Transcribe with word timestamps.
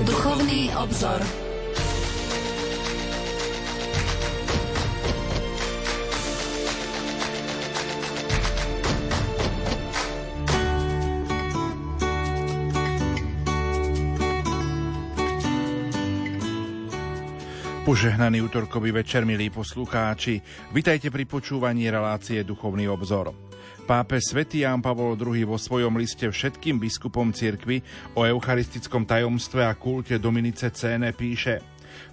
Duchovný 0.00 0.72
obzor. 0.80 1.20
Požehnaný 17.84 18.40
útorkový 18.40 18.96
večer, 18.96 19.28
milí 19.28 19.52
poslucháči. 19.52 20.40
Vitajte 20.72 21.12
pri 21.12 21.28
počúvaní 21.28 21.92
relácie 21.92 22.40
Duchovný 22.40 22.88
obzor. 22.88 23.36
Pápe 23.90 24.22
svätý 24.22 24.62
Ján 24.62 24.78
Pavol 24.86 25.18
II 25.18 25.50
vo 25.50 25.58
svojom 25.58 25.98
liste 25.98 26.22
všetkým 26.22 26.78
biskupom 26.78 27.34
cirkvy 27.34 27.82
o 28.14 28.22
eucharistickom 28.22 29.02
tajomstve 29.02 29.66
a 29.66 29.74
kulte 29.74 30.14
Dominice 30.22 30.70
Céne 30.70 31.10
píše 31.10 31.58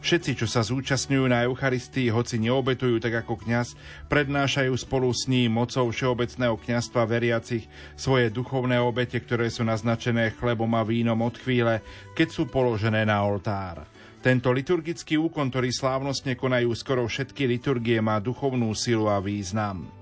Všetci, 0.02 0.41
čo 0.41 0.49
sa 0.49 0.66
zúčastňujú 0.66 1.30
na 1.30 1.45
Eucharistii, 1.45 2.09
hoci 2.09 2.41
neobetujú 2.41 2.98
tak 2.98 3.21
ako 3.21 3.45
kňaz, 3.45 3.77
prednášajú 4.09 4.73
spolu 4.73 5.13
s 5.13 5.30
ním 5.30 5.54
mocou 5.54 5.94
všeobecného 5.94 6.58
kňazstva 6.58 7.05
veriacich 7.05 7.70
svoje 7.94 8.34
duchovné 8.34 8.82
obete, 8.82 9.21
ktoré 9.21 9.54
sú 9.54 9.62
naznačené 9.62 10.34
chlebom 10.34 10.73
a 10.73 10.82
vínom 10.82 11.21
od 11.21 11.38
chvíle, 11.38 11.85
keď 12.18 12.27
sú 12.34 12.49
položené 12.49 13.05
na 13.05 13.21
oltár. 13.21 13.85
Tento 14.26 14.49
liturgický 14.49 15.21
úkon, 15.21 15.54
ktorý 15.54 15.70
slávnostne 15.70 16.34
konajú 16.34 16.73
skoro 16.73 17.05
všetky 17.05 17.46
liturgie, 17.46 18.02
má 18.02 18.18
duchovnú 18.18 18.73
silu 18.73 19.13
a 19.13 19.21
význam. 19.21 19.97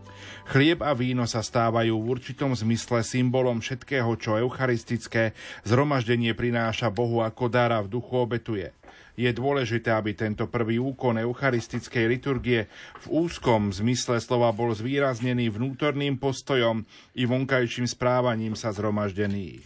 Chlieb 0.46 0.86
a 0.86 0.94
víno 0.94 1.26
sa 1.26 1.42
stávajú 1.42 1.98
v 1.98 2.06
určitom 2.06 2.54
zmysle 2.54 3.02
symbolom 3.02 3.66
všetkého, 3.66 4.14
čo 4.22 4.38
eucharistické 4.38 5.34
zhromaždenie 5.66 6.38
prináša 6.38 6.94
Bohu 6.94 7.26
ako 7.26 7.50
dára 7.50 7.82
v 7.82 7.98
duchu 7.98 8.14
obetuje. 8.22 8.70
Je 9.18 9.32
dôležité, 9.34 9.90
aby 9.90 10.14
tento 10.14 10.46
prvý 10.46 10.78
úkon 10.78 11.18
eucharistickej 11.18 12.06
liturgie 12.06 12.70
v 13.02 13.26
úzkom 13.26 13.74
zmysle 13.74 14.22
slova 14.22 14.54
bol 14.54 14.70
zvýraznený 14.70 15.50
vnútorným 15.50 16.22
postojom 16.22 16.86
i 17.18 17.26
vonkajším 17.26 17.90
správaním 17.90 18.54
sa 18.54 18.70
zhromaždených. 18.70 19.66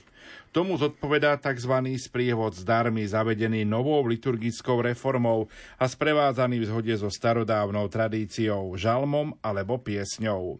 Tomu 0.49 0.79
zodpovedá 0.81 1.37
tzv. 1.37 1.75
sprievod 2.01 2.57
s 2.57 2.65
darmi 2.65 3.05
zavedený 3.05 3.67
novou 3.67 4.01
liturgickou 4.07 4.81
reformou 4.81 5.45
a 5.77 5.85
sprevádzaný 5.85 6.65
v 6.65 6.67
zhode 6.71 6.95
so 6.97 7.11
starodávnou 7.11 7.85
tradíciou, 7.91 8.73
žalmom 8.73 9.37
alebo 9.45 9.77
piesňou. 9.77 10.57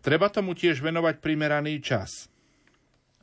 Treba 0.00 0.30
tomu 0.30 0.54
tiež 0.54 0.78
venovať 0.80 1.18
primeraný 1.18 1.82
čas, 1.82 2.30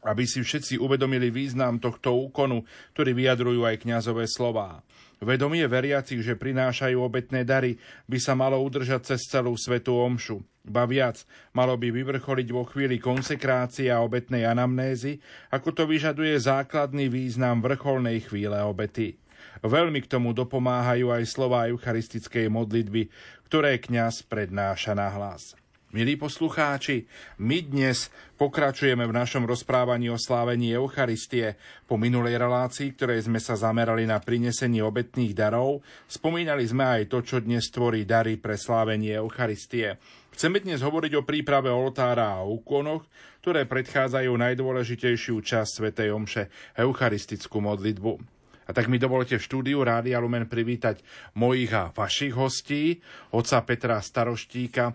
aby 0.06 0.28
si 0.30 0.46
všetci 0.46 0.78
uvedomili 0.78 1.34
význam 1.34 1.82
tohto 1.82 2.14
úkonu, 2.30 2.62
ktorý 2.94 3.18
vyjadrujú 3.18 3.66
aj 3.66 3.82
kňazové 3.82 4.30
slová. 4.30 4.86
Vedomie 5.24 5.66
veriacich, 5.66 6.22
že 6.22 6.38
prinášajú 6.38 7.00
obetné 7.00 7.48
dary, 7.48 7.80
by 8.06 8.20
sa 8.20 8.36
malo 8.38 8.60
udržať 8.62 9.16
cez 9.16 9.26
celú 9.26 9.56
svetú 9.56 9.96
omšu. 9.98 10.44
Ba 10.62 10.84
viac, 10.86 11.24
malo 11.56 11.74
by 11.80 11.90
vyvrcholiť 11.90 12.48
vo 12.52 12.68
chvíli 12.68 13.00
konsekrácie 13.00 13.90
a 13.90 14.04
obetnej 14.04 14.44
anamnézy, 14.46 15.18
ako 15.50 15.72
to 15.72 15.84
vyžaduje 15.88 16.36
základný 16.38 17.08
význam 17.10 17.64
vrcholnej 17.64 18.28
chvíle 18.28 18.60
obety. 18.62 19.18
Veľmi 19.64 20.04
k 20.04 20.12
tomu 20.12 20.36
dopomáhajú 20.36 21.10
aj 21.16 21.24
slova 21.26 21.66
eucharistickej 21.72 22.52
modlitby, 22.52 23.08
ktoré 23.48 23.80
kňaz 23.80 24.28
prednáša 24.28 24.94
na 24.94 25.08
hlas. 25.10 25.56
Milí 25.96 26.20
poslucháči, 26.20 27.08
my 27.40 27.72
dnes 27.72 28.12
pokračujeme 28.36 29.08
v 29.08 29.16
našom 29.16 29.48
rozprávaní 29.48 30.12
o 30.12 30.20
slávení 30.20 30.76
Eucharistie. 30.76 31.56
Po 31.88 31.96
minulej 31.96 32.36
relácii, 32.36 33.00
ktorej 33.00 33.32
sme 33.32 33.40
sa 33.40 33.56
zamerali 33.56 34.04
na 34.04 34.20
prinesenie 34.20 34.84
obetných 34.84 35.32
darov, 35.32 35.88
spomínali 36.12 36.68
sme 36.68 36.84
aj 37.00 37.16
to, 37.16 37.24
čo 37.24 37.40
dnes 37.40 37.72
tvorí 37.72 38.04
dary 38.04 38.36
pre 38.36 38.60
slávenie 38.60 39.16
Eucharistie. 39.16 39.96
Chceme 40.36 40.60
dnes 40.60 40.84
hovoriť 40.84 41.16
o 41.16 41.24
príprave 41.24 41.72
oltára 41.72 42.44
a 42.44 42.44
úkonoch, 42.44 43.08
ktoré 43.40 43.64
predchádzajú 43.64 44.36
najdôležitejšiu 44.36 45.40
časť 45.40 45.72
Svetej 45.80 46.12
Omše, 46.12 46.76
eucharistickú 46.76 47.64
modlitbu. 47.64 48.20
A 48.68 48.76
tak 48.76 48.92
mi 48.92 49.00
dovolte 49.00 49.40
v 49.40 49.48
štúdiu 49.48 49.80
Rádia 49.80 50.20
Lumen 50.20 50.52
privítať 50.52 51.00
mojich 51.40 51.72
a 51.72 51.96
vašich 51.96 52.36
hostí, 52.36 53.00
oca 53.32 53.64
Petra 53.64 54.04
Staroštíka, 54.04 54.92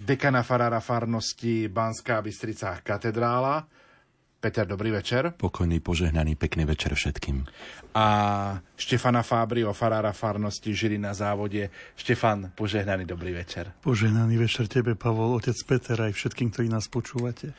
dekana 0.00 0.42
farára 0.42 0.80
farnosti 0.80 1.68
Banská 1.68 2.22
Bystrica 2.22 2.80
katedrála. 2.82 3.66
Peter, 4.38 4.62
dobrý 4.62 4.94
večer. 4.94 5.34
Pokojný, 5.34 5.82
požehnaný, 5.82 6.38
pekný 6.38 6.62
večer 6.62 6.94
všetkým. 6.94 7.42
A 7.98 8.06
Štefana 8.78 9.26
Fábrio, 9.26 9.74
farára 9.74 10.14
farnosti 10.14 10.70
Žili 10.70 10.94
na 10.94 11.10
závode. 11.10 11.74
Štefan, 11.98 12.54
požehnaný, 12.54 13.02
dobrý 13.02 13.34
večer. 13.34 13.74
Požehnaný 13.82 14.38
večer 14.38 14.70
tebe, 14.70 14.94
Pavol, 14.94 15.34
otec 15.42 15.58
Peter, 15.66 15.98
aj 15.98 16.14
všetkým, 16.14 16.54
ktorí 16.54 16.70
nás 16.70 16.86
počúvate. 16.86 17.50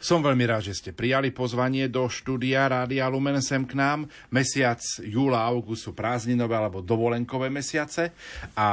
Som 0.00 0.24
veľmi 0.24 0.48
rád, 0.48 0.72
že 0.72 0.80
ste 0.80 0.90
prijali 0.96 1.36
pozvanie 1.36 1.92
do 1.92 2.08
štúdia 2.08 2.64
Rádia 2.64 3.12
Lumen 3.12 3.44
sem 3.44 3.68
k 3.68 3.76
nám. 3.76 4.08
Mesiac 4.32 4.80
júla 5.04 5.44
a 5.44 5.52
august 5.52 5.84
sú 5.84 5.92
prázdninové 5.92 6.56
alebo 6.56 6.80
dovolenkové 6.80 7.52
mesiace 7.52 8.08
a 8.56 8.68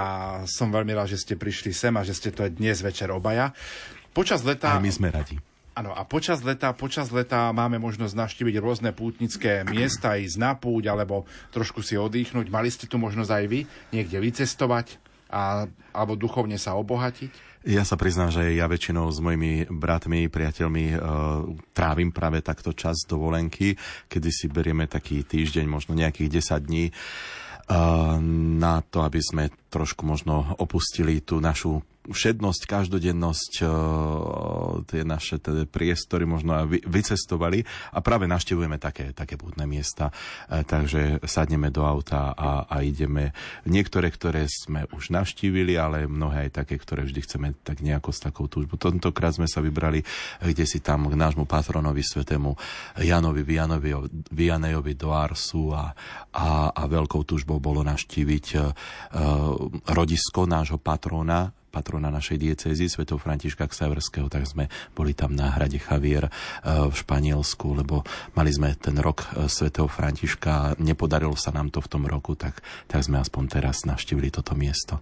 som 0.47 0.71
veľmi 0.71 0.95
rád, 0.95 1.11
že 1.11 1.21
ste 1.21 1.35
prišli 1.35 1.75
sem 1.75 1.91
a 1.91 2.07
že 2.07 2.15
ste 2.15 2.31
to 2.31 2.47
dnes 2.47 2.79
večer 2.79 3.11
obaja. 3.11 3.51
Počas 4.15 4.47
leta... 4.47 4.73
Aj 4.73 4.81
my 4.81 4.89
sme 4.89 5.11
radi. 5.11 5.48
Áno, 5.79 5.95
a 5.95 6.03
počas 6.03 6.43
leta, 6.43 6.75
počas 6.75 7.07
leta 7.07 7.55
máme 7.55 7.79
možnosť 7.79 8.11
navštíviť 8.11 8.55
rôzne 8.59 8.91
pútnické 8.91 9.63
miesta, 9.63 10.19
ísť 10.19 10.35
na 10.35 10.51
púť 10.51 10.91
alebo 10.91 11.23
trošku 11.55 11.79
si 11.79 11.95
oddychnúť. 11.95 12.51
Mali 12.51 12.67
ste 12.67 12.83
tu 12.83 12.99
možnosť 12.99 13.31
aj 13.31 13.45
vy 13.47 13.63
niekde 13.95 14.19
vycestovať 14.19 14.99
a, 15.31 15.71
alebo 15.95 16.19
duchovne 16.19 16.59
sa 16.59 16.75
obohatiť? 16.75 17.63
Ja 17.63 17.87
sa 17.87 17.95
priznám, 17.95 18.27
že 18.27 18.59
ja 18.59 18.67
väčšinou 18.67 19.07
s 19.07 19.23
mojimi 19.23 19.71
bratmi, 19.71 20.27
priateľmi 20.27 20.85
uh, 20.95 20.99
trávim 21.71 22.11
práve 22.11 22.43
takto 22.43 22.75
čas 22.75 23.07
dovolenky, 23.07 23.79
kedy 24.11 24.29
si 24.35 24.51
berieme 24.51 24.83
taký 24.83 25.23
týždeň, 25.23 25.63
možno 25.63 25.95
nejakých 25.95 26.43
10 26.43 26.59
dní 26.67 26.91
uh, 26.91 28.19
na 28.59 28.83
to, 28.83 28.99
aby 28.99 29.23
sme 29.23 29.47
trošku 29.69 30.05
možno 30.05 30.57
opustili 30.57 31.21
tú 31.21 31.37
našu 31.39 31.85
všednosť, 32.09 32.61
každodennosť, 32.65 33.53
e, 33.61 33.65
tie 34.89 35.01
naše 35.05 35.37
teda 35.37 35.69
priestory 35.69 36.25
možno 36.25 36.57
aj 36.57 36.81
vycestovali 36.89 37.61
a 37.93 38.01
práve 38.01 38.25
naštevujeme 38.25 38.81
také, 38.81 39.13
také 39.13 39.37
pútne 39.37 39.69
miesta. 39.69 40.09
E, 40.49 40.65
takže 40.65 41.21
sadneme 41.21 41.69
do 41.69 41.85
auta 41.85 42.33
a, 42.33 42.65
a 42.65 42.81
ideme. 42.81 43.35
Niektoré, 43.69 44.09
ktoré 44.09 44.49
sme 44.49 44.89
už 44.89 45.13
navštívili, 45.13 45.77
ale 45.77 46.09
mnohé 46.09 46.49
aj 46.49 46.65
také, 46.65 46.81
ktoré 46.81 47.05
vždy 47.05 47.19
chceme 47.29 47.47
tak 47.61 47.85
nejako 47.85 48.09
s 48.09 48.19
takou 48.25 48.49
túžbou. 48.49 48.81
Tentokrát 48.81 49.37
sme 49.37 49.45
sa 49.45 49.61
vybrali 49.61 50.01
kde 50.41 50.65
si 50.65 50.81
tam 50.81 51.07
k 51.07 51.15
nášmu 51.15 51.45
patronovi 51.45 52.01
svetému 52.01 52.55
Janovi 53.03 53.43
Vianovi, 53.45 53.93
Vianejovi 54.33 54.93
do 54.97 55.13
Arsu 55.13 55.71
a, 55.75 55.93
a, 56.33 56.73
a 56.73 56.83
veľkou 56.89 57.21
túžbou 57.27 57.61
bolo 57.61 57.85
navštíviť 57.85 58.45
uh, 58.55 58.61
rodisko 59.85 60.47
nášho 60.47 60.79
patrona 60.79 61.51
patrona 61.69 62.09
našej 62.09 62.37
diecézy, 62.41 62.89
svetov 62.89 63.21
Františka 63.21 63.69
Ksaverského, 63.69 64.25
tak 64.27 64.49
sme 64.49 64.67
boli 64.97 65.13
tam 65.13 65.37
na 65.37 65.53
hrade 65.53 65.77
Javier 65.77 66.27
eh, 66.27 66.31
v 66.65 66.93
Španielsku, 66.93 67.77
lebo 67.77 68.01
mali 68.33 68.49
sme 68.49 68.73
ten 68.75 68.97
rok 68.97 69.29
eh, 69.29 69.45
svetého 69.45 69.85
Františka 69.85 70.49
a 70.49 70.67
nepodarilo 70.81 71.37
sa 71.37 71.53
nám 71.53 71.69
to 71.69 71.79
v 71.79 71.91
tom 71.93 72.03
roku, 72.09 72.33
tak, 72.33 72.59
tak 72.89 73.05
sme 73.05 73.21
aspoň 73.21 73.43
teraz 73.61 73.85
navštívili 73.85 74.33
toto 74.33 74.57
miesto. 74.57 74.97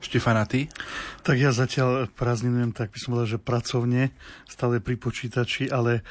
Štefana, 0.00 0.48
ty? 0.48 0.68
Tak 1.24 1.36
ja 1.36 1.52
zatiaľ 1.52 2.08
prázdninujem, 2.12 2.72
tak 2.72 2.92
by 2.92 2.98
som 3.00 3.16
povedal, 3.16 3.36
že 3.36 3.40
pracovne, 3.40 4.02
stále 4.48 4.80
pri 4.80 4.96
počítači, 4.96 5.68
ale 5.68 6.04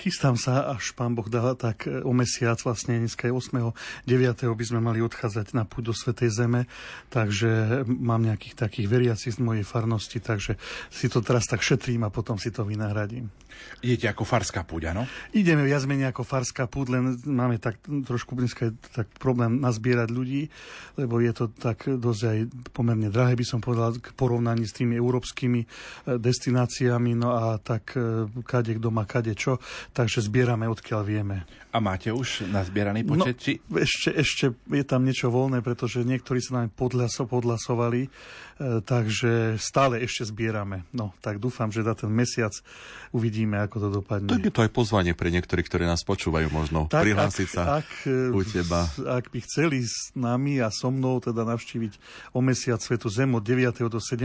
chystám 0.00 0.40
sa, 0.40 0.72
až 0.72 0.96
pán 0.96 1.12
Boh 1.12 1.28
dá 1.28 1.52
tak 1.52 1.84
eh, 1.84 2.00
o 2.00 2.16
mesiac, 2.16 2.56
vlastne 2.64 2.96
dneska 2.96 3.28
je 3.28 3.34
8. 3.36 3.76
9. 4.08 4.56
by 4.56 4.64
sme 4.64 4.80
mali 4.80 5.04
odchádzať 5.04 5.52
na 5.52 5.68
púd 5.68 5.92
do 5.92 5.94
Svetej 5.94 6.32
Zeme, 6.32 6.64
takže 7.12 7.84
mám 7.84 8.24
nejakých 8.24 8.56
takých 8.56 8.86
veriacich 8.88 9.36
z 9.36 9.40
mojej 9.44 9.64
farnosti, 9.64 10.16
takže 10.16 10.56
si 10.88 11.12
to 11.12 11.20
teraz 11.20 11.44
tak 11.44 11.60
šetrím 11.60 12.08
a 12.08 12.14
potom 12.14 12.40
si 12.40 12.48
to 12.48 12.64
vynahradím. 12.64 13.28
Idete 13.84 14.08
ako 14.08 14.24
farská 14.24 14.64
púď, 14.64 14.96
áno? 14.96 15.04
Ideme 15.36 15.68
viac 15.68 15.84
menej 15.84 16.16
ako 16.16 16.24
farská 16.24 16.64
púď, 16.64 16.96
len 16.96 17.20
máme 17.28 17.60
tak 17.60 17.76
trošku 17.84 18.32
dneska 18.32 18.72
je 18.72 18.72
tak 18.96 19.12
problém 19.20 19.60
nazbierať 19.60 20.08
ľudí, 20.08 20.48
lebo 20.96 21.20
je 21.20 21.32
to 21.36 21.52
tak 21.52 21.84
dosť 21.84 22.22
aj 22.24 22.38
pomerne 22.72 23.12
drahé, 23.12 23.36
by 23.36 23.44
som 23.44 23.60
povedal, 23.60 24.00
k 24.00 24.16
porovnaní 24.16 24.64
s 24.64 24.72
tými 24.72 24.96
európskymi 24.96 25.60
eh, 25.60 25.68
destináciami, 26.16 27.12
no 27.12 27.36
a 27.36 27.60
tak 27.60 27.92
kade 28.46 28.78
kto 28.78 28.88
má 28.88 29.04
kade 29.04 29.34
čo 29.34 29.49
niečo, 29.50 29.90
takže 29.90 30.22
zbierame 30.22 30.70
odkiaľ 30.70 31.02
vieme. 31.02 31.36
A 31.70 31.78
máte 31.78 32.10
už 32.10 32.50
nazbieraný 32.50 33.06
počet? 33.06 33.34
No, 33.38 33.42
či... 33.42 33.52
ešte, 33.78 34.10
ešte 34.14 34.44
je 34.54 34.84
tam 34.86 35.06
niečo 35.06 35.30
voľné, 35.30 35.62
pretože 35.62 36.02
niektorí 36.02 36.42
sa 36.42 36.62
nám 36.62 36.74
podhlaso, 36.74 37.30
podhlasovali, 37.30 38.06
e, 38.06 38.10
takže 38.84 39.20
Takže 39.20 39.60
stále 39.60 40.00
ešte 40.00 40.28
zbierame. 40.28 40.88
No, 40.96 41.12
tak 41.20 41.40
dúfam, 41.40 41.68
že 41.68 41.84
za 41.84 41.92
ten 41.92 42.08
mesiac 42.08 42.56
uvidíme, 43.12 43.60
ako 43.60 43.76
to 43.76 43.88
dopadne. 44.00 44.32
Tak 44.32 44.48
je 44.48 44.54
to 44.54 44.64
aj 44.64 44.72
pozvanie 44.72 45.12
pre 45.12 45.28
niektorých, 45.28 45.68
ktorí 45.68 45.84
nás 45.84 46.00
počúvajú 46.08 46.48
možno. 46.48 46.88
Tak, 46.88 47.04
prihlásiť 47.04 47.48
ak, 47.48 47.52
sa 47.52 47.62
ak, 47.84 47.88
u 48.32 48.40
teba. 48.40 48.88
Ak 49.04 49.28
by 49.28 49.44
chceli 49.44 49.84
s 49.84 50.16
nami 50.16 50.56
a 50.64 50.72
so 50.72 50.88
mnou 50.88 51.20
teda 51.20 51.44
navštíviť 51.44 52.00
o 52.32 52.40
mesiac 52.40 52.80
Svetu 52.80 53.12
Zem 53.12 53.36
od 53.36 53.44
9. 53.44 53.92
do 53.92 54.00
17. 54.00 54.24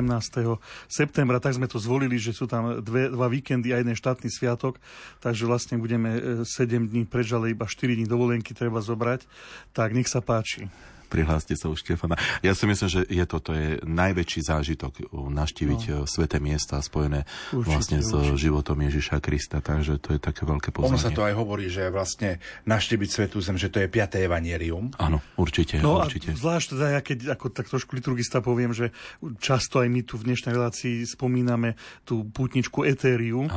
septembra, 0.88 1.44
tak 1.44 1.60
sme 1.60 1.68
to 1.68 1.76
zvolili, 1.76 2.16
že 2.16 2.32
sú 2.32 2.48
tam 2.48 2.80
dve, 2.80 3.12
dva 3.12 3.28
víkendy 3.28 3.76
a 3.76 3.84
jeden 3.84 4.00
štátny 4.00 4.32
sviatok, 4.32 4.80
takže 5.20 5.44
vlastne 5.44 5.76
budeme 5.76 6.44
7 6.44 6.48
e, 6.48 6.88
dní 6.88 7.04
preč, 7.04 7.36
ale 7.36 7.52
iba 7.52 7.68
4 7.68 8.00
dní 8.00 8.08
dovolenky 8.08 8.56
treba 8.56 8.80
zobrať. 8.80 9.28
Tak 9.76 9.92
nech 9.92 10.08
sa 10.08 10.24
páči 10.24 10.72
prihláste 11.16 11.56
sa 11.56 11.72
u 11.72 11.76
Štefana. 11.80 12.20
Ja 12.44 12.52
si 12.52 12.68
myslím, 12.68 12.90
že 12.92 13.02
je 13.08 13.24
to, 13.24 13.40
to 13.40 13.52
je 13.56 13.80
najväčší 13.88 14.42
zážitok 14.44 15.16
naštíviť 15.16 15.82
no. 15.88 16.04
E, 16.04 16.12
sveté 16.12 16.44
miesta 16.44 16.84
spojené 16.84 17.24
určite, 17.56 17.72
vlastne 17.72 17.98
s 18.04 18.12
určite. 18.12 18.36
životom 18.36 18.78
Ježiša 18.84 19.24
Krista, 19.24 19.64
takže 19.64 19.96
to 20.04 20.12
je 20.12 20.20
také 20.20 20.44
veľké 20.44 20.76
pozvanie. 20.76 21.00
Ono 21.00 21.00
sa 21.00 21.16
to 21.16 21.24
aj 21.24 21.34
hovorí, 21.40 21.72
že 21.72 21.88
vlastne 21.88 22.44
naštíviť 22.68 23.08
svetú 23.08 23.40
zem, 23.40 23.56
že 23.56 23.72
to 23.72 23.80
je 23.80 23.88
piaté 23.88 24.28
evanierium. 24.28 24.92
Áno, 25.00 25.24
určite. 25.40 25.80
No 25.80 26.04
určite. 26.04 26.36
a 26.36 26.36
zvlášť 26.36 26.76
teda 26.76 26.88
ja 27.00 27.02
keď 27.06 27.40
ako 27.40 27.46
tak 27.56 27.72
trošku 27.72 27.96
liturgista 27.96 28.44
poviem, 28.44 28.76
že 28.76 28.92
často 29.40 29.80
aj 29.80 29.88
my 29.88 30.04
tu 30.04 30.20
v 30.20 30.34
dnešnej 30.34 30.52
relácii 30.52 31.08
spomíname 31.08 31.80
tú 32.04 32.28
pútničku 32.28 32.84
Etériu 32.84 33.48
e, 33.48 33.50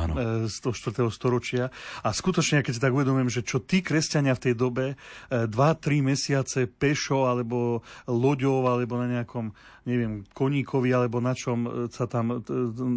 z 0.47 0.55
toho 0.63 0.71
4. 0.71 1.11
storočia 1.11 1.67
a 2.05 2.09
skutočne, 2.15 2.63
keď 2.63 2.71
si 2.71 2.79
tak 2.79 2.95
uvedomujem, 2.95 3.27
že 3.27 3.41
čo 3.43 3.59
tí 3.59 3.83
kresťania 3.83 4.31
v 4.37 4.43
tej 4.47 4.53
dobe 4.55 4.85
2-3 5.27 5.51
e, 5.51 6.01
mesiace 6.05 6.59
pešo, 6.69 7.27
ale 7.27 7.41
alebo 7.49 7.81
loďou, 8.05 8.69
alebo 8.69 9.01
na 9.01 9.09
nejakom 9.09 9.49
neviem, 9.89 10.21
koníkovi 10.37 10.93
alebo 10.93 11.17
na 11.17 11.33
čom 11.33 11.65
e, 11.65 11.69
sa 11.89 12.05
tam, 12.05 12.37
e, 12.37 12.45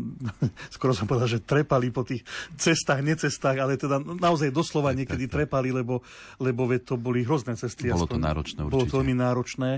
skoro 0.77 0.93
som 0.93 1.09
povedal, 1.09 1.25
že 1.25 1.41
trepali 1.41 1.89
po 1.89 2.05
tých 2.05 2.21
cestách, 2.61 3.01
necestách, 3.01 3.57
ale 3.57 3.81
teda 3.81 3.97
naozaj 4.03 4.53
doslova 4.53 4.93
niekedy 4.93 5.25
trepali, 5.25 5.73
lebo, 5.73 6.05
lebo 6.37 6.69
to 6.77 7.01
boli 7.01 7.25
hrozné 7.25 7.57
cesty. 7.57 7.89
Bolo 7.89 8.05
to 8.05 8.21
náročné 8.21 8.61
určite. 8.61 8.77
Bolo 8.77 8.85
to 8.85 9.01
veľmi 9.01 9.17
náročné. 9.17 9.71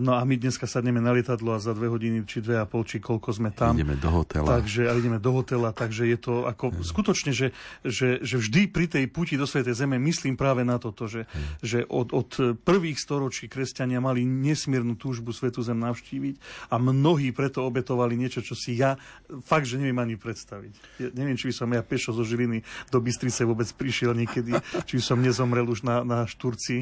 No 0.00 0.16
a 0.16 0.24
my 0.24 0.34
dneska 0.40 0.64
sadneme 0.64 0.98
na 1.04 1.12
lietadlo 1.12 1.52
a 1.52 1.58
za 1.60 1.76
dve 1.76 1.92
hodiny, 1.92 2.24
či 2.24 2.40
dve 2.40 2.56
a 2.56 2.64
pol, 2.64 2.88
či 2.88 2.98
koľko 2.98 3.36
sme 3.36 3.52
tam. 3.52 3.76
Ideme 3.76 4.00
do 4.00 4.08
hotela. 4.08 4.48
Takže, 4.48 4.88
a 4.88 4.92
ideme 4.96 5.20
do 5.20 5.30
hotela, 5.36 5.76
takže 5.76 6.08
je 6.08 6.18
to 6.18 6.48
ako 6.48 6.72
hmm. 6.72 6.82
skutočne, 6.82 7.32
že, 7.36 7.52
že, 7.84 8.24
že 8.24 8.36
vždy 8.40 8.72
pri 8.72 8.86
tej 8.88 9.04
puti 9.12 9.36
do 9.36 9.44
Svetej 9.44 9.76
Zeme 9.76 10.00
myslím 10.00 10.38
práve 10.38 10.64
na 10.64 10.80
toto, 10.80 11.04
že, 11.04 11.28
hmm. 11.28 11.60
že 11.60 11.78
od, 11.86 12.16
od 12.16 12.30
prvých 12.64 12.96
storočí 12.96 13.50
kresťania 13.50 13.95
mali 14.00 14.24
nesmiernu 14.26 14.94
túžbu 14.98 15.32
Svetu 15.32 15.60
Zem 15.64 15.78
navštíviť 15.80 16.68
a 16.72 16.80
mnohí 16.80 17.30
preto 17.32 17.64
obetovali 17.64 18.16
niečo, 18.16 18.40
čo 18.42 18.56
si 18.56 18.78
ja 18.78 18.96
fakt, 19.42 19.66
že 19.66 19.80
neviem 19.80 19.98
ani 19.98 20.14
predstaviť. 20.16 20.72
Ja 21.00 21.08
neviem, 21.12 21.36
či 21.36 21.50
by 21.50 21.54
som 21.54 21.68
ja 21.72 21.82
pešo 21.82 22.14
zo 22.14 22.24
Žiliny 22.24 22.62
do 22.92 22.98
Bystrice 23.02 23.42
vôbec 23.46 23.68
prišiel 23.74 24.16
niekedy, 24.16 24.56
či 24.88 24.98
by 24.98 25.02
som 25.02 25.18
nezomrel 25.20 25.66
už 25.66 25.84
na, 25.84 26.02
na 26.02 26.24
Šturci 26.24 26.80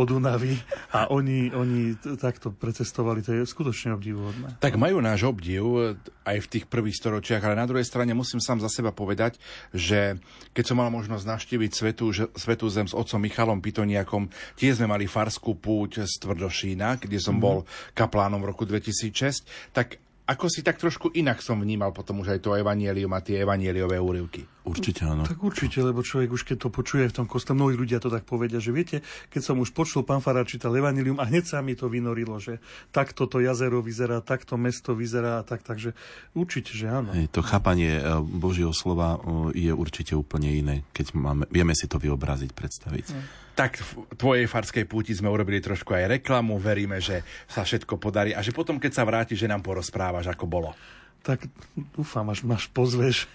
od 0.00 0.08
Unavy 0.10 0.58
a 0.92 1.10
oni, 1.10 1.50
oni 1.52 1.96
takto 2.18 2.52
precestovali. 2.54 3.24
To 3.24 3.32
je 3.34 3.42
skutočne 3.46 3.94
obdivuhodné. 3.96 4.60
Tak 4.60 4.76
majú 4.76 5.00
náš 5.00 5.26
obdiv 5.26 5.96
aj 6.24 6.36
v 6.40 6.50
tých 6.50 6.64
prvých 6.68 6.96
storočiach, 6.98 7.42
ale 7.44 7.60
na 7.60 7.68
druhej 7.68 7.84
strane 7.84 8.16
musím 8.16 8.40
sám 8.40 8.60
za 8.64 8.72
seba 8.72 8.90
povedať, 8.90 9.36
že 9.70 10.16
keď 10.56 10.64
som 10.64 10.80
mal 10.80 10.88
možnosť 10.88 11.24
navštíviť 11.24 11.70
Svetu, 11.72 12.06
Svetu 12.32 12.66
Zem 12.72 12.88
s 12.88 12.96
otcom 12.96 13.20
Michalom 13.20 13.60
Pitoniakom, 13.60 14.32
tie 14.56 14.72
sme 14.72 14.88
mali 14.88 15.04
farskú 15.04 15.56
púť 15.58 16.08
z 16.08 16.14
Tvrdošína, 16.54 17.02
kde 17.02 17.18
som 17.18 17.34
mm-hmm. 17.34 17.66
bol 17.66 17.66
kaplánom 17.98 18.38
v 18.38 18.54
roku 18.54 18.62
2006, 18.62 19.74
tak 19.74 19.98
ako 20.30 20.46
si 20.46 20.62
tak 20.62 20.78
trošku 20.78 21.10
inak 21.18 21.42
som 21.42 21.58
vnímal 21.58 21.90
potom 21.90 22.22
už 22.22 22.38
aj 22.38 22.40
to 22.46 22.54
evanielium 22.54 23.10
a 23.10 23.20
tie 23.20 23.42
evanieliové 23.42 23.98
úryvky. 23.98 24.53
Určite 24.64 25.04
áno. 25.04 25.28
Tak 25.28 25.44
určite, 25.44 25.84
lebo 25.84 26.00
človek 26.00 26.32
už 26.32 26.42
keď 26.48 26.56
to 26.64 26.68
počuje 26.72 27.04
v 27.04 27.12
tom 27.12 27.28
kostole, 27.28 27.60
mnohí 27.60 27.76
ľudia 27.76 28.00
to 28.00 28.08
tak 28.08 28.24
povedia, 28.24 28.64
že 28.64 28.72
viete, 28.72 29.04
keď 29.28 29.52
som 29.52 29.60
už 29.60 29.76
počul 29.76 30.08
pán 30.08 30.24
Fará 30.24 30.40
čítal 30.48 30.72
Evangelium 30.72 31.20
a 31.20 31.28
hneď 31.28 31.44
sa 31.44 31.60
mi 31.60 31.76
to 31.76 31.92
vynorilo, 31.92 32.40
že 32.40 32.64
takto 32.88 33.28
to 33.28 33.44
jazero 33.44 33.84
vyzerá, 33.84 34.24
takto 34.24 34.56
mesto 34.56 34.96
vyzerá, 34.96 35.44
tak, 35.44 35.60
takže 35.68 35.92
určite, 36.32 36.72
že 36.72 36.88
áno. 36.88 37.12
Hej, 37.12 37.28
to 37.28 37.44
chápanie 37.44 38.00
e, 38.00 38.02
Božieho 38.24 38.72
slova 38.72 39.20
e, 39.52 39.68
je 39.68 39.72
určite 39.76 40.16
úplne 40.16 40.48
iné, 40.48 40.76
keď 40.96 41.12
máme, 41.12 41.44
vieme 41.52 41.76
si 41.76 41.84
to 41.84 42.00
vyobraziť, 42.00 42.56
predstaviť. 42.56 43.06
No. 43.12 43.20
Tak 43.54 43.84
v 43.84 44.16
tvojej 44.16 44.46
farskej 44.48 44.88
púti 44.88 45.12
sme 45.12 45.28
urobili 45.28 45.60
trošku 45.60 45.92
aj 45.92 46.18
reklamu, 46.18 46.56
veríme, 46.56 47.04
že 47.04 47.20
sa 47.52 47.68
všetko 47.68 48.00
podarí 48.00 48.32
a 48.32 48.40
že 48.40 48.56
potom, 48.56 48.80
keď 48.80 48.92
sa 48.96 49.04
vráti, 49.04 49.36
že 49.36 49.44
nám 49.44 49.60
porozprávaš, 49.60 50.32
ako 50.32 50.48
bolo. 50.48 50.72
Tak 51.20 51.48
dúfam, 51.96 52.28
až 52.32 52.44
máš 52.44 52.68
pozveš. 52.72 53.28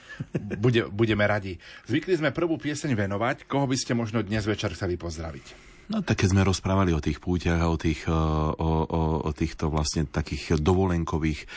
Bude, 0.59 0.91
budeme 0.91 1.23
radi. 1.25 1.55
Zvykli 1.87 2.19
sme 2.19 2.35
prvú 2.35 2.59
pieseň 2.59 2.93
venovať. 2.93 3.47
Koho 3.47 3.65
by 3.65 3.77
ste 3.79 3.95
možno 3.95 4.19
dnes 4.21 4.43
večer 4.43 4.75
chceli 4.75 4.99
pozdraviť? 4.99 5.69
No 5.89 6.05
tak 6.05 6.21
keď 6.21 6.37
sme 6.37 6.45
rozprávali 6.45 6.93
o 6.93 7.01
tých 7.01 7.17
púťach 7.17 7.65
a 7.65 7.73
o, 7.73 7.73
tých, 7.73 8.05
e, 8.05 8.13
o, 8.13 8.69
o, 8.85 9.01
o 9.25 9.31
týchto 9.33 9.73
vlastne 9.73 10.05
takých 10.05 10.61
dovolenkových, 10.61 11.41
e, 11.41 11.47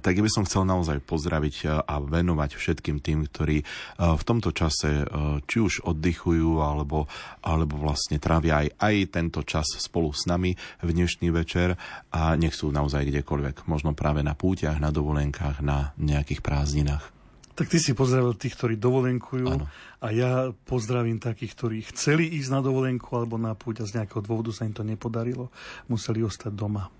tak 0.00 0.24
by 0.24 0.30
som 0.32 0.48
chcel 0.48 0.64
naozaj 0.64 1.04
pozdraviť 1.04 1.54
e, 1.60 1.64
a 1.84 2.00
venovať 2.00 2.56
všetkým 2.56 3.04
tým, 3.04 3.28
ktorí 3.28 3.60
v 4.00 4.22
tomto 4.24 4.56
čase 4.56 5.04
či 5.44 5.58
už 5.60 5.84
oddychujú 5.84 6.64
alebo, 6.64 7.04
alebo 7.44 7.76
vlastne 7.76 8.16
trávia 8.16 8.64
aj, 8.64 8.68
aj 8.80 8.94
tento 9.12 9.40
čas 9.44 9.68
spolu 9.76 10.16
s 10.16 10.24
nami 10.24 10.56
v 10.80 10.88
dnešný 10.88 11.28
večer 11.28 11.76
a 12.08 12.32
nech 12.40 12.56
sú 12.56 12.72
naozaj 12.72 13.04
kdekoľvek, 13.04 13.68
možno 13.68 13.92
práve 13.92 14.24
na 14.24 14.32
púťach, 14.32 14.80
na 14.80 14.88
dovolenkách, 14.88 15.60
na 15.60 15.92
nejakých 16.00 16.40
prázdninách. 16.40 17.13
Tak 17.54 17.70
ty 17.70 17.78
si 17.78 17.94
pozdravil 17.94 18.34
tých, 18.34 18.58
ktorí 18.58 18.74
dovolenkujú 18.82 19.46
ano. 19.46 19.70
a 20.02 20.06
ja 20.10 20.50
pozdravím 20.66 21.22
takých, 21.22 21.54
ktorí 21.54 21.78
chceli 21.94 22.26
ísť 22.34 22.50
na 22.50 22.60
dovolenku 22.60 23.06
alebo 23.14 23.38
na 23.38 23.54
púť 23.54 23.82
a 23.82 23.88
z 23.88 24.02
nejakého 24.02 24.26
dôvodu 24.26 24.50
sa 24.50 24.66
im 24.66 24.74
to 24.74 24.82
nepodarilo. 24.82 25.54
Museli 25.86 26.26
ostať 26.26 26.50
doma. 26.50 26.90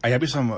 A 0.00 0.06
ja 0.06 0.22
by 0.22 0.28
som 0.30 0.54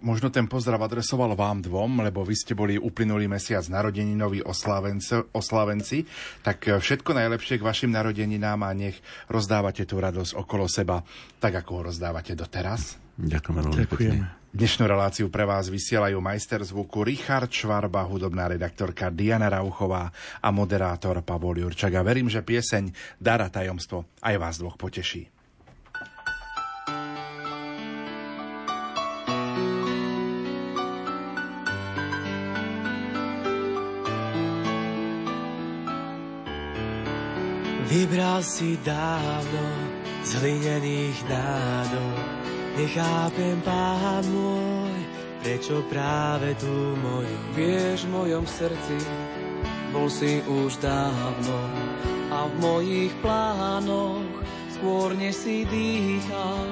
možno 0.00 0.32
ten 0.32 0.48
pozdrav 0.48 0.80
adresoval 0.80 1.36
vám 1.36 1.60
dvom, 1.60 2.00
lebo 2.06 2.24
vy 2.24 2.32
ste 2.32 2.56
boli 2.56 2.80
uplynulý 2.80 3.28
mesiac 3.28 3.66
narodeninoví 3.68 4.40
oslávenci, 4.46 6.08
tak 6.40 6.70
všetko 6.80 7.10
najlepšie 7.12 7.60
k 7.60 7.66
vašim 7.66 7.92
narodeninám 7.92 8.64
a 8.64 8.70
nech 8.72 8.96
rozdávate 9.28 9.84
tú 9.84 10.00
radosť 10.00 10.32
okolo 10.40 10.64
seba, 10.66 11.04
tak 11.36 11.60
ako 11.60 11.70
ho 11.76 11.82
rozdávate 11.92 12.32
doteraz. 12.32 12.96
Ďakujem 13.20 13.54
veľmi 13.60 13.86
pekne. 13.90 14.39
Dnešnú 14.50 14.90
reláciu 14.90 15.30
pre 15.30 15.46
vás 15.46 15.70
vysielajú 15.70 16.18
majster 16.18 16.58
zvuku 16.58 17.06
Richard 17.06 17.54
Švarba, 17.54 18.02
hudobná 18.02 18.50
redaktorka 18.50 19.06
Diana 19.06 19.46
Rauchová 19.46 20.10
a 20.42 20.50
moderátor 20.50 21.22
Pavol 21.22 21.62
Jurčak. 21.62 21.94
A 21.94 22.02
verím, 22.02 22.26
že 22.26 22.42
pieseň 22.42 22.90
Dara 23.14 23.46
tajomstvo 23.46 24.10
aj 24.18 24.34
vás 24.42 24.58
dvoch 24.58 24.74
poteší. 24.74 25.30
Vybral 37.86 38.42
si 38.42 38.74
dávno 38.82 39.66
z 40.26 40.30
hlinených 40.42 41.18
nádov 41.30 42.50
Nechápem, 42.78 43.58
pán 43.66 44.24
môj, 44.30 44.94
prečo 45.42 45.82
práve 45.90 46.54
tu 46.60 46.70
môj. 47.02 47.26
Vieš, 47.58 48.06
v 48.06 48.14
mojom 48.14 48.44
srdci 48.46 48.98
bol 49.90 50.06
si 50.06 50.38
už 50.46 50.78
dávno 50.78 51.58
a 52.30 52.46
v 52.46 52.54
mojich 52.62 53.12
plánoch 53.18 54.22
skôr 54.78 55.10
než 55.18 55.34
si 55.34 55.66
dýchal. 55.66 56.66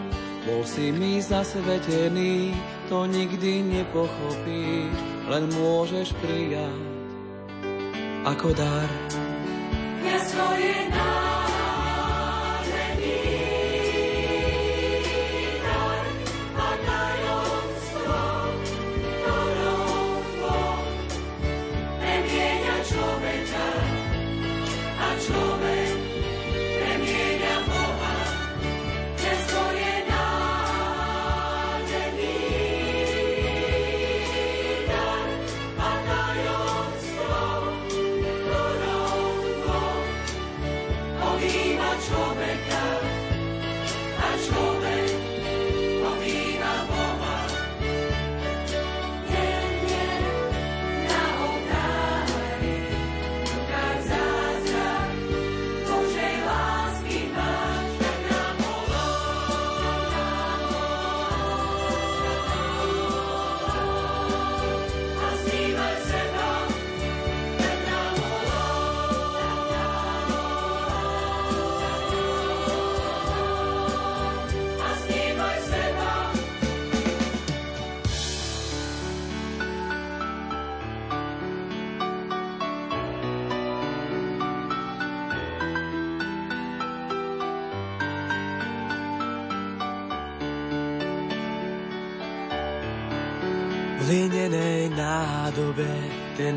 Bol 0.46 0.62
si 0.64 0.94
mi 0.94 1.18
zasvetený, 1.18 2.54
to 2.88 3.04
nikdy 3.04 3.60
nepochopíš, 3.60 4.94
len 5.28 5.44
môžeš 5.50 6.14
prijať 6.22 6.78
ako 8.24 8.54
dar. 8.54 8.88
Ja 10.06 10.18
svoje 10.24 10.72
náš 10.88 11.37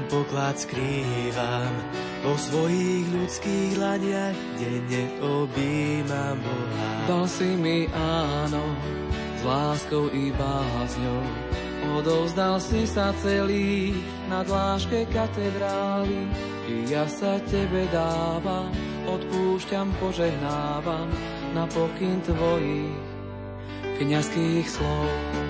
ten 0.01 0.09
poklad 0.09 0.57
skrývam. 0.57 1.73
Po 2.25 2.33
svojich 2.37 3.05
ľudských 3.13 3.73
laniach 3.77 4.37
denne 4.57 5.03
objímam 5.21 6.37
Boha. 6.41 6.89
Dal 7.05 7.25
si 7.29 7.49
mi 7.57 7.85
áno, 7.93 8.61
s 9.37 9.41
láskou 9.45 10.09
i 10.13 10.33
bázňou. 10.33 11.23
Odovzdal 11.97 12.61
si 12.61 12.85
sa 12.85 13.09
celý 13.25 13.93
na 14.29 14.45
dláške 14.45 15.09
katedrály. 15.09 16.29
I 16.69 16.75
ja 16.89 17.09
sa 17.09 17.41
tebe 17.49 17.89
dávam, 17.89 18.69
odpúšťam, 19.09 19.89
požehnávam 19.97 21.09
na 21.57 21.65
pokyn 21.73 22.21
tvojich 22.21 22.93
kniazských 23.97 24.65
slov. 24.65 25.40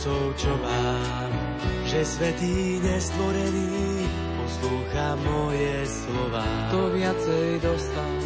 Mocou, 0.00 0.32
čo 0.32 0.56
mám, 0.64 1.28
že 1.84 2.00
svetý 2.08 2.80
nestvorený 2.80 4.08
poslúcha 4.40 5.12
moje 5.28 5.76
slova. 5.84 6.40
To 6.72 6.88
viacej 6.88 7.60
dostal, 7.60 8.16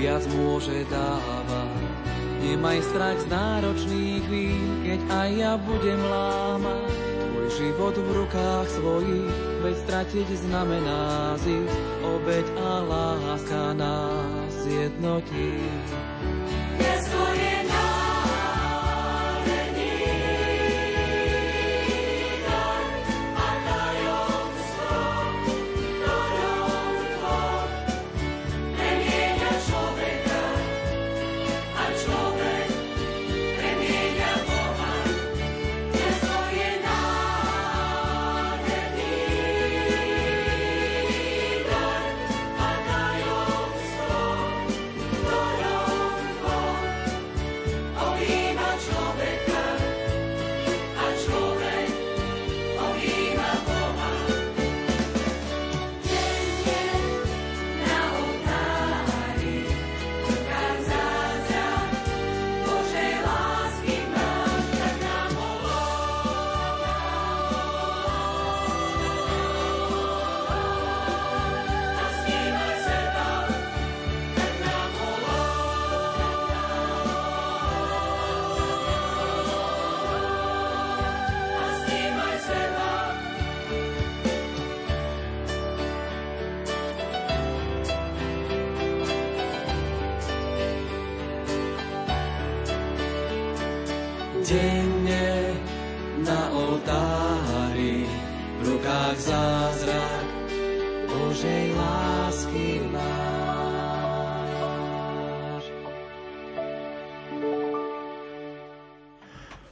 viac 0.00 0.24
môže 0.32 0.88
dávať. 0.88 1.76
Nemaj 2.40 2.80
strach 2.88 3.20
z 3.20 3.26
náročných 3.28 4.24
chvíľ, 4.32 4.68
keď 4.88 5.00
aj 5.12 5.30
ja 5.36 5.52
budem 5.60 6.00
lámať. 6.08 6.92
Tvoj 7.20 7.48
život 7.52 7.92
v 7.92 8.08
rukách 8.24 8.68
svojich, 8.80 9.36
veď 9.60 9.76
stratiť 9.84 10.28
znamená 10.48 11.36
zísť, 11.36 11.80
obeď 12.00 12.46
a 12.64 12.72
láska 12.88 13.76
nás 13.76 14.48
zjednotí. 14.64 15.52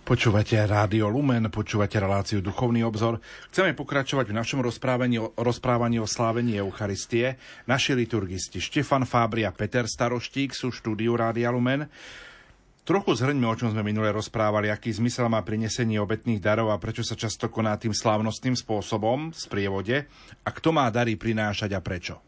Počúvate 0.04 0.60
Rádio 0.60 1.08
Lumen, 1.08 1.48
počúvate 1.48 1.96
reláciu 1.96 2.44
Duchovný 2.44 2.84
obzor. 2.84 3.24
Chceme 3.48 3.72
pokračovať 3.72 4.28
v 4.28 4.36
našom 4.36 4.60
rozprávaní, 4.60 5.16
rozprávaní 5.40 6.04
o 6.04 6.06
slávení 6.06 6.60
Eucharistie. 6.60 7.40
Naši 7.64 7.96
liturgisti 7.96 8.60
Štefan 8.60 9.08
Fábri 9.08 9.48
a 9.48 9.56
Peter 9.56 9.88
Staroštík 9.88 10.52
sú 10.52 10.68
štúdiu 10.68 11.16
Rádia 11.16 11.48
Lumen. 11.48 11.88
Trochu 12.86 13.18
zhrňme, 13.18 13.50
o 13.50 13.58
čom 13.58 13.74
sme 13.74 13.82
minule 13.82 14.14
rozprávali, 14.14 14.70
aký 14.70 14.94
zmysel 14.94 15.26
má 15.26 15.42
prinesenie 15.42 15.98
obetných 15.98 16.38
darov 16.38 16.70
a 16.70 16.78
prečo 16.78 17.02
sa 17.02 17.18
často 17.18 17.50
koná 17.50 17.74
tým 17.74 17.90
slávnostným 17.90 18.54
spôsobom, 18.54 19.34
v 19.34 19.36
sprievode, 19.36 19.96
a 20.46 20.48
kto 20.54 20.70
má 20.70 20.86
dary 20.94 21.18
prinášať 21.18 21.74
a 21.74 21.82
prečo. 21.82 22.22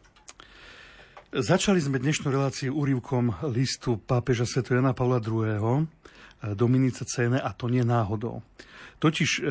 Začali 1.31 1.79
sme 1.79 2.03
dnešnú 2.03 2.27
reláciu 2.27 2.75
úrivkom 2.75 3.39
listu 3.55 4.03
pápeža 4.03 4.43
Sv. 4.43 4.67
Jana 4.67 4.91
Pavla 4.91 5.23
II 5.23 5.87
Dominice 6.59 7.07
Cene 7.07 7.39
a 7.39 7.55
to 7.55 7.71
nie 7.71 7.87
náhodou. 7.87 8.43
Totiž 8.99 9.29
e, 9.39 9.41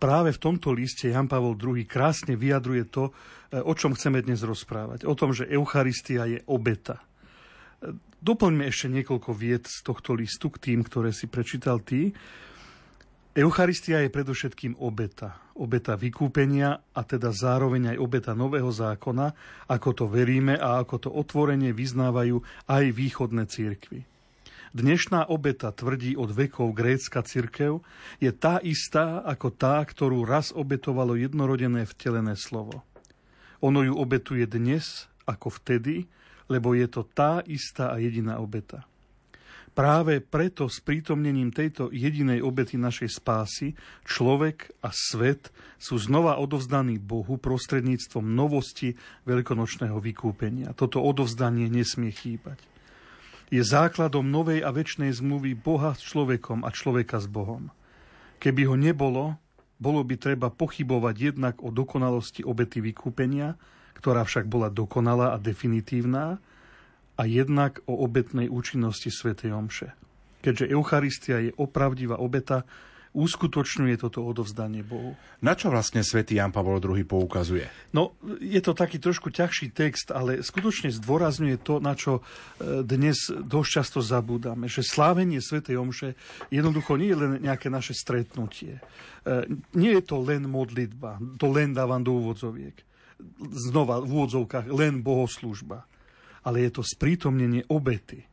práve 0.00 0.32
v 0.32 0.40
tomto 0.40 0.72
liste 0.72 1.12
Jan 1.12 1.28
Pavol 1.28 1.56
II 1.56 1.84
krásne 1.84 2.32
vyjadruje 2.32 2.88
to, 2.88 3.12
e, 3.52 3.60
o 3.60 3.76
čom 3.76 3.92
chceme 3.92 4.24
dnes 4.24 4.40
rozprávať. 4.40 5.04
O 5.04 5.12
tom, 5.12 5.36
že 5.36 5.48
Eucharistia 5.52 6.24
je 6.24 6.40
obeta. 6.48 7.04
Doplňme 8.20 8.68
ešte 8.68 8.92
niekoľko 8.92 9.32
vied 9.32 9.64
z 9.64 9.80
tohto 9.80 10.12
listu 10.12 10.52
k 10.52 10.60
tým, 10.60 10.84
ktoré 10.84 11.08
si 11.08 11.24
prečítal 11.24 11.80
ty. 11.80 12.12
Eucharistia 13.32 14.04
je 14.04 14.12
predovšetkým 14.12 14.76
obeta. 14.76 15.40
Obeta 15.56 15.96
vykúpenia 15.96 16.84
a 16.92 17.00
teda 17.00 17.32
zároveň 17.32 17.96
aj 17.96 17.96
obeta 17.96 18.32
nového 18.36 18.68
zákona, 18.68 19.32
ako 19.72 19.90
to 19.96 20.04
veríme 20.04 20.52
a 20.52 20.84
ako 20.84 21.08
to 21.08 21.10
otvorene 21.16 21.72
vyznávajú 21.72 22.44
aj 22.68 22.84
východné 22.92 23.48
církvy. 23.48 24.04
Dnešná 24.76 25.32
obeta, 25.32 25.72
tvrdí 25.72 26.12
od 26.12 26.30
vekov 26.36 26.76
grécka 26.76 27.24
cirkev, 27.24 27.80
je 28.20 28.30
tá 28.36 28.60
istá 28.60 29.24
ako 29.24 29.48
tá, 29.48 29.80
ktorú 29.80 30.28
raz 30.28 30.52
obetovalo 30.52 31.16
jednorodené 31.16 31.88
vtelené 31.88 32.36
slovo. 32.36 32.84
Ono 33.64 33.80
ju 33.80 33.96
obetuje 33.96 34.44
dnes 34.44 35.08
ako 35.24 35.48
vtedy, 35.56 36.04
lebo 36.50 36.74
je 36.74 36.90
to 36.90 37.06
tá 37.06 37.40
istá 37.46 37.94
a 37.94 38.02
jediná 38.02 38.42
obeta. 38.42 38.82
Práve 39.70 40.18
preto 40.18 40.66
s 40.66 40.82
prítomnením 40.82 41.54
tejto 41.54 41.94
jedinej 41.94 42.42
obety 42.42 42.74
našej 42.74 43.22
spásy 43.22 43.78
človek 44.02 44.74
a 44.82 44.90
svet 44.90 45.54
sú 45.78 45.94
znova 45.94 46.42
odovzdaní 46.42 46.98
Bohu 46.98 47.38
prostredníctvom 47.38 48.34
novosti 48.34 48.98
veľkonočného 49.30 49.94
vykúpenia. 50.02 50.74
Toto 50.74 50.98
odovzdanie 50.98 51.70
nesmie 51.70 52.10
chýbať. 52.10 52.58
Je 53.54 53.62
základom 53.62 54.26
novej 54.26 54.66
a 54.66 54.74
väčšnej 54.74 55.14
zmluvy 55.14 55.54
Boha 55.54 55.94
s 55.94 56.02
človekom 56.02 56.66
a 56.66 56.70
človeka 56.74 57.22
s 57.22 57.30
Bohom. 57.30 57.70
Keby 58.42 58.66
ho 58.66 58.74
nebolo, 58.74 59.38
bolo 59.78 60.02
by 60.02 60.18
treba 60.18 60.50
pochybovať 60.50 61.14
jednak 61.14 61.54
o 61.62 61.70
dokonalosti 61.70 62.42
obety 62.42 62.82
vykúpenia, 62.82 63.54
ktorá 64.00 64.24
však 64.24 64.48
bola 64.48 64.72
dokonalá 64.72 65.36
a 65.36 65.38
definitívna, 65.38 66.40
a 67.20 67.28
jednak 67.28 67.84
o 67.84 68.00
obetnej 68.00 68.48
účinnosti 68.48 69.12
svätej 69.12 69.52
Omše. 69.52 69.92
Keďže 70.40 70.72
Eucharistia 70.72 71.36
je 71.44 71.52
opravdivá 71.52 72.16
obeta, 72.16 72.64
uskutočňuje 73.10 73.98
toto 74.00 74.22
odovzdanie 74.22 74.86
Bohu. 74.86 75.18
Na 75.42 75.58
čo 75.58 75.68
vlastne 75.68 76.00
svätý 76.00 76.38
Jan 76.38 76.54
Pavol 76.54 76.78
II 76.78 77.02
poukazuje? 77.04 77.66
No, 77.90 78.14
je 78.38 78.62
to 78.62 78.72
taký 78.72 79.02
trošku 79.02 79.34
ťažší 79.34 79.74
text, 79.74 80.14
ale 80.14 80.40
skutočne 80.40 80.94
zdôrazňuje 80.94 81.58
to, 81.60 81.82
na 81.82 81.98
čo 81.98 82.22
e, 82.22 82.86
dnes 82.86 83.28
dosť 83.28 83.68
často 83.68 83.98
zabúdame, 83.98 84.70
že 84.70 84.86
slávenie 84.86 85.42
svätej 85.42 85.76
Omše 85.76 86.14
jednoducho 86.54 86.96
nie 86.96 87.10
je 87.10 87.18
len 87.18 87.32
nejaké 87.42 87.66
naše 87.66 87.98
stretnutie. 87.98 88.78
E, 88.78 88.82
nie 89.74 89.92
je 89.98 90.02
to 90.06 90.22
len 90.22 90.46
modlitba, 90.46 91.18
to 91.36 91.50
len 91.50 91.74
dávam 91.74 92.00
do 92.00 92.14
úvodzoviek. 92.14 92.89
Znova 93.40 94.00
v 94.02 94.08
úvodzovkách 94.08 94.66
len 94.72 95.04
bohoslužba 95.04 95.90
ale 96.44 96.68
je 96.68 96.70
to 96.80 96.82
sprítomnenie 96.84 97.68
obety. 97.68 98.24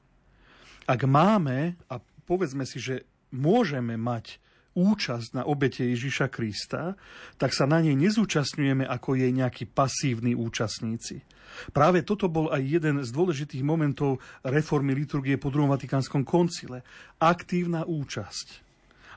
Ak 0.87 1.03
máme, 1.03 1.75
a 1.91 1.99
povedzme 2.23 2.63
si, 2.63 2.79
že 2.79 3.03
môžeme 3.35 3.99
mať 3.99 4.39
účasť 4.77 5.41
na 5.41 5.43
obete 5.43 5.83
Ježiša 5.83 6.29
Krista, 6.29 6.95
tak 7.35 7.51
sa 7.51 7.65
na 7.65 7.81
nej 7.81 7.97
nezúčastňujeme 7.97 8.85
ako 8.85 9.17
jej 9.17 9.33
nejakí 9.33 9.67
pasívni 9.67 10.37
účastníci. 10.37 11.25
Práve 11.73 12.05
toto 12.05 12.29
bol 12.29 12.53
aj 12.53 12.61
jeden 12.61 12.95
z 13.01 13.09
dôležitých 13.09 13.65
momentov 13.65 14.21
reformy 14.45 14.93
liturgie 14.93 15.41
po 15.41 15.49
druhom 15.49 15.73
Vatikánskom 15.73 16.21
koncile. 16.21 16.85
Aktívna 17.17 17.83
účasť. 17.89 18.61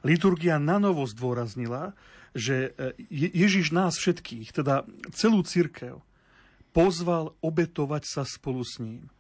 Liturgia 0.09 0.56
nanovo 0.56 1.04
zdôraznila, 1.04 1.92
že 2.36 2.70
e, 2.78 2.94
Ježiš 3.12 3.74
nás 3.74 3.98
všetkých, 3.98 4.54
teda 4.54 4.86
celú 5.14 5.42
církev, 5.42 5.98
pozval 6.70 7.34
obetovať 7.42 8.02
sa 8.06 8.22
spolu 8.22 8.62
s 8.62 8.78
ním. 8.78 9.10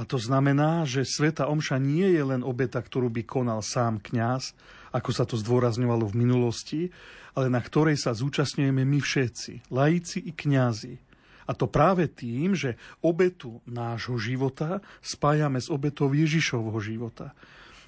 A 0.00 0.08
to 0.08 0.16
znamená, 0.16 0.88
že 0.88 1.04
Sveta 1.04 1.48
Omša 1.52 1.76
nie 1.76 2.08
je 2.16 2.22
len 2.24 2.40
obeta, 2.40 2.80
ktorú 2.80 3.12
by 3.12 3.22
konal 3.24 3.60
sám 3.60 4.00
kňaz, 4.00 4.56
ako 4.96 5.10
sa 5.12 5.28
to 5.28 5.36
zdôrazňovalo 5.36 6.08
v 6.08 6.18
minulosti, 6.24 6.80
ale 7.36 7.52
na 7.52 7.60
ktorej 7.60 8.00
sa 8.00 8.16
zúčastňujeme 8.16 8.82
my 8.82 8.98
všetci, 8.98 9.68
laici 9.68 10.18
i 10.24 10.32
kňazi. 10.32 10.96
A 11.44 11.52
to 11.52 11.66
práve 11.66 12.06
tým, 12.06 12.54
že 12.54 12.78
obetu 13.02 13.58
nášho 13.66 14.16
života 14.22 14.78
spájame 15.02 15.58
s 15.58 15.66
obetou 15.66 16.06
Ježišovho 16.14 16.78
života. 16.78 17.34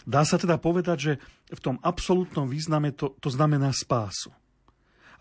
Dá 0.02 0.26
sa 0.26 0.34
teda 0.34 0.58
povedať, 0.58 0.98
že 0.98 1.12
v 1.52 1.60
tom 1.60 1.76
absolútnom 1.84 2.48
význame 2.48 2.96
to, 2.96 3.14
to 3.20 3.28
znamená 3.28 3.70
spásu. 3.70 4.32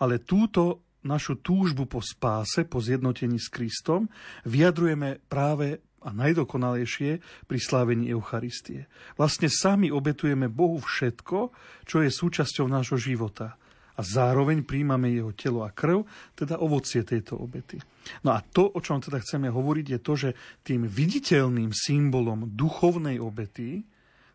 Ale 0.02 0.24
túto 0.24 0.82
našu 1.02 1.42
túžbu 1.42 1.90
po 1.90 2.02
spáse, 2.02 2.66
po 2.66 2.78
zjednotení 2.82 3.42
s 3.42 3.50
Kristom, 3.50 4.10
vyjadrujeme 4.46 5.22
práve 5.26 5.82
a 6.02 6.10
najdokonalejšie 6.10 7.22
pri 7.46 7.60
slávení 7.62 8.10
Eucharistie. 8.10 8.90
Vlastne 9.22 9.54
sami 9.54 9.94
obetujeme 9.94 10.50
Bohu 10.50 10.82
všetko, 10.82 11.54
čo 11.86 12.02
je 12.02 12.10
súčasťou 12.10 12.66
nášho 12.66 12.98
života. 12.98 13.54
A 13.94 14.02
zároveň 14.02 14.66
príjmame 14.66 15.14
jeho 15.14 15.30
telo 15.38 15.62
a 15.62 15.70
krv, 15.70 16.02
teda 16.34 16.58
ovocie 16.58 17.06
tejto 17.06 17.38
obety. 17.38 17.78
No 18.26 18.34
a 18.34 18.42
to, 18.42 18.66
o 18.74 18.80
čom 18.82 18.98
teda 18.98 19.22
chceme 19.22 19.54
hovoriť, 19.54 19.86
je 19.94 20.00
to, 20.02 20.14
že 20.18 20.30
tým 20.66 20.90
viditeľným 20.90 21.70
symbolom 21.70 22.50
duchovnej 22.50 23.22
obety 23.22 23.86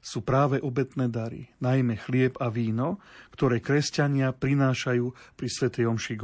sú 0.06 0.22
práve 0.22 0.62
obetné 0.62 1.10
dary, 1.10 1.50
najmä 1.58 1.98
chlieb 1.98 2.38
a 2.38 2.46
víno, 2.46 3.02
ktoré 3.34 3.58
kresťania 3.58 4.30
prinášajú 4.30 5.34
pri 5.34 5.48
Svetej 5.50 5.90
Omši 5.90 6.14
k 6.14 6.22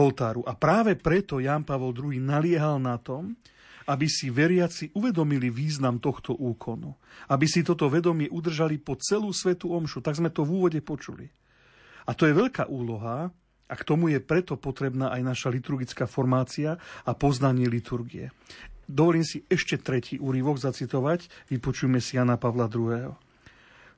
oltáru. 0.00 0.40
A 0.48 0.56
práve 0.56 0.96
preto 0.96 1.44
Jan 1.44 1.68
Pavol 1.68 1.92
II 1.92 2.16
naliehal 2.16 2.80
na 2.80 2.96
tom, 2.96 3.36
aby 3.84 4.08
si 4.08 4.32
veriaci 4.32 4.96
uvedomili 4.96 5.52
význam 5.52 6.00
tohto 6.00 6.32
úkonu. 6.32 6.96
Aby 7.28 7.44
si 7.44 7.60
toto 7.60 7.90
vedomie 7.92 8.32
udržali 8.32 8.80
po 8.80 8.96
celú 8.96 9.28
Svetu 9.34 9.76
Omšu. 9.76 10.00
Tak 10.00 10.16
sme 10.16 10.32
to 10.32 10.46
v 10.46 10.62
úvode 10.62 10.80
počuli. 10.80 11.28
A 12.08 12.16
to 12.16 12.24
je 12.24 12.32
veľká 12.32 12.70
úloha, 12.70 13.28
a 13.70 13.74
k 13.78 13.86
tomu 13.86 14.10
je 14.10 14.18
preto 14.18 14.58
potrebná 14.58 15.14
aj 15.14 15.22
naša 15.22 15.48
liturgická 15.54 16.10
formácia 16.10 16.74
a 17.06 17.14
poznanie 17.14 17.70
liturgie. 17.70 18.34
Dovolím 18.90 19.22
si 19.22 19.46
ešte 19.46 19.78
tretí 19.78 20.18
úryvok 20.18 20.58
zacitovať, 20.58 21.30
vypočujme 21.46 22.02
si 22.02 22.18
Jana 22.18 22.34
Pavla 22.34 22.66
II. 22.66 23.14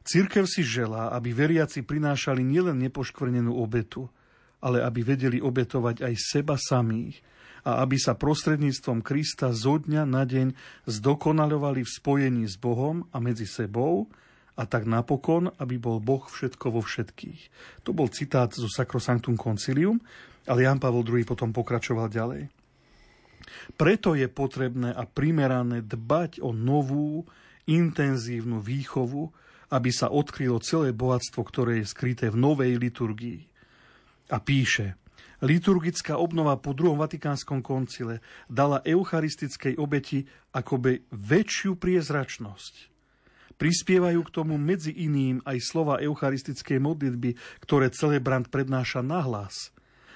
Cirkev 0.05 0.45
si 0.45 0.61
želá, 0.61 1.09
aby 1.17 1.33
veriaci 1.33 1.81
prinášali 1.81 2.45
nielen 2.45 2.77
nepoškvrnenú 2.85 3.57
obetu, 3.57 4.13
ale 4.61 4.85
aby 4.85 5.01
vedeli 5.01 5.39
obetovať 5.41 6.05
aj 6.05 6.15
seba 6.21 6.61
samých 6.61 7.25
a 7.63 7.81
aby 7.81 7.97
sa 7.97 8.19
prostredníctvom 8.19 9.01
Krista 9.01 9.55
zo 9.55 9.79
dňa 9.81 10.03
na 10.05 10.27
deň 10.27 10.53
zdokonalovali 10.91 11.87
v 11.87 11.91
spojení 11.91 12.45
s 12.45 12.59
Bohom 12.59 13.07
a 13.15 13.23
medzi 13.23 13.47
sebou 13.47 14.11
a 14.59 14.69
tak 14.69 14.85
napokon, 14.85 15.55
aby 15.57 15.81
bol 15.81 16.03
Boh 16.03 16.27
všetko 16.27 16.75
vo 16.75 16.83
všetkých. 16.85 17.41
To 17.89 17.97
bol 17.97 18.13
citát 18.13 18.53
zo 18.53 18.69
Sacrosanctum 18.69 19.39
Concilium, 19.39 20.03
ale 20.45 20.67
Jan 20.67 20.83
Pavel 20.83 21.07
II 21.07 21.25
potom 21.25 21.55
pokračoval 21.55 22.11
ďalej. 22.11 22.62
Preto 23.77 24.15
je 24.17 24.29
potrebné 24.31 24.93
a 24.93 25.05
primerané 25.09 25.83
dbať 25.83 26.43
o 26.43 26.55
novú, 26.55 27.27
intenzívnu 27.67 28.59
výchovu, 28.59 29.31
aby 29.73 29.91
sa 29.95 30.13
odkrylo 30.13 30.61
celé 30.61 30.93
bohatstvo, 30.93 31.41
ktoré 31.41 31.81
je 31.81 31.87
skryté 31.89 32.29
v 32.29 32.37
novej 32.37 32.77
liturgii. 32.77 33.41
A 34.33 34.39
píše, 34.43 35.01
liturgická 35.41 36.21
obnova 36.21 36.61
po 36.61 36.77
druhom 36.77 37.01
Vatikánskom 37.01 37.65
koncile 37.65 38.21
dala 38.53 38.85
eucharistickej 38.85 39.81
obeti 39.81 40.29
akoby 40.53 41.09
väčšiu 41.11 41.81
priezračnosť. 41.81 42.93
Prispievajú 43.57 44.21
k 44.27 44.35
tomu 44.35 44.59
medzi 44.59 44.91
iným 44.91 45.39
aj 45.47 45.59
slova 45.63 46.03
eucharistickej 46.03 46.83
modlitby, 46.83 47.39
ktoré 47.63 47.95
celebrant 47.95 48.51
prednáša 48.51 49.07
nahlas, 49.07 49.71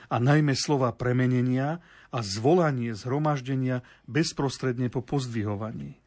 a 0.06 0.16
najmä 0.22 0.54
slova 0.54 0.94
premenenia, 0.94 1.82
a 2.14 2.24
zvolanie 2.24 2.96
zhromaždenia 2.96 3.84
bezprostredne 4.08 4.88
po 4.88 5.04
pozdvihovaní. 5.04 6.00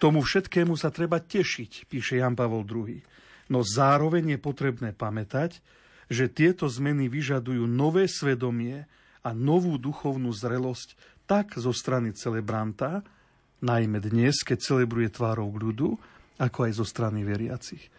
Tomu 0.00 0.24
všetkému 0.24 0.72
sa 0.80 0.88
treba 0.88 1.20
tešiť, 1.20 1.84
píše 1.84 2.16
Jan 2.16 2.32
Pavol 2.32 2.64
II. 2.64 2.96
No 3.52 3.60
zároveň 3.60 4.36
je 4.36 4.38
potrebné 4.40 4.96
pamätať, 4.96 5.60
že 6.08 6.32
tieto 6.32 6.64
zmeny 6.64 7.12
vyžadujú 7.12 7.68
nové 7.68 8.08
svedomie 8.08 8.88
a 9.20 9.36
novú 9.36 9.76
duchovnú 9.76 10.32
zrelosť 10.32 10.96
tak 11.28 11.60
zo 11.60 11.70
strany 11.76 12.16
celebranta, 12.16 13.04
najmä 13.60 14.00
dnes, 14.00 14.40
keď 14.40 14.58
celebruje 14.64 15.12
tvárov 15.12 15.52
k 15.52 15.60
ľudu, 15.60 15.88
ako 16.40 16.58
aj 16.66 16.72
zo 16.80 16.86
strany 16.88 17.20
veriacich. 17.20 17.92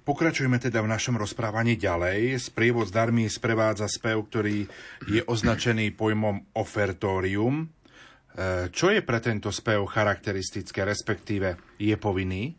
Pokračujeme 0.00 0.56
teda 0.56 0.80
v 0.80 0.88
našom 0.88 1.20
rozprávaní 1.20 1.76
ďalej. 1.76 2.40
Sprievod 2.40 2.88
s 2.88 2.94
darmi 2.94 3.28
sprevádza 3.28 3.84
spev, 3.84 4.24
ktorý 4.32 4.64
je 5.04 5.20
označený 5.28 5.92
pojmom 5.92 6.56
ofertórium. 6.56 7.64
E, 7.64 7.66
čo 8.72 8.88
je 8.88 9.04
pre 9.04 9.20
tento 9.20 9.52
spev 9.52 9.84
charakteristické, 9.84 10.88
respektíve 10.88 11.76
je 11.76 11.96
povinný? 12.00 12.56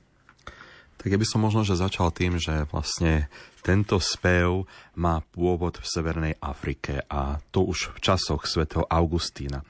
Tak 1.02 1.10
ja 1.10 1.18
by 1.18 1.26
som 1.26 1.42
možno 1.42 1.66
že 1.66 1.82
začal 1.82 2.14
tým, 2.14 2.38
že 2.38 2.70
vlastne 2.70 3.26
tento 3.66 3.98
spev 3.98 4.70
má 4.94 5.26
pôvod 5.34 5.82
v 5.82 5.90
Severnej 5.90 6.34
Afrike 6.38 7.02
a 7.10 7.42
to 7.50 7.66
už 7.66 7.98
v 7.98 8.00
časoch 8.06 8.46
svätého 8.46 8.86
Augustína 8.86 9.66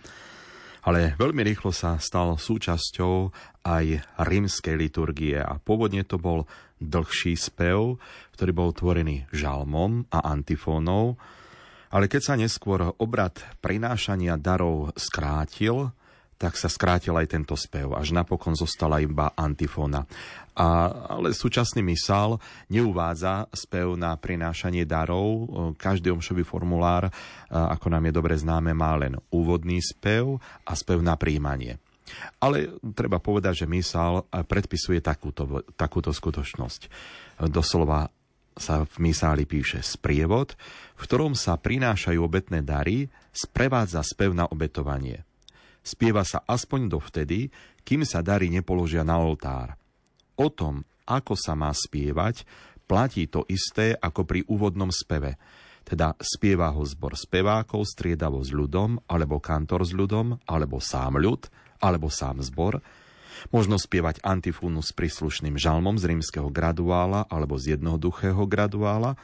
ale 0.82 1.14
veľmi 1.18 1.46
rýchlo 1.46 1.70
sa 1.70 2.02
stal 2.02 2.38
súčasťou 2.38 3.30
aj 3.62 3.86
rímskej 4.26 4.76
liturgie 4.78 5.38
a 5.38 5.62
pôvodne 5.62 6.02
to 6.02 6.18
bol 6.18 6.50
dlhší 6.82 7.38
spev, 7.38 8.02
ktorý 8.34 8.52
bol 8.52 8.70
tvorený 8.74 9.30
žalmom 9.30 10.10
a 10.10 10.34
antifónou, 10.34 11.22
ale 11.94 12.10
keď 12.10 12.22
sa 12.24 12.34
neskôr 12.40 12.96
obrad 12.98 13.38
prinášania 13.62 14.40
darov 14.40 14.96
skrátil, 14.98 15.94
tak 16.42 16.58
sa 16.58 16.66
skrátil 16.66 17.14
aj 17.14 17.38
tento 17.38 17.54
spev, 17.54 17.94
až 17.94 18.18
napokon 18.18 18.58
zostala 18.58 18.98
iba 18.98 19.30
antifóna. 19.38 20.10
A, 20.58 20.90
ale 21.22 21.38
súčasný 21.38 21.86
mysal 21.86 22.42
neuvádza 22.66 23.46
spev 23.54 23.94
na 23.94 24.18
prinášanie 24.18 24.82
darov. 24.90 25.46
Každý 25.78 26.10
omšový 26.10 26.42
formulár, 26.42 27.14
ako 27.54 27.94
nám 27.94 28.10
je 28.10 28.18
dobre 28.18 28.34
známe, 28.34 28.74
má 28.74 28.98
len 28.98 29.22
úvodný 29.30 29.78
spev 29.86 30.42
a 30.66 30.74
spev 30.74 31.06
na 31.06 31.14
príjmanie. 31.14 31.78
Ale 32.42 32.76
treba 32.92 33.22
povedať, 33.22 33.64
že 33.64 33.72
mysal 33.72 34.26
predpisuje 34.28 35.00
takúto, 35.00 35.62
takúto 35.78 36.10
skutočnosť. 36.10 36.90
Doslova 37.48 38.10
sa 38.52 38.84
v 38.84 38.96
misáli 39.00 39.48
píše 39.48 39.80
sprievod, 39.80 40.60
v 41.00 41.02
ktorom 41.08 41.38
sa 41.38 41.56
prinášajú 41.56 42.20
obetné 42.20 42.60
dary, 42.66 43.08
sprevádza 43.32 44.04
spev 44.04 44.36
na 44.36 44.44
obetovanie. 44.50 45.24
Spieva 45.82 46.22
sa 46.22 46.46
aspoň 46.46 46.88
dovtedy, 46.88 47.50
kým 47.82 48.06
sa 48.06 48.22
dary 48.22 48.54
nepoložia 48.54 49.02
na 49.02 49.18
oltár. 49.18 49.74
O 50.38 50.54
tom, 50.54 50.86
ako 51.10 51.34
sa 51.34 51.58
má 51.58 51.74
spievať, 51.74 52.46
platí 52.86 53.26
to 53.26 53.46
isté 53.50 53.98
ako 53.98 54.26
pri 54.26 54.46
úvodnom 54.46 54.94
speve. 54.94 55.42
Teda 55.82 56.14
spieva 56.22 56.70
ho 56.70 56.86
zbor 56.86 57.18
spevákov 57.18 57.90
striedavo 57.90 58.38
s 58.46 58.54
ľudom, 58.54 59.02
alebo 59.10 59.42
kantor 59.42 59.82
s 59.82 59.92
ľudom, 59.98 60.38
alebo 60.46 60.78
sám 60.78 61.18
ľud, 61.18 61.50
alebo 61.82 62.14
sám 62.14 62.46
zbor, 62.46 62.80
Možno 63.50 63.82
spievať 63.82 64.22
antifúnu 64.22 64.86
s 64.86 64.94
príslušným 64.94 65.58
žalmom 65.58 65.98
z 65.98 66.14
rímskeho 66.14 66.54
graduála 66.54 67.26
alebo 67.26 67.58
z 67.58 67.74
jednoduchého 67.74 68.46
graduála, 68.46 69.18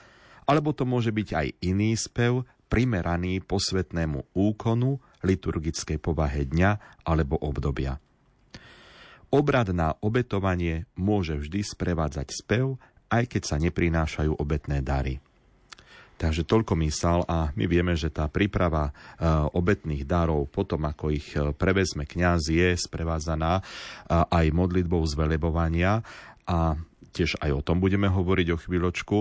alebo 0.50 0.74
to 0.74 0.90
môže 0.90 1.14
byť 1.14 1.30
aj 1.38 1.48
iný 1.62 1.94
spev, 1.94 2.48
primeraný 2.72 3.46
posvetnému 3.46 4.34
úkonu, 4.34 4.98
liturgickej 5.26 5.98
povahe 5.98 6.46
dňa 6.46 7.04
alebo 7.06 7.38
obdobia. 7.40 7.98
Obrad 9.28 9.76
na 9.76 9.92
obetovanie 10.00 10.88
môže 10.96 11.36
vždy 11.36 11.60
sprevádzať 11.60 12.28
spev, 12.32 12.80
aj 13.12 13.28
keď 13.28 13.42
sa 13.44 13.58
neprinášajú 13.60 14.40
obetné 14.40 14.80
dary. 14.80 15.20
Takže 16.18 16.50
toľko 16.50 16.74
mysal 16.82 17.22
a 17.30 17.54
my 17.54 17.66
vieme, 17.70 17.94
že 17.94 18.10
tá 18.10 18.26
príprava 18.26 18.90
e, 18.90 18.92
obetných 19.54 20.02
darov 20.02 20.50
potom, 20.50 20.90
ako 20.90 21.14
ich 21.14 21.30
e, 21.38 21.54
prevezme 21.54 22.10
kňaz, 22.10 22.50
je 22.50 22.74
sprevádzaná 22.74 23.62
e, 23.62 23.64
aj 24.10 24.46
modlitbou 24.50 25.06
zvelebovania 25.06 26.02
a 26.50 26.74
tiež 27.14 27.38
aj 27.38 27.52
o 27.54 27.62
tom 27.62 27.78
budeme 27.78 28.10
hovoriť 28.10 28.48
o 28.50 28.58
chvíľočku 28.58 29.18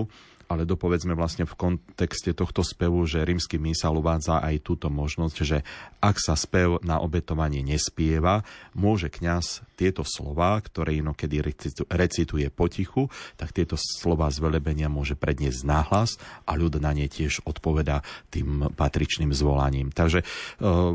ale 0.47 0.63
dopovedzme 0.63 1.11
vlastne 1.13 1.43
v 1.43 1.53
kontexte 1.55 2.31
tohto 2.31 2.63
spevu, 2.63 3.03
že 3.03 3.23
rímsky 3.23 3.59
mísal 3.59 3.99
uvádza 3.99 4.39
aj 4.39 4.63
túto 4.63 4.87
možnosť, 4.87 5.37
že 5.43 5.61
ak 5.99 6.15
sa 6.19 6.39
spev 6.39 6.79
na 6.83 7.03
obetovanie 7.03 7.61
nespieva, 7.63 8.47
môže 8.71 9.11
kňaz 9.11 9.67
tieto 9.77 10.01
slova, 10.01 10.57
ktoré 10.57 10.97
inokedy 10.97 11.43
recituje 11.85 12.49
potichu, 12.49 13.13
tak 13.37 13.53
tieto 13.53 13.77
slova 13.77 14.31
z 14.33 14.41
velebenia 14.41 14.89
môže 14.89 15.13
predniesť 15.13 15.61
náhlas 15.67 16.17
a 16.49 16.57
ľud 16.57 16.81
na 16.81 16.95
ne 16.97 17.05
tiež 17.05 17.45
odpoveda 17.45 18.01
tým 18.33 18.73
patričným 18.73 19.29
zvolaním. 19.35 19.93
Takže 19.93 20.23
e, 20.23 20.25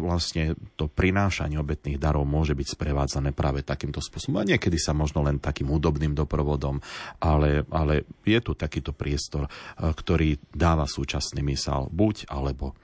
vlastne 0.03 0.59
to 0.75 0.91
prinášanie 0.91 1.61
obetných 1.61 2.03
darov 2.03 2.27
môže 2.27 2.59
byť 2.59 2.75
sprevádzané 2.75 3.31
práve 3.31 3.63
takýmto 3.63 4.03
spôsobom. 4.03 4.43
A 4.43 4.49
niekedy 4.49 4.81
sa 4.81 4.91
možno 4.97 5.23
len 5.23 5.39
takým 5.39 5.71
údobným 5.71 6.17
doprovodom, 6.19 6.83
ale, 7.23 7.63
ale 7.71 8.03
je 8.27 8.39
tu 8.43 8.59
takýto 8.59 8.91
priestor 8.91 9.42
názor, 9.43 9.51
e, 9.79 9.95
ktorý 9.95 10.29
dáva 10.55 10.87
súčasný 10.87 11.43
mysel 11.51 11.89
buď 11.91 12.31
alebo. 12.31 12.75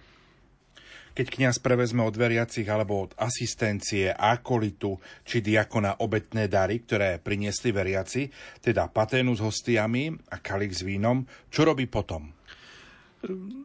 Keď 1.18 1.34
kňaz 1.34 1.56
prevezme 1.58 2.06
od 2.06 2.14
veriacich 2.14 2.62
alebo 2.70 3.10
od 3.10 3.12
asistencie, 3.18 4.14
akolitu 4.14 5.02
či 5.26 5.42
diakona 5.42 5.98
obetné 5.98 6.46
dary, 6.46 6.78
ktoré 6.86 7.18
priniesli 7.18 7.74
veriaci, 7.74 8.30
teda 8.62 8.86
paténu 8.86 9.34
s 9.34 9.42
hostiami 9.42 10.14
a 10.30 10.38
kalich 10.38 10.78
s 10.78 10.86
vínom, 10.86 11.26
čo 11.50 11.66
robí 11.66 11.90
potom? 11.90 12.30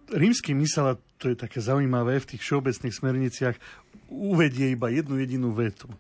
Rímsky 0.10 0.58
mysel, 0.58 0.97
a 0.97 0.99
to 1.21 1.29
je 1.29 1.38
také 1.38 1.62
zaujímavé, 1.62 2.17
v 2.17 2.29
tých 2.34 2.41
všeobecných 2.41 2.97
smerniciach 2.97 3.56
uvedie 4.10 4.73
iba 4.73 4.89
jednu 4.89 5.21
jedinú 5.21 5.53
vetu. 5.53 5.93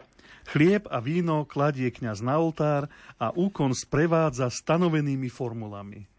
Chlieb 0.49 0.89
a 0.89 0.97
víno 0.97 1.45
kladie 1.45 1.93
kňaz 1.93 2.25
na 2.25 2.41
oltár 2.41 2.89
a 3.21 3.29
úkon 3.29 3.77
sprevádza 3.77 4.49
stanovenými 4.49 5.29
formulami. 5.29 6.09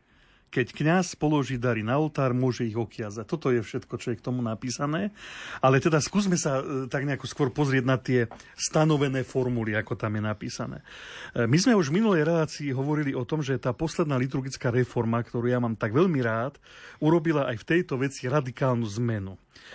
Keď 0.55 0.71
kňaz 0.71 1.19
položí 1.19 1.59
dary 1.59 1.83
na 1.83 1.99
oltár, 1.99 2.31
môže 2.31 2.63
ich 2.63 2.79
okiazať. 2.79 3.27
Toto 3.27 3.51
je 3.51 3.59
všetko, 3.59 3.99
čo 3.99 4.15
je 4.15 4.19
k 4.23 4.23
tomu 4.23 4.39
napísané. 4.39 5.11
Ale 5.59 5.83
teda 5.83 5.99
skúsme 5.99 6.39
sa 6.39 6.63
e, 6.63 6.87
tak 6.87 7.03
nejako 7.03 7.27
skôr 7.27 7.51
pozrieť 7.51 7.83
na 7.83 7.99
tie 7.99 8.31
stanovené 8.55 9.27
formuly, 9.27 9.75
ako 9.75 9.99
tam 9.99 10.15
je 10.15 10.23
napísané. 10.23 10.79
E, 11.35 11.51
my 11.51 11.59
sme 11.59 11.75
už 11.75 11.91
v 11.91 11.99
minulej 11.99 12.23
relácii 12.23 12.71
hovorili 12.71 13.19
o 13.19 13.27
tom, 13.27 13.43
že 13.43 13.59
tá 13.59 13.75
posledná 13.75 14.15
liturgická 14.15 14.71
reforma, 14.71 15.27
ktorú 15.27 15.51
ja 15.51 15.59
mám 15.59 15.75
tak 15.75 15.91
veľmi 15.91 16.23
rád, 16.23 16.55
urobila 17.03 17.51
aj 17.51 17.59
v 17.59 17.69
tejto 17.75 17.99
veci 17.99 18.31
radikálnu 18.31 18.87
zmenu. 19.03 19.35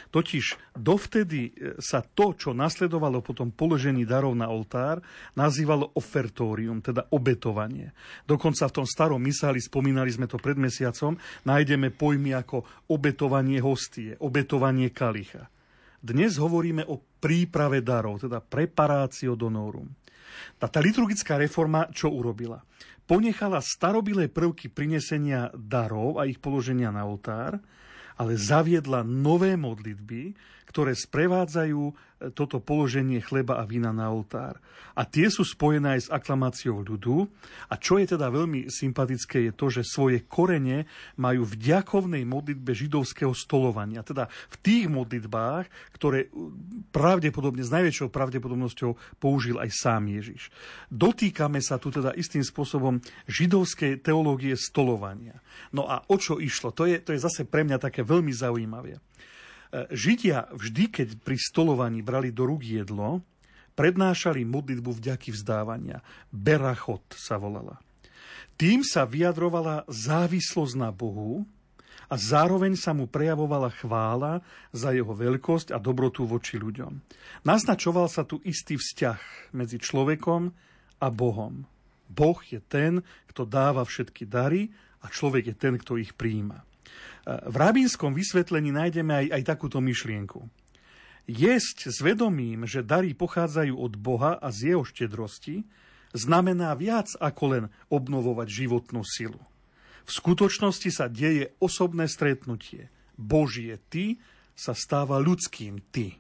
Totiž 0.09 0.73
dovtedy 0.73 1.41
e, 1.49 1.51
sa 1.77 2.01
to, 2.01 2.33
čo 2.33 2.55
nasledovalo 2.55 3.21
potom 3.21 3.53
položení 3.53 4.09
darov 4.09 4.33
na 4.33 4.49
oltár, 4.49 5.03
nazývalo 5.37 5.93
ofertórium, 5.93 6.81
teda 6.81 7.13
obetovanie. 7.13 7.93
Dokonca 8.25 8.65
v 8.65 8.75
tom 8.81 8.87
starom 8.89 9.21
misáli, 9.21 9.61
spomínali 9.61 10.09
sme 10.09 10.25
to 10.25 10.41
pred 10.41 10.57
mesiacom, 10.57 11.13
nájdeme 11.45 11.93
pojmy 11.93 12.33
ako 12.33 12.89
obetovanie 12.89 13.61
hostie, 13.61 14.17
obetovanie 14.17 14.89
kalicha. 14.89 15.45
Dnes 15.99 16.39
hovoríme 16.39 16.87
o 16.87 16.97
príprave 17.19 17.83
darov, 17.83 18.23
teda 18.23 18.39
preparácio 18.39 19.35
donorum. 19.35 19.91
Tá, 20.55 20.71
tá 20.71 20.79
liturgická 20.79 21.35
reforma 21.35 21.91
čo 21.91 22.07
urobila? 22.07 22.63
Ponechala 23.03 23.59
starobilé 23.59 24.29
prvky 24.29 24.69
prinesenia 24.69 25.49
darov 25.57 26.21
a 26.21 26.29
ich 26.29 26.37
položenia 26.37 26.93
na 26.93 27.03
oltár, 27.03 27.57
ale 28.19 28.37
zaviedla 28.37 29.03
nové 29.07 29.57
modlitby, 29.57 30.33
ktoré 30.69 30.93
sprevádzajú 30.93 31.81
e, 31.89 31.93
toto 32.37 32.61
položenie 32.61 33.25
chleba 33.25 33.57
a 33.57 33.65
vína 33.65 33.89
na 33.89 34.13
oltár. 34.13 34.61
A 34.93 35.01
tie 35.07 35.31
sú 35.33 35.41
spojené 35.41 35.97
aj 35.97 36.01
s 36.05 36.09
aklamáciou 36.13 36.85
ľudu. 36.85 37.25
A 37.71 37.79
čo 37.81 37.97
je 37.97 38.13
teda 38.13 38.29
veľmi 38.29 38.69
sympatické, 38.69 39.49
je 39.49 39.53
to, 39.55 39.73
že 39.73 39.87
svoje 39.87 40.27
korene 40.29 40.85
majú 41.17 41.47
v 41.47 41.57
ďakovnej 41.57 42.27
modlitbe 42.27 42.69
židovského 42.75 43.33
stolovania. 43.33 44.05
Teda 44.05 44.29
v 44.29 44.55
tých 44.61 44.85
modlitbách, 44.91 45.95
ktoré 45.97 46.29
pravdepodobne, 46.93 47.65
s 47.65 47.73
najväčšou 47.73 48.13
pravdepodobnosťou 48.13 49.17
použil 49.17 49.57
aj 49.57 49.71
sám 49.73 50.11
Ježiš. 50.11 50.53
Dotýkame 50.91 51.63
sa 51.63 51.81
tu 51.81 51.89
teda 51.89 52.13
istým 52.13 52.43
spôsobom 52.45 53.01
židovskej 53.25 54.03
teológie 54.03 54.53
stolovania. 54.59 55.39
No 55.71 55.87
a 55.87 56.03
o 56.05 56.15
čo 56.19 56.37
išlo? 56.37 56.75
To 56.75 56.83
je, 56.85 56.99
to 56.99 57.15
je 57.15 57.23
zase 57.23 57.47
pre 57.47 57.63
mňa 57.63 57.79
také 57.79 58.03
veľmi 58.03 58.35
zaujímavé. 58.35 58.99
E, 59.69 59.85
Židia 59.93 60.49
vždy, 60.49 60.89
keď 60.89 61.07
pri 61.21 61.37
stolovaní 61.37 62.01
brali 62.01 62.33
do 62.33 62.49
rúk 62.49 62.65
jedlo, 62.65 63.21
prednášali 63.77 64.43
modlitbu 64.43 64.91
vďaky 64.97 65.29
vzdávania. 65.31 66.01
Berachot 66.33 67.05
sa 67.13 67.37
volala. 67.37 67.77
Tým 68.59 68.83
sa 68.83 69.07
vyjadrovala 69.07 69.87
závislosť 69.87 70.75
na 70.75 70.91
Bohu 70.91 71.47
a 72.11 72.15
zároveň 72.19 72.75
sa 72.75 72.91
mu 72.91 73.07
prejavovala 73.07 73.71
chvála 73.71 74.43
za 74.75 74.91
jeho 74.91 75.13
veľkosť 75.15 75.71
a 75.71 75.79
dobrotu 75.79 76.27
voči 76.27 76.59
ľuďom. 76.59 76.99
Naznačoval 77.47 78.11
sa 78.11 78.27
tu 78.27 78.43
istý 78.43 78.75
vzťah 78.75 79.53
medzi 79.55 79.79
človekom 79.79 80.51
a 80.99 81.07
Bohom. 81.07 81.63
Boh 82.09 82.39
je 82.43 82.59
ten, 82.59 83.05
kto 83.31 83.45
dáva 83.45 83.85
všetky 83.85 84.25
dary 84.25 84.73
a 84.99 85.07
človek 85.07 85.53
je 85.53 85.55
ten, 85.55 85.77
kto 85.77 85.95
ich 85.95 86.17
príjima. 86.17 86.65
V 87.25 87.55
rabínskom 87.55 88.15
vysvetlení 88.15 88.73
nájdeme 88.73 89.13
aj, 89.13 89.25
aj 89.37 89.43
takúto 89.45 89.77
myšlienku. 89.83 90.49
Jesť 91.29 91.93
s 91.93 92.01
vedomím, 92.01 92.65
že 92.65 92.81
dary 92.81 93.13
pochádzajú 93.13 93.77
od 93.77 93.93
Boha 94.01 94.33
a 94.41 94.49
z 94.49 94.73
jeho 94.73 94.81
štedrosti, 94.81 95.61
znamená 96.09 96.73
viac 96.73 97.13
ako 97.21 97.43
len 97.53 97.63
obnovovať 97.93 98.47
životnú 98.49 99.05
silu. 99.05 99.37
V 100.09 100.11
skutočnosti 100.11 100.89
sa 100.89 101.05
deje 101.05 101.53
osobné 101.61 102.09
stretnutie. 102.09 102.89
Božie 103.13 103.77
ty 103.93 104.17
sa 104.57 104.73
stáva 104.73 105.21
ľudským 105.21 105.85
ty. 105.93 106.17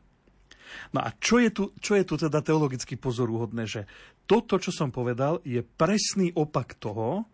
No 0.93 1.01
a 1.01 1.09
čo 1.17 1.41
je 1.41 1.49
tu, 1.49 1.63
čo 1.81 1.97
je 1.97 2.05
tu 2.05 2.13
teda 2.21 2.45
teologicky 2.45 2.93
pozoruhodné, 2.93 3.65
že 3.65 3.89
toto, 4.29 4.61
čo 4.61 4.69
som 4.69 4.93
povedal, 4.93 5.41
je 5.41 5.65
presný 5.65 6.29
opak 6.37 6.77
toho, 6.77 7.25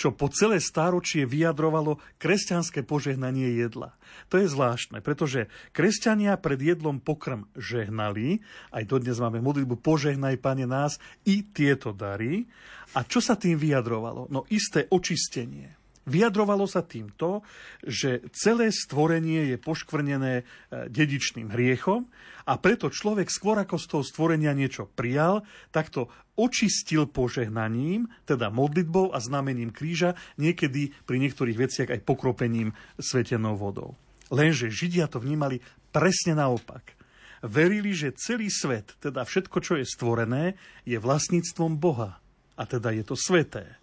čo 0.00 0.16
po 0.16 0.32
celé 0.32 0.64
stáročie 0.64 1.28
vyjadrovalo 1.28 2.00
kresťanské 2.16 2.80
požehnanie 2.80 3.60
jedla. 3.60 3.92
To 4.32 4.40
je 4.40 4.48
zvláštne, 4.48 5.04
pretože 5.04 5.52
kresťania 5.76 6.40
pred 6.40 6.56
jedlom 6.56 7.04
pokrm 7.04 7.44
žehnali, 7.52 8.40
aj 8.72 8.88
dodnes 8.88 9.20
máme 9.20 9.44
modlitbu 9.44 9.76
požehnaj, 9.84 10.40
pane 10.40 10.64
nás, 10.64 10.96
i 11.28 11.44
tieto 11.44 11.92
dary. 11.92 12.48
A 12.96 13.04
čo 13.04 13.20
sa 13.20 13.36
tým 13.36 13.60
vyjadrovalo? 13.60 14.32
No 14.32 14.48
isté 14.48 14.88
očistenie 14.88 15.79
Vyjadrovalo 16.10 16.66
sa 16.66 16.82
tým 16.82 17.14
to, 17.14 17.46
že 17.86 18.26
celé 18.34 18.74
stvorenie 18.74 19.54
je 19.54 19.56
poškvrnené 19.62 20.42
e, 20.42 20.44
dedičným 20.90 21.54
hriechom 21.54 22.10
a 22.50 22.58
preto 22.58 22.90
človek 22.90 23.30
skôr 23.30 23.62
ako 23.62 23.78
z 23.78 23.86
toho 23.86 24.02
stvorenia 24.02 24.50
niečo 24.50 24.90
prijal, 24.90 25.46
tak 25.70 25.94
to 25.94 26.10
očistil 26.34 27.06
požehnaním, 27.06 28.10
teda 28.26 28.50
modlitbou 28.50 29.14
a 29.14 29.22
znamením 29.22 29.70
kríža, 29.70 30.18
niekedy 30.34 30.90
pri 31.06 31.16
niektorých 31.22 31.58
veciach 31.58 31.88
aj 31.94 32.02
pokropením 32.02 32.74
svetenou 32.98 33.54
vodou. 33.54 33.94
Lenže 34.34 34.70
Židia 34.70 35.06
to 35.06 35.22
vnímali 35.22 35.62
presne 35.94 36.34
naopak. 36.34 36.98
Verili, 37.40 37.96
že 37.96 38.12
celý 38.18 38.52
svet, 38.52 38.98
teda 39.00 39.24
všetko, 39.24 39.58
čo 39.64 39.80
je 39.80 39.86
stvorené, 39.88 40.60
je 40.84 41.00
vlastníctvom 41.00 41.80
Boha. 41.80 42.20
A 42.58 42.62
teda 42.68 42.92
je 42.92 43.00
to 43.00 43.16
sveté. 43.16 43.79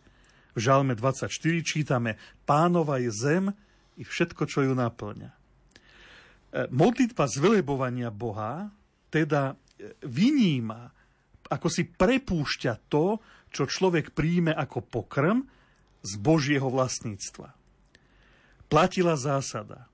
V 0.57 0.59
Žalme 0.59 0.97
24 0.97 1.29
čítame 1.61 2.17
Pánova 2.49 2.97
je 2.97 3.13
zem 3.13 3.53
i 3.93 4.01
všetko, 4.01 4.49
čo 4.49 4.65
ju 4.65 4.73
naplňa. 4.73 5.29
E, 5.29 5.37
modlitba 6.73 7.29
zvelebovania 7.29 8.09
Boha 8.09 8.73
teda 9.13 9.53
e, 9.53 9.93
vyníma, 10.01 10.89
ako 11.53 11.67
si 11.69 11.85
prepúšťa 11.85 12.89
to, 12.89 13.21
čo 13.53 13.69
človek 13.69 14.17
príjme 14.17 14.49
ako 14.49 14.81
pokrm 14.81 15.45
z 16.01 16.11
Božieho 16.17 16.67
vlastníctva. 16.73 17.53
Platila 18.65 19.13
zásada. 19.13 19.85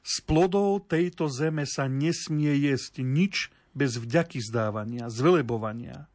Z 0.00 0.24
plodov 0.24 0.88
tejto 0.88 1.28
zeme 1.28 1.68
sa 1.68 1.90
nesmie 1.90 2.56
jesť 2.56 3.04
nič 3.04 3.52
bez 3.76 4.00
vďaky 4.00 4.40
zdávania, 4.40 5.12
zvelebovania. 5.12 6.09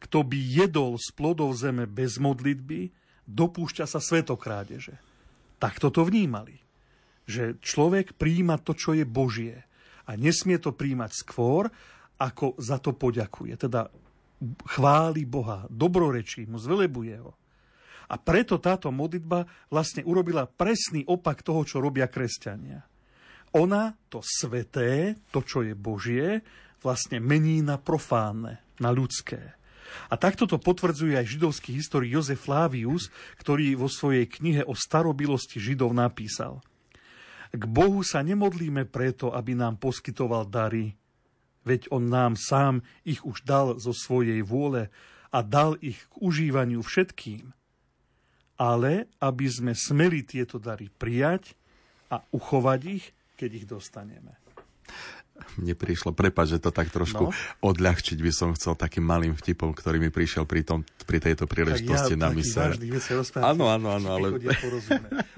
Kto 0.00 0.24
by 0.24 0.38
jedol 0.40 0.96
z 0.96 1.12
plodov 1.12 1.52
zeme 1.60 1.84
bez 1.84 2.16
modlitby, 2.16 2.88
dopúšťa 3.28 3.84
sa 3.84 4.00
svetokrádeže. 4.00 4.96
Tak 5.60 5.76
toto 5.76 6.02
vnímali. 6.08 6.56
Že 7.28 7.60
človek 7.60 8.16
príjima 8.16 8.56
to, 8.56 8.72
čo 8.72 8.96
je 8.96 9.04
Božie. 9.04 9.60
A 10.08 10.16
nesmie 10.16 10.56
to 10.56 10.72
príjmať 10.72 11.12
skôr, 11.12 11.68
ako 12.16 12.56
za 12.56 12.80
to 12.80 12.96
poďakuje. 12.96 13.54
Teda 13.60 13.92
chváli 14.66 15.28
Boha, 15.28 15.68
dobrorečí 15.68 16.48
mu, 16.48 16.56
zvelebuje 16.56 17.16
ho. 17.20 17.36
A 18.10 18.18
preto 18.18 18.58
táto 18.58 18.90
modlitba 18.90 19.46
vlastne 19.70 20.02
urobila 20.02 20.48
presný 20.48 21.06
opak 21.06 21.46
toho, 21.46 21.62
čo 21.62 21.78
robia 21.78 22.10
kresťania. 22.10 22.82
Ona 23.54 23.94
to 24.10 24.18
sveté, 24.24 25.14
to, 25.30 25.46
čo 25.46 25.62
je 25.62 25.78
Božie, 25.78 26.42
vlastne 26.82 27.22
mení 27.22 27.62
na 27.62 27.78
profánne, 27.78 28.64
na 28.82 28.90
ľudské. 28.90 29.59
A 30.08 30.14
takto 30.18 30.48
to 30.48 30.56
potvrdzuje 30.56 31.14
aj 31.18 31.26
židovský 31.26 31.76
historik 31.76 32.14
Jozef 32.14 32.46
Flavius, 32.46 33.12
ktorý 33.38 33.76
vo 33.76 33.86
svojej 33.86 34.26
knihe 34.26 34.62
o 34.66 34.74
starobilosti 34.74 35.60
Židov 35.62 35.94
napísal. 35.94 36.64
K 37.50 37.64
Bohu 37.66 38.00
sa 38.06 38.22
nemodlíme 38.22 38.86
preto, 38.86 39.34
aby 39.34 39.58
nám 39.58 39.82
poskytoval 39.82 40.46
dary, 40.46 40.94
veď 41.66 41.90
On 41.90 42.02
nám 42.06 42.38
sám 42.38 42.80
ich 43.02 43.20
už 43.26 43.42
dal 43.42 43.76
zo 43.76 43.90
svojej 43.90 44.40
vôle 44.40 44.88
a 45.30 45.38
dal 45.42 45.76
ich 45.82 45.98
k 46.10 46.14
užívaniu 46.22 46.82
všetkým, 46.82 47.50
ale 48.58 49.10
aby 49.18 49.46
sme 49.50 49.72
smeli 49.74 50.22
tieto 50.22 50.62
dary 50.62 50.90
prijať 50.90 51.54
a 52.10 52.22
uchovať 52.34 52.80
ich, 52.86 53.04
keď 53.34 53.50
ich 53.56 53.66
dostaneme 53.66 54.39
mne 55.58 55.74
prišlo, 55.76 56.12
prepať, 56.14 56.56
že 56.56 56.58
to 56.62 56.70
tak 56.70 56.88
trošku 56.92 57.30
no. 57.30 57.34
odľahčiť 57.64 58.18
by 58.20 58.32
som 58.32 58.48
chcel 58.56 58.74
takým 58.74 59.04
malým 59.04 59.34
vtipom, 59.36 59.72
ktorý 59.74 60.00
mi 60.00 60.10
prišiel 60.12 60.44
pri, 60.48 60.62
tom, 60.66 60.86
pri 61.04 61.18
tejto 61.20 61.44
príležitosti 61.44 62.14
ja, 62.16 62.20
na 62.20 62.28
mysle. 62.34 62.76
Áno, 63.42 63.70
áno, 63.70 63.88
áno, 63.94 64.08
ale... 64.14 64.26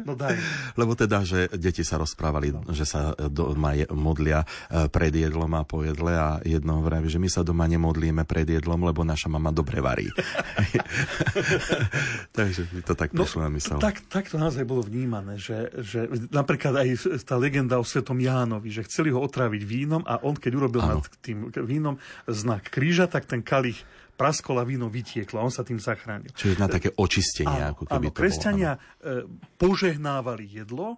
No 0.03 0.15
daj. 0.17 0.37
Lebo 0.81 0.97
teda, 0.97 1.23
že 1.27 1.51
deti 1.55 1.85
sa 1.85 1.99
rozprávali, 2.01 2.55
no. 2.55 2.61
že 2.73 2.87
sa 2.88 3.15
doma 3.29 3.77
je, 3.77 3.87
modlia 3.93 4.43
e, 4.71 4.87
pred 4.88 5.12
jedlom 5.12 5.51
a 5.55 5.62
po 5.67 5.85
jedle 5.85 6.15
a 6.17 6.41
jedno 6.43 6.81
vraví, 6.81 7.11
že 7.11 7.21
my 7.21 7.29
sa 7.29 7.45
doma 7.45 7.69
nemodlíme 7.69 8.25
pred 8.25 8.49
jedlom, 8.49 8.83
lebo 8.87 9.05
naša 9.05 9.29
mama 9.29 9.53
dobre 9.53 9.85
varí. 9.85 10.09
Takže 12.38 12.69
mi 12.73 12.81
to 12.81 12.95
tak 12.97 13.12
no, 13.12 13.25
prišlo 13.25 13.41
na 13.45 13.51
mysel. 13.53 13.79
Tak, 13.79 14.09
tak 14.09 14.33
to 14.33 14.41
naozaj 14.41 14.65
bolo 14.65 14.81
vnímané, 14.85 15.37
že, 15.37 15.69
že 15.85 16.09
napríklad 16.33 16.85
aj 16.85 16.88
tá 17.27 17.37
legenda 17.37 17.77
o 17.77 17.85
svetom 17.85 18.17
Jánovi, 18.17 18.73
že 18.73 18.87
chceli 18.88 19.12
ho 19.12 19.21
otraviť 19.21 19.62
vínom 19.65 19.91
vínom 19.92 20.09
a 20.09 20.16
on, 20.24 20.33
keď 20.33 20.52
urobil 20.57 20.81
ano. 20.81 21.05
nad 21.05 21.05
tým 21.20 21.52
vínom 21.68 22.00
znak 22.24 22.72
kríža, 22.72 23.05
tak 23.05 23.28
ten 23.28 23.44
kalich 23.44 23.85
praskol 24.16 24.57
a 24.57 24.64
víno 24.64 24.88
vytieklo 24.88 25.37
a 25.37 25.44
on 25.44 25.52
sa 25.52 25.61
tým 25.61 25.76
zachránil. 25.76 26.33
Čiže 26.33 26.57
na 26.57 26.68
také 26.72 26.88
očistenie. 26.96 27.61
Áno, 27.61 27.76
ako 27.76 27.85
keby 27.92 28.09
áno, 28.09 28.16
kresťania 28.16 28.70
bolo, 28.81 28.88
áno. 28.88 29.20
E, 29.20 29.57
požehnávali 29.61 30.44
jedlo, 30.48 30.96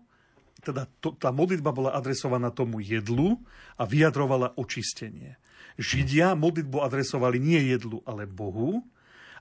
teda 0.62 0.86
to, 1.02 1.18
tá 1.18 1.34
modlitba 1.34 1.74
bola 1.74 1.90
adresovaná 1.90 2.54
tomu 2.54 2.78
jedlu 2.78 3.42
a 3.74 3.82
vyjadrovala 3.82 4.54
očistenie. 4.54 5.34
Židia 5.74 6.38
modlitbu 6.38 6.78
adresovali 6.78 7.42
nie 7.42 7.74
jedlu, 7.74 7.98
ale 8.06 8.30
Bohu 8.30 8.86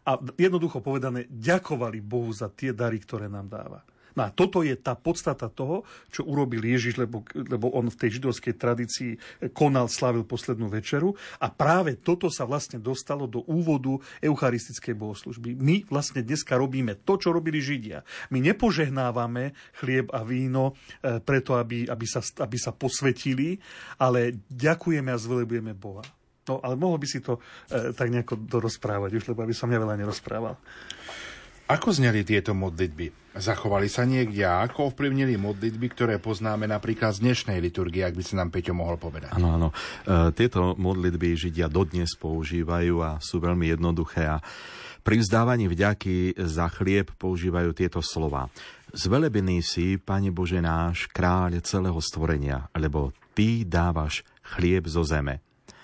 a 0.03 0.19
jednoducho 0.35 0.83
povedané, 0.83 1.29
ďakovali 1.29 2.01
Bohu 2.01 2.33
za 2.33 2.49
tie 2.51 2.73
dary, 2.73 2.99
ktoré 2.99 3.29
nám 3.29 3.47
dáva. 3.47 3.85
No 4.13 4.27
a 4.27 4.29
toto 4.29 4.61
je 4.61 4.77
tá 4.77 4.93
podstata 4.93 5.49
toho, 5.49 5.85
čo 6.13 6.25
urobil 6.25 6.61
Ježiš, 6.61 7.01
lebo, 7.01 7.25
lebo 7.33 7.73
on 7.73 7.89
v 7.89 7.99
tej 7.99 8.21
židovskej 8.21 8.53
tradícii 8.55 9.11
konal, 9.53 9.89
slavil 9.89 10.21
poslednú 10.25 10.69
večeru 10.69 11.17
a 11.41 11.49
práve 11.49 11.97
toto 11.97 12.29
sa 12.29 12.45
vlastne 12.45 12.77
dostalo 12.77 13.25
do 13.25 13.41
úvodu 13.49 13.97
eucharistickej 14.21 14.93
bohoslužby. 14.93 15.57
My 15.57 15.85
vlastne 15.89 16.21
dneska 16.21 16.57
robíme 16.57 17.01
to, 17.01 17.17
čo 17.17 17.33
robili 17.33 17.59
Židia. 17.59 18.05
My 18.29 18.41
nepožehnávame 18.41 19.57
chlieb 19.81 20.13
a 20.13 20.21
víno 20.21 20.77
e, 21.01 21.17
preto, 21.19 21.57
aby, 21.57 21.89
aby, 21.89 22.05
sa, 22.05 22.21
aby 22.21 22.57
sa 22.61 22.71
posvetili, 22.71 23.57
ale 23.97 24.45
ďakujeme 24.49 25.09
a 25.09 25.17
zvelebujeme 25.17 25.73
Boha. 25.73 26.05
No, 26.43 26.59
ale 26.59 26.75
mohol 26.75 26.99
by 26.99 27.07
si 27.07 27.23
to 27.23 27.39
e, 27.71 27.95
tak 27.95 28.11
nejako 28.11 28.35
dorozprávať, 28.35 29.15
už 29.15 29.23
lebo 29.31 29.47
aby 29.47 29.55
som 29.55 29.71
neveľa 29.71 29.95
nerozprával. 29.95 30.59
Ako 31.73 31.89
zneli 31.89 32.21
tieto 32.21 32.53
modlitby? 32.53 33.33
Zachovali 33.33 33.89
sa 33.89 34.05
niekde 34.05 34.45
a 34.45 34.61
ako 34.61 34.93
ovplyvnili 34.93 35.41
modlitby, 35.41 35.89
ktoré 35.89 36.21
poznáme 36.21 36.69
napríklad 36.69 37.17
z 37.17 37.25
dnešnej 37.25 37.57
liturgie, 37.57 38.05
ak 38.05 38.13
by 38.13 38.21
si 38.21 38.37
nám 38.37 38.53
Peťo 38.53 38.77
mohol 38.77 39.01
povedať? 39.01 39.33
Áno, 39.33 39.57
áno. 39.57 39.73
E, 40.05 40.29
tieto 40.37 40.77
modlitby 40.77 41.33
Židia 41.33 41.65
dodnes 41.65 42.13
používajú 42.13 43.01
a 43.01 43.17
sú 43.17 43.41
veľmi 43.41 43.73
jednoduché 43.73 44.29
a 44.29 44.37
pri 45.01 45.17
vzdávaní 45.25 45.65
vďaky 45.65 46.37
za 46.45 46.69
chlieb 46.69 47.09
používajú 47.17 47.73
tieto 47.73 48.05
slova. 48.05 48.53
Zvelebený 48.93 49.65
si, 49.65 49.97
Pane 49.97 50.29
Bože 50.29 50.61
náš, 50.61 51.09
kráľ 51.09 51.57
celého 51.65 51.97
stvorenia, 52.05 52.69
lebo 52.77 53.17
Ty 53.33 53.65
dávaš 53.65 54.21
chlieb 54.45 54.85
zo 54.85 55.01
zeme. 55.01 55.41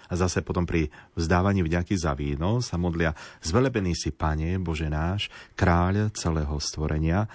A 0.10 0.14
zase 0.18 0.42
potom 0.42 0.66
pri 0.66 0.90
vzdávaní 1.14 1.62
vďaky 1.62 1.94
za 1.94 2.18
víno 2.18 2.60
sa 2.66 2.82
modlia 2.82 3.14
Zvelebený 3.46 3.94
si, 3.94 4.10
Pane, 4.10 4.58
Bože 4.58 4.90
náš, 4.90 5.30
kráľ 5.54 6.10
celého 6.18 6.58
stvorenia, 6.58 7.30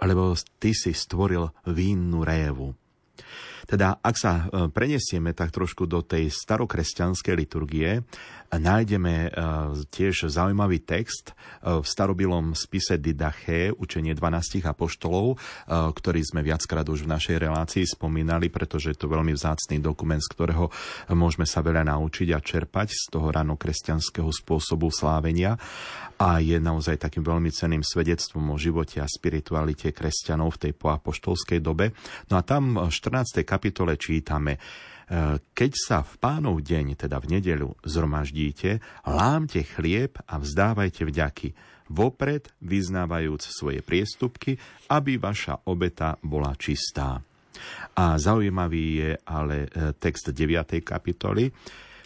lebo 0.00 0.32
Ty 0.34 0.70
si 0.70 0.94
stvoril 0.94 1.50
vínnu 1.66 2.22
révu. 2.22 2.72
Teda, 3.70 4.02
ak 4.02 4.16
sa 4.18 4.32
e, 4.32 4.66
prenesieme 4.72 5.30
tak 5.30 5.54
trošku 5.54 5.86
do 5.86 6.02
tej 6.02 6.32
starokresťanskej 6.32 7.34
liturgie, 7.38 8.02
nájdeme 8.50 9.14
e, 9.26 9.30
tiež 9.90 10.26
zaujímavý 10.26 10.82
text 10.82 11.30
e, 11.30 11.80
v 11.80 11.86
starobilom 11.86 12.58
spise 12.58 12.98
Didache, 12.98 13.70
učenie 13.70 14.16
12 14.16 14.66
apoštolov, 14.66 15.38
ktorý 15.70 16.20
sme 16.22 16.42
viackrát 16.42 16.86
už 16.86 17.06
v 17.06 17.12
našej 17.12 17.36
relácii 17.40 17.84
spomínali, 17.86 18.50
pretože 18.50 18.92
je 18.92 18.98
to 18.98 19.10
veľmi 19.10 19.32
vzácný 19.34 19.78
dokument, 19.78 20.20
z 20.20 20.30
ktorého 20.34 20.68
môžeme 21.14 21.46
sa 21.46 21.62
veľa 21.62 21.86
naučiť 21.86 22.28
a 22.34 22.38
čerpať 22.42 22.88
z 22.90 23.04
toho 23.14 23.30
ranokresťanského 23.30 24.28
spôsobu 24.30 24.90
slávenia 24.90 25.56
a 26.20 26.36
je 26.44 26.60
naozaj 26.60 27.00
takým 27.00 27.24
veľmi 27.24 27.48
ceným 27.48 27.80
svedectvom 27.80 28.52
o 28.52 28.56
živote 28.60 29.00
a 29.00 29.08
spiritualite 29.08 29.88
kresťanov 29.96 30.60
v 30.60 30.68
tej 30.68 30.72
poapoštolskej 30.76 31.64
dobe. 31.64 31.96
No 32.28 32.36
a 32.36 32.44
tam 32.44 32.76
v 32.76 32.92
14. 32.92 33.40
kapitole 33.48 33.96
čítame, 33.96 34.60
keď 35.54 35.72
sa 35.74 36.06
v 36.06 36.14
pánov 36.22 36.62
deň, 36.62 36.94
teda 36.94 37.18
v 37.18 37.38
nedeľu, 37.38 37.74
zhromaždíte, 37.82 38.78
lámte 39.02 39.66
chlieb 39.66 40.14
a 40.22 40.38
vzdávajte 40.38 41.02
vďaky, 41.02 41.48
vopred 41.90 42.46
vyznávajúc 42.62 43.42
svoje 43.42 43.82
priestupky, 43.82 44.54
aby 44.86 45.18
vaša 45.18 45.66
obeta 45.66 46.14
bola 46.22 46.54
čistá. 46.54 47.18
A 47.98 48.14
zaujímavý 48.16 48.86
je 49.02 49.12
ale 49.26 49.66
e, 49.66 49.68
text 49.98 50.30
9. 50.30 50.78
kapitoly. 50.80 51.50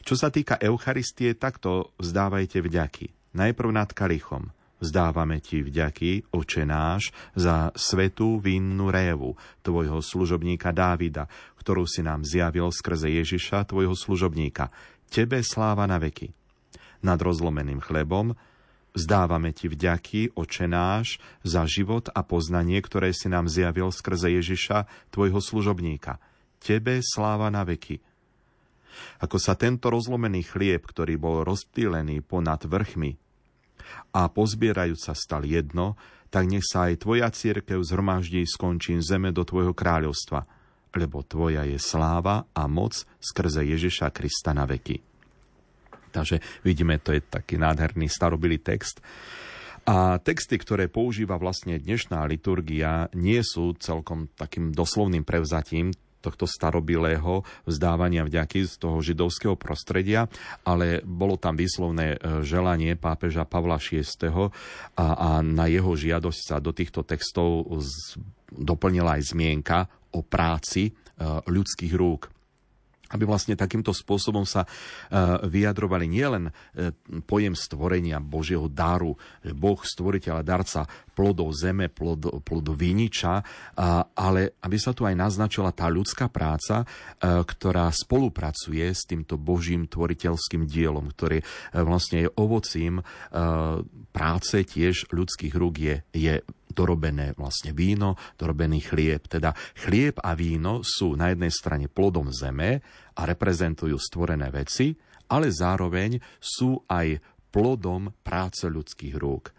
Čo 0.01 0.17
sa 0.17 0.33
týka 0.33 0.57
Eucharistie, 0.57 1.37
takto 1.37 1.93
vzdávajte 2.01 2.64
vďaky. 2.64 3.37
Najprv 3.37 3.71
nad 3.71 3.93
kalichom, 3.93 4.49
Vzdávame 4.85 5.40
ti 5.40 5.64
vďaky, 5.64 6.35
oče 6.35 6.69
náš, 6.69 7.09
za 7.33 7.73
svetú 7.73 8.37
vinnú 8.37 8.93
révu 8.93 9.33
tvojho 9.64 10.05
služobníka 10.05 10.77
Dávida, 10.77 11.25
ktorú 11.64 11.88
si 11.88 12.05
nám 12.05 12.29
zjavil 12.29 12.68
skrze 12.68 13.09
Ježiša, 13.09 13.64
tvojho 13.64 13.96
služobníka. 13.96 14.68
Tebe 15.09 15.40
sláva 15.40 15.88
na 15.88 15.96
veky. 15.96 16.37
Nad 17.00 17.16
rozlomeným 17.24 17.81
chlebom 17.81 18.37
Zdávame 18.94 19.50
Ti 19.50 19.66
vďaky, 19.66 20.38
oče 20.38 20.70
náš, 20.70 21.18
za 21.42 21.66
život 21.66 22.07
a 22.14 22.22
poznanie, 22.22 22.79
ktoré 22.79 23.11
si 23.11 23.27
nám 23.27 23.50
zjavil 23.50 23.90
skrze 23.90 24.31
Ježiša, 24.38 25.11
Tvojho 25.11 25.42
služobníka. 25.42 26.22
Tebe 26.62 27.03
sláva 27.03 27.50
na 27.50 27.66
veky. 27.66 27.98
Ako 29.18 29.42
sa 29.42 29.59
tento 29.59 29.90
rozlomený 29.90 30.46
chlieb, 30.46 30.87
ktorý 30.87 31.18
bol 31.18 31.42
rozptýlený 31.42 32.22
ponad 32.22 32.62
vrchmi 32.70 33.18
a 34.14 34.31
pozbierajúc 34.31 35.11
sa 35.11 35.14
stal 35.18 35.42
jedno, 35.42 35.98
tak 36.31 36.46
nech 36.46 36.62
sa 36.62 36.87
aj 36.87 37.03
Tvoja 37.03 37.27
církev 37.35 37.83
zhromaždí 37.83 38.46
skončím 38.46 39.03
zeme 39.03 39.35
do 39.35 39.42
Tvojho 39.42 39.74
kráľovstva, 39.74 40.46
lebo 40.95 41.27
Tvoja 41.27 41.67
je 41.67 41.79
sláva 41.79 42.47
a 42.55 42.65
moc 42.71 42.95
skrze 43.19 43.67
Ježiša 43.67 44.15
Krista 44.15 44.55
na 44.55 44.65
veky. 44.65 45.03
Takže 46.15 46.39
vidíme, 46.63 47.03
to 47.03 47.11
je 47.11 47.21
taký 47.21 47.59
nádherný 47.59 48.07
starobilý 48.07 48.63
text. 48.63 49.03
A 49.85 50.17
texty, 50.17 50.57
ktoré 50.57 50.89
používa 50.89 51.37
vlastne 51.37 51.77
dnešná 51.77 52.25
liturgia, 52.25 53.13
nie 53.13 53.43
sú 53.45 53.77
celkom 53.77 54.33
takým 54.33 54.73
doslovným 54.73 55.27
prevzatím 55.27 55.93
tohto 56.25 56.49
starobilého 56.49 57.45
vzdávania 57.69 58.25
vďaky 58.25 58.65
z 58.65 58.81
toho 58.81 59.05
židovského 59.05 59.61
prostredia, 59.61 60.25
ale 60.65 61.05
bolo 61.05 61.37
tam 61.37 61.53
výslovné 61.53 62.17
e, 62.17 62.41
želanie 62.41 62.97
pápeža 62.97 63.45
Pavla 63.45 63.77
VI. 63.77 64.01
a, 64.33 64.49
a 64.97 65.29
na 65.45 65.69
jeho 65.69 65.93
žiadosť 65.93 66.41
sa 66.41 66.57
do 66.65 66.73
týchto 66.73 67.05
textov 67.05 67.69
z, 67.85 68.17
doplnila 68.57 69.21
aj 69.21 69.37
zmienka 69.37 69.79
o 70.14 70.22
práci 70.22 70.88
e, 70.88 70.92
ľudských 71.50 71.94
rúk. 71.98 72.31
Aby 73.14 73.31
vlastne 73.31 73.55
takýmto 73.55 73.94
spôsobom 73.94 74.42
sa 74.48 74.64
e, 74.64 74.68
vyjadrovali 75.46 76.09
nielen 76.09 76.50
e, 76.50 76.53
pojem 77.22 77.55
stvorenia 77.55 78.18
Božieho 78.18 78.66
daru, 78.66 79.14
Boh 79.55 79.79
stvoriteľ 79.79 80.40
a 80.40 80.46
darca 80.46 80.83
plodov 81.14 81.55
zeme, 81.55 81.87
plod, 81.94 82.42
plod 82.42 82.74
viniča, 82.74 83.38
ale 84.18 84.59
aby 84.66 84.77
sa 84.83 84.90
tu 84.90 85.07
aj 85.07 85.14
naznačila 85.14 85.70
tá 85.70 85.87
ľudská 85.87 86.27
práca, 86.27 86.83
ktorá 87.22 87.87
spolupracuje 87.94 88.83
s 88.83 89.07
týmto 89.07 89.38
Božím 89.38 89.87
tvoriteľským 89.87 90.66
dielom, 90.66 91.14
ktorý 91.14 91.38
vlastne 91.87 92.27
je 92.27 92.35
ovocím 92.35 92.98
práce 94.11 94.57
tiež 94.66 95.14
ľudských 95.14 95.55
rúk 95.55 95.79
je, 95.79 95.96
je 96.11 96.42
dorobené 96.75 97.33
vlastne 97.39 97.71
víno, 97.71 98.19
dorobený 98.37 98.83
chlieb. 98.85 99.31
Teda 99.31 99.55
chlieb 99.79 100.19
a 100.21 100.35
víno 100.35 100.83
sú 100.83 101.15
na 101.15 101.31
jednej 101.31 101.55
strane 101.55 101.87
plodom 101.87 102.35
zeme 102.35 102.83
a 103.15 103.23
reprezentujú 103.23 103.97
stvorené 103.97 104.51
veci, 104.51 104.93
ale 105.31 105.49
zároveň 105.55 106.19
sú 106.43 106.83
aj 106.91 107.23
plodom 107.55 108.11
práce 108.27 108.67
ľudských 108.67 109.15
rúk. 109.15 109.55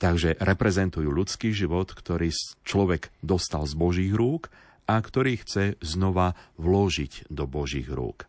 Takže 0.00 0.40
reprezentujú 0.40 1.06
ľudský 1.12 1.52
život, 1.52 1.92
ktorý 1.92 2.32
človek 2.66 3.12
dostal 3.20 3.68
z 3.68 3.76
Božích 3.76 4.12
rúk 4.16 4.50
a 4.88 4.98
ktorý 5.00 5.40
chce 5.44 5.76
znova 5.84 6.34
vložiť 6.56 7.28
do 7.28 7.44
Božích 7.44 7.88
rúk. 7.88 8.26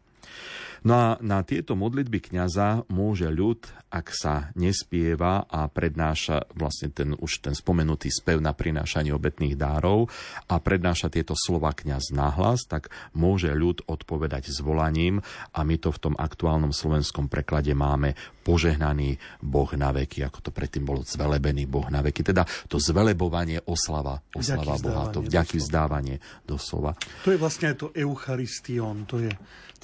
No 0.85 0.93
a 0.93 1.07
na 1.17 1.41
tieto 1.41 1.73
modlitby 1.73 2.29
kňaza 2.29 2.85
môže 2.93 3.25
ľud, 3.33 3.65
ak 3.89 4.13
sa 4.13 4.53
nespieva 4.53 5.49
a 5.49 5.65
prednáša 5.65 6.45
vlastne 6.53 6.93
ten 6.93 7.17
už 7.17 7.41
ten 7.41 7.57
spomenutý 7.57 8.13
spev 8.13 8.37
na 8.37 8.53
prinášanie 8.53 9.09
obetných 9.09 9.57
dárov 9.57 10.05
a 10.45 10.61
prednáša 10.61 11.09
tieto 11.09 11.33
slova 11.33 11.73
kňaz 11.73 12.13
nahlas, 12.13 12.69
tak 12.69 12.93
môže 13.17 13.49
ľud 13.49 13.81
odpovedať 13.89 14.53
zvolaním 14.53 15.25
a 15.57 15.65
my 15.65 15.75
to 15.81 15.89
v 15.89 16.01
tom 16.05 16.13
aktuálnom 16.21 16.69
slovenskom 16.69 17.33
preklade 17.33 17.73
máme 17.73 18.13
požehnaný 18.45 19.17
Boh 19.41 19.73
na 19.73 19.89
veky, 19.89 20.21
ako 20.21 20.37
to 20.37 20.51
predtým 20.53 20.85
bolo 20.85 21.01
zvelebený 21.01 21.65
Boh 21.65 21.89
na 21.89 22.05
veky. 22.05 22.21
Teda 22.21 22.45
to 22.69 22.77
zvelebovanie, 22.77 23.57
oslava, 23.65 24.21
oslava 24.37 24.77
Boha, 24.77 25.09
to 25.09 25.25
vďaky 25.25 25.57
vzdávanie 25.57 26.21
doslova. 26.45 26.93
To 27.25 27.33
je 27.33 27.41
vlastne 27.41 27.73
aj 27.73 27.77
to 27.81 27.87
Eucharistion, 27.97 29.09
to 29.09 29.17
je 29.25 29.33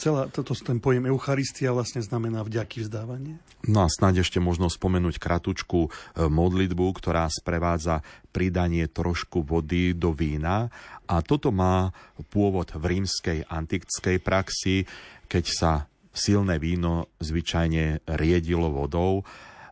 celá, 0.02 0.28
toto, 0.34 0.58
ten 0.58 0.82
pojem 0.82 0.90
Eucharistia 0.99 1.71
vlastne 1.71 2.04
znamená 2.04 2.43
vďaky 2.43 2.84
vzdávanie. 2.84 3.39
No 3.63 3.86
a 3.86 3.88
snáď 3.88 4.27
ešte 4.27 4.43
možno 4.43 4.67
spomenúť 4.67 5.15
kratučku 5.15 5.88
e, 5.88 5.89
modlitbu, 6.27 6.86
ktorá 6.99 7.32
sprevádza 7.32 8.04
pridanie 8.36 8.91
trošku 8.91 9.47
vody 9.47 9.95
do 9.95 10.12
vína 10.12 10.67
a 11.08 11.23
toto 11.23 11.56
má 11.56 11.95
pôvod 12.27 12.75
v 12.75 12.99
rímskej 12.99 13.47
antickej 13.47 14.17
praxi, 14.19 14.84
keď 15.32 15.45
sa 15.47 15.71
silné 16.12 16.60
víno 16.60 17.08
zvyčajne 17.23 18.04
riedilo 18.19 18.67
vodou. 18.71 19.23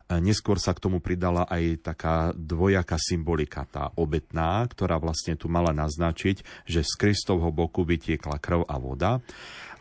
Neskôr 0.10 0.58
sa 0.58 0.74
k 0.74 0.82
tomu 0.82 0.98
pridala 0.98 1.46
aj 1.46 1.86
taká 1.86 2.34
dvojaká 2.34 2.98
symbolika, 2.98 3.70
tá 3.70 3.94
obetná, 3.94 4.66
ktorá 4.66 4.98
vlastne 4.98 5.38
tu 5.38 5.46
mala 5.54 5.70
naznačiť, 5.70 6.66
že 6.66 6.82
z 6.82 6.94
Kristovho 6.98 7.54
boku 7.54 7.86
vytiekla 7.86 8.42
krv 8.42 8.66
a 8.66 8.82
voda. 8.82 9.22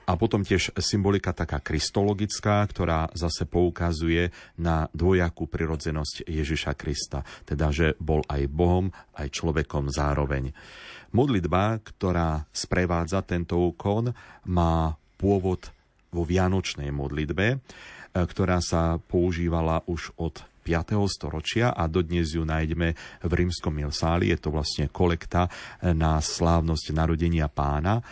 A 0.08 0.16
potom 0.16 0.40
tiež 0.40 0.72
symbolika 0.80 1.36
taká 1.36 1.60
kristologická, 1.60 2.64
ktorá 2.64 3.12
zase 3.12 3.44
poukazuje 3.44 4.32
na 4.56 4.88
dvojakú 4.96 5.44
prirodzenosť 5.44 6.24
Ježiša 6.24 6.72
Krista. 6.72 7.28
Teda, 7.44 7.68
že 7.68 7.92
bol 8.00 8.24
aj 8.24 8.48
Bohom, 8.48 8.88
aj 9.12 9.28
človekom 9.28 9.92
zároveň. 9.92 10.56
Modlitba, 11.12 11.84
ktorá 11.84 12.48
sprevádza 12.56 13.20
tento 13.20 13.60
úkon, 13.60 14.16
má 14.48 14.96
pôvod 15.20 15.68
vo 16.08 16.24
Vianočnej 16.24 16.88
modlitbe, 16.88 17.46
e, 17.52 17.56
ktorá 18.16 18.64
sa 18.64 18.96
používala 18.96 19.84
už 19.84 20.16
od 20.16 20.40
5. 20.68 21.00
storočia 21.08 21.72
a 21.72 21.88
dodnes 21.88 22.36
ju 22.36 22.44
nájdeme 22.44 22.92
v 23.24 23.32
rímskom 23.32 23.72
Milsáli. 23.72 24.28
Je 24.28 24.36
to 24.36 24.52
vlastne 24.52 24.92
kolekta 24.92 25.48
na 25.80 26.20
slávnosť 26.20 26.92
narodenia 26.92 27.48
pána 27.48 27.98
e, 27.98 28.02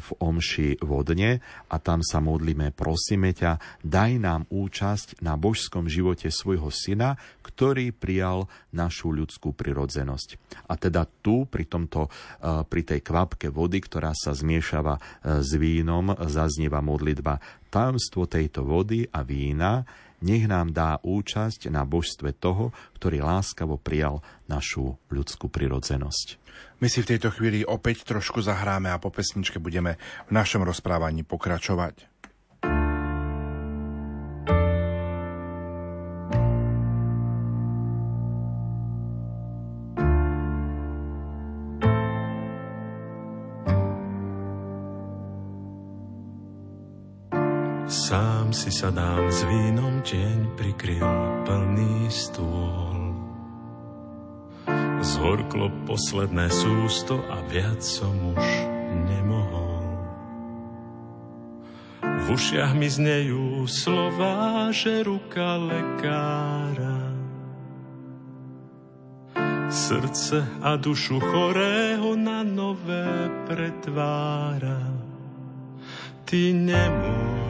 v 0.00 0.08
Omši 0.16 0.80
vodne 0.80 1.44
a 1.68 1.76
tam 1.76 2.00
sa 2.00 2.24
modlíme, 2.24 2.72
prosíme 2.72 3.36
ťa, 3.36 3.84
daj 3.84 4.16
nám 4.16 4.48
účasť 4.48 5.20
na 5.20 5.36
božskom 5.36 5.92
živote 5.92 6.32
svojho 6.32 6.72
syna, 6.72 7.20
ktorý 7.44 7.92
prijal 7.92 8.48
našu 8.72 9.12
ľudskú 9.12 9.52
prirodzenosť. 9.52 10.40
A 10.72 10.80
teda 10.80 11.04
tu, 11.04 11.44
pri, 11.44 11.68
tomto, 11.68 12.08
e, 12.08 12.64
pri 12.64 12.82
tej 12.88 13.04
kvapke 13.04 13.52
vody, 13.52 13.84
ktorá 13.84 14.16
sa 14.16 14.32
zmiešava 14.32 14.96
s 15.20 15.52
vínom, 15.60 16.16
zaznieva 16.24 16.80
modlitba 16.80 17.60
tajomstvo 17.68 18.26
tejto 18.26 18.64
vody 18.64 19.04
a 19.06 19.20
vína 19.20 19.84
nech 20.20 20.44
nám 20.44 20.74
dá 20.74 20.98
účasť 21.00 21.70
na 21.72 21.86
božstve 21.86 22.36
toho, 22.36 22.74
ktorý 22.98 23.24
láskavo 23.24 23.80
prijal 23.80 24.20
našu 24.50 24.98
ľudskú 25.08 25.48
prirodzenosť. 25.48 26.40
My 26.80 26.88
si 26.88 27.00
v 27.04 27.16
tejto 27.16 27.32
chvíli 27.32 27.64
opäť 27.64 28.08
trošku 28.08 28.40
zahráme 28.44 28.90
a 28.92 29.00
po 29.00 29.12
pesničke 29.12 29.60
budeme 29.60 30.00
v 30.28 30.32
našom 30.32 30.64
rozprávaní 30.64 31.24
pokračovať. 31.24 32.09
Sám 48.50 48.66
si 48.66 48.82
sadám 48.82 49.30
s 49.30 49.46
vínom, 49.46 50.02
deň 50.02 50.58
prikryl 50.58 51.06
plný 51.46 52.10
stôl. 52.10 53.14
Zhorklo 55.06 55.70
posledné 55.86 56.50
sústo 56.50 57.22
a 57.30 57.46
viac 57.46 57.78
som 57.78 58.10
už 58.10 58.46
nemohol. 59.06 59.86
V 62.02 62.26
ušiach 62.26 62.74
mi 62.74 62.90
znejú 62.90 63.70
slova, 63.70 64.74
že 64.74 65.06
ruka 65.06 65.54
lekára 65.54 67.06
srdce 69.70 70.42
a 70.58 70.74
dušu 70.74 71.22
chorého 71.22 72.18
na 72.18 72.42
nové 72.42 73.30
pretvára. 73.46 74.90
Ty 76.26 76.50
nemôžeš 76.50 77.39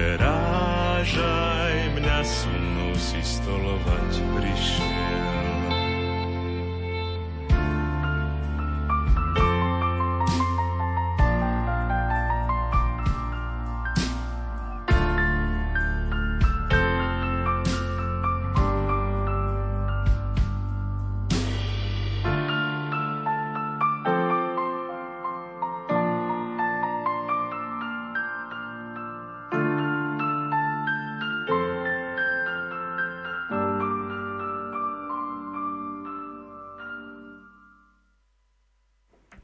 Vyberáš 0.00 1.20
aj 1.20 1.76
mňa 1.92 2.18
so 2.24 2.48
mnou 2.48 2.96
si 2.96 3.20
stolovať 3.20 4.24
prišiel. 4.32 4.99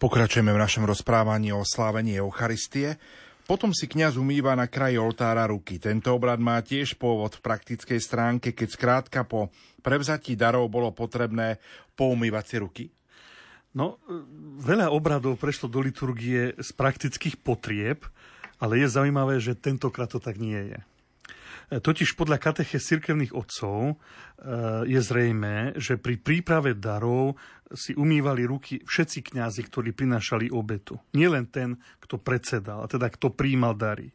Pokračujeme 0.07 0.55
v 0.55 0.63
našom 0.63 0.87
rozprávaní 0.87 1.51
o 1.51 1.67
slávení 1.67 2.15
Eucharistie. 2.23 2.95
Potom 3.43 3.75
si 3.75 3.91
kňaz 3.91 4.15
umýva 4.15 4.55
na 4.55 4.71
kraji 4.71 5.03
oltára 5.03 5.51
ruky. 5.51 5.83
Tento 5.83 6.15
obrad 6.15 6.39
má 6.39 6.63
tiež 6.63 6.95
pôvod 6.95 7.35
v 7.35 7.43
praktickej 7.43 7.99
stránke, 7.99 8.55
keď 8.55 8.69
skrátka 8.71 9.27
po 9.27 9.51
prevzatí 9.83 10.39
darov 10.39 10.71
bolo 10.71 10.95
potrebné 10.95 11.59
poumývať 11.99 12.45
si 12.47 12.57
ruky? 12.63 12.85
No, 13.75 13.99
veľa 14.63 14.95
obradov 14.95 15.43
prešlo 15.43 15.67
do 15.67 15.83
liturgie 15.83 16.55
z 16.55 16.71
praktických 16.71 17.43
potrieb, 17.43 18.07
ale 18.63 18.79
je 18.79 18.87
zaujímavé, 18.87 19.43
že 19.43 19.59
tentokrát 19.59 20.07
to 20.07 20.23
tak 20.23 20.39
nie 20.39 20.71
je. 20.71 20.79
Totiž 21.67 22.15
podľa 22.15 22.39
kateche 22.39 22.79
cirkevných 22.79 23.35
otcov 23.35 23.79
e, 23.91 23.95
je 24.87 25.01
zrejme, 25.03 25.75
že 25.75 25.99
pri 25.99 26.15
príprave 26.15 26.79
darov 26.79 27.35
si 27.75 27.91
umývali 27.91 28.47
ruky 28.47 28.79
všetci 28.87 29.35
kňazi, 29.35 29.67
ktorí 29.67 29.91
prinášali 29.91 30.55
obetu. 30.55 31.03
Nielen 31.19 31.51
ten, 31.51 31.83
kto 31.99 32.23
predsedal, 32.23 32.87
a 32.87 32.91
teda 32.91 33.11
kto 33.11 33.35
príjmal 33.35 33.75
dary. 33.75 34.15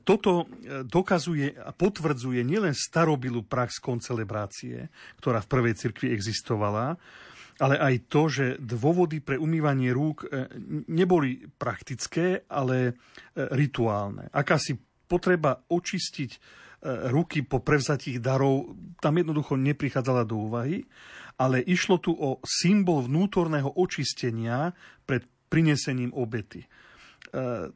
toto 0.00 0.48
e, 0.48 0.80
dokazuje 0.88 1.60
a 1.60 1.76
potvrdzuje 1.76 2.40
nielen 2.40 2.72
starobilú 2.72 3.44
prax 3.44 3.76
koncelebrácie, 3.76 4.88
ktorá 5.20 5.44
v 5.44 5.50
prvej 5.52 5.74
cirkvi 5.76 6.08
existovala, 6.08 6.96
ale 7.60 7.76
aj 7.76 7.94
to, 8.08 8.22
že 8.32 8.46
dôvody 8.64 9.20
pre 9.20 9.36
umývanie 9.36 9.92
rúk 9.92 10.24
neboli 10.88 11.46
praktické, 11.60 12.48
ale 12.48 12.96
rituálne. 13.36 14.32
Akási 14.32 14.80
potreba 15.12 15.60
očistiť 15.68 16.30
e, 16.32 16.38
ruky 17.12 17.44
po 17.44 17.60
prevzatých 17.60 18.24
darov 18.24 18.72
tam 19.04 19.20
jednoducho 19.20 19.60
neprichádzala 19.60 20.24
do 20.24 20.48
úvahy, 20.48 20.88
ale 21.36 21.60
išlo 21.60 22.00
tu 22.00 22.16
o 22.16 22.40
symbol 22.40 23.04
vnútorného 23.04 23.68
očistenia 23.76 24.72
pred 25.04 25.28
prinesením 25.52 26.16
obety. 26.16 26.64
E, 26.64 26.68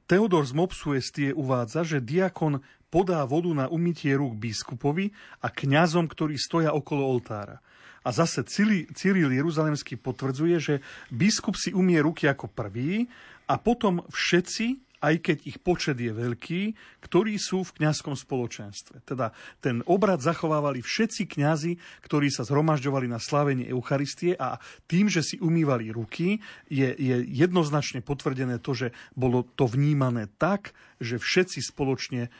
Teodor 0.08 0.48
z 0.48 0.56
Mopsuestie 0.56 1.36
uvádza, 1.36 1.84
že 1.84 2.00
diakon 2.00 2.64
podá 2.88 3.20
vodu 3.28 3.52
na 3.52 3.68
umytie 3.68 4.16
rúk 4.16 4.40
biskupovi 4.40 5.12
a 5.44 5.52
kňazom, 5.52 6.08
ktorí 6.08 6.40
stoja 6.40 6.72
okolo 6.72 7.04
oltára. 7.04 7.60
A 8.06 8.14
zase 8.14 8.46
Cyril 8.46 9.34
Jeruzalemský 9.34 9.98
potvrdzuje, 9.98 10.56
že 10.62 10.74
biskup 11.10 11.58
si 11.58 11.74
umie 11.74 11.98
ruky 11.98 12.30
ako 12.30 12.46
prvý 12.46 13.10
a 13.50 13.58
potom 13.58 14.06
všetci 14.14 14.85
aj 15.00 15.14
keď 15.20 15.36
ich 15.44 15.58
počet 15.60 15.96
je 16.00 16.12
veľký, 16.12 16.62
ktorí 17.04 17.36
sú 17.36 17.62
v 17.64 17.74
kňazskom 17.82 18.16
spoločenstve. 18.16 19.04
Teda 19.04 19.32
ten 19.60 19.84
obrad 19.84 20.20
zachovávali 20.24 20.80
všetci 20.80 21.28
kňazi, 21.28 21.72
ktorí 22.04 22.32
sa 22.32 22.46
zhromažďovali 22.46 23.06
na 23.10 23.20
slávenie 23.20 23.68
Eucharistie 23.68 24.36
a 24.36 24.56
tým, 24.88 25.12
že 25.12 25.20
si 25.20 25.36
umývali 25.38 25.92
ruky, 25.92 26.40
je, 26.70 26.88
je 26.96 27.16
jednoznačne 27.28 28.00
potvrdené 28.00 28.58
to, 28.62 28.72
že 28.72 28.88
bolo 29.12 29.44
to 29.56 29.68
vnímané 29.68 30.28
tak, 30.40 30.72
že 31.02 31.20
všetci 31.20 31.60
spoločne 31.60 32.28
e, 32.28 32.30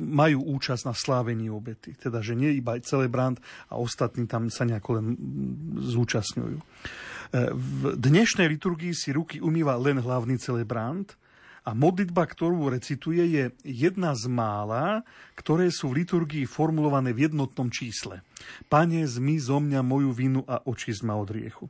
majú 0.00 0.56
účasť 0.56 0.82
na 0.88 0.94
slávení 0.96 1.52
obety. 1.52 1.92
Teda, 1.92 2.24
že 2.24 2.32
nie 2.32 2.56
iba 2.56 2.80
celebrant 2.80 3.36
a 3.68 3.76
ostatní 3.76 4.24
tam 4.24 4.48
sa 4.48 4.64
nejako 4.64 4.90
len 4.96 5.06
zúčastňujú. 5.76 6.58
E, 6.58 6.64
v 7.52 7.94
dnešnej 8.00 8.48
liturgii 8.48 8.96
si 8.96 9.12
ruky 9.12 9.38
umýva 9.44 9.76
len 9.76 10.00
hlavný 10.00 10.40
celebrant, 10.40 11.19
a 11.60 11.70
modlitba, 11.76 12.24
ktorú 12.24 12.72
recituje, 12.72 13.22
je 13.28 13.44
jedna 13.66 14.16
z 14.16 14.26
mála, 14.32 15.04
ktoré 15.36 15.68
sú 15.68 15.92
v 15.92 16.04
liturgii 16.04 16.48
formulované 16.48 17.12
v 17.12 17.28
jednotnom 17.28 17.68
čísle. 17.68 18.24
Pane, 18.68 19.06
zmi 19.06 19.40
zo 19.40 19.58
mňa 19.58 19.80
moju 19.82 20.10
vinu 20.14 20.40
a 20.46 20.62
očist 20.64 21.02
ma 21.02 21.18
od 21.18 21.30
riechu. 21.30 21.68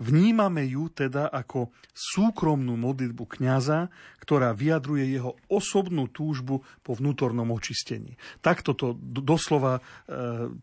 Vnímame 0.00 0.64
ju 0.66 0.88
teda 0.88 1.28
ako 1.28 1.70
súkromnú 1.92 2.78
modlitbu 2.78 3.24
kňaza, 3.26 3.90
ktorá 4.22 4.52
vyjadruje 4.52 5.08
jeho 5.08 5.40
osobnú 5.48 6.12
túžbu 6.12 6.60
po 6.84 6.92
vnútornom 6.92 7.48
očistení. 7.48 8.20
Takto 8.44 8.76
to 8.76 8.92
doslova 9.00 9.80
e, 9.80 9.82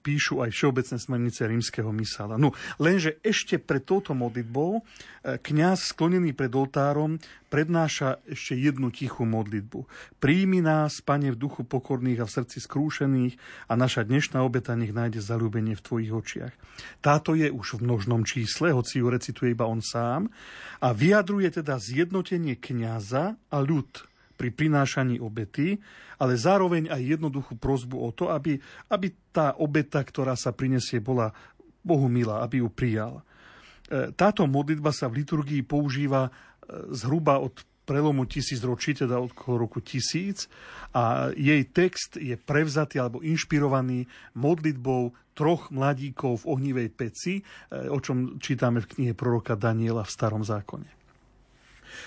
píšu 0.06 0.46
aj 0.46 0.54
všeobecné 0.54 0.98
smernice 1.02 1.42
rímskeho 1.50 1.90
misála. 1.90 2.38
No, 2.38 2.54
lenže 2.78 3.18
ešte 3.26 3.58
pred 3.58 3.82
touto 3.82 4.14
modlitbou 4.14 4.80
e, 4.80 4.82
kňaz 5.42 5.96
sklonený 5.96 6.38
pred 6.38 6.54
oltárom 6.54 7.18
prednáša 7.56 8.20
ešte 8.28 8.60
jednu 8.60 8.92
tichú 8.92 9.24
modlitbu. 9.24 9.88
Príjmi 10.20 10.60
nás, 10.60 11.00
Pane, 11.00 11.32
v 11.32 11.40
duchu 11.40 11.64
pokorných 11.64 12.20
a 12.20 12.28
v 12.28 12.36
srdci 12.36 12.60
skrúšených 12.60 13.40
a 13.72 13.80
naša 13.80 14.04
dnešná 14.04 14.44
obeta 14.44 14.76
nech 14.76 14.92
nájde 14.92 15.24
zalúbenie 15.24 15.45
zasľúbenie 15.46 15.78
v 15.78 15.86
tvojich 15.86 16.12
očiach. 16.12 16.54
Táto 17.06 17.38
je 17.38 17.54
už 17.54 17.78
v 17.78 17.86
množnom 17.86 18.26
čísle, 18.26 18.74
hoci 18.74 18.98
ju 18.98 19.14
recituje 19.14 19.54
iba 19.54 19.70
on 19.70 19.86
sám, 19.86 20.34
a 20.82 20.90
vyjadruje 20.90 21.62
teda 21.62 21.78
zjednotenie 21.78 22.58
kňaza 22.58 23.38
a 23.38 23.58
ľud 23.62 24.10
pri 24.36 24.50
prinášaní 24.52 25.22
obety, 25.22 25.78
ale 26.18 26.36
zároveň 26.36 26.90
aj 26.90 27.02
jednoduchú 27.16 27.56
prozbu 27.62 27.96
o 28.02 28.10
to, 28.12 28.34
aby, 28.34 28.58
aby 28.90 29.14
tá 29.30 29.54
obeta, 29.56 30.02
ktorá 30.02 30.34
sa 30.34 30.52
prinesie, 30.52 31.00
bola 31.00 31.32
Bohu 31.86 32.10
milá, 32.10 32.42
aby 32.42 32.60
ju 32.60 32.68
prijal. 32.68 33.22
E, 33.88 34.12
táto 34.12 34.44
modlitba 34.50 34.92
sa 34.92 35.08
v 35.08 35.24
liturgii 35.24 35.64
používa 35.64 36.28
e, 36.28 36.32
zhruba 36.92 37.40
od 37.40 37.64
prelomu 37.86 38.26
tisícročí, 38.26 38.98
teda 38.98 39.22
od 39.22 39.32
roku 39.46 39.80
tisíc 39.80 40.50
a 40.92 41.30
jej 41.38 41.62
text 41.70 42.18
je 42.18 42.34
prevzatý 42.36 42.98
alebo 42.98 43.22
inšpirovaný 43.22 44.10
modlitbou 44.34 45.14
troch 45.36 45.70
mladíkov 45.70 46.44
v 46.44 46.48
ohnivej 46.50 46.90
peci, 46.96 47.40
e, 47.40 47.44
o 47.92 48.00
čom 48.00 48.42
čítame 48.42 48.82
v 48.82 48.90
knihe 48.90 49.14
proroka 49.14 49.54
Daniela 49.54 50.08
v 50.08 50.14
starom 50.16 50.42
zákone. 50.42 50.96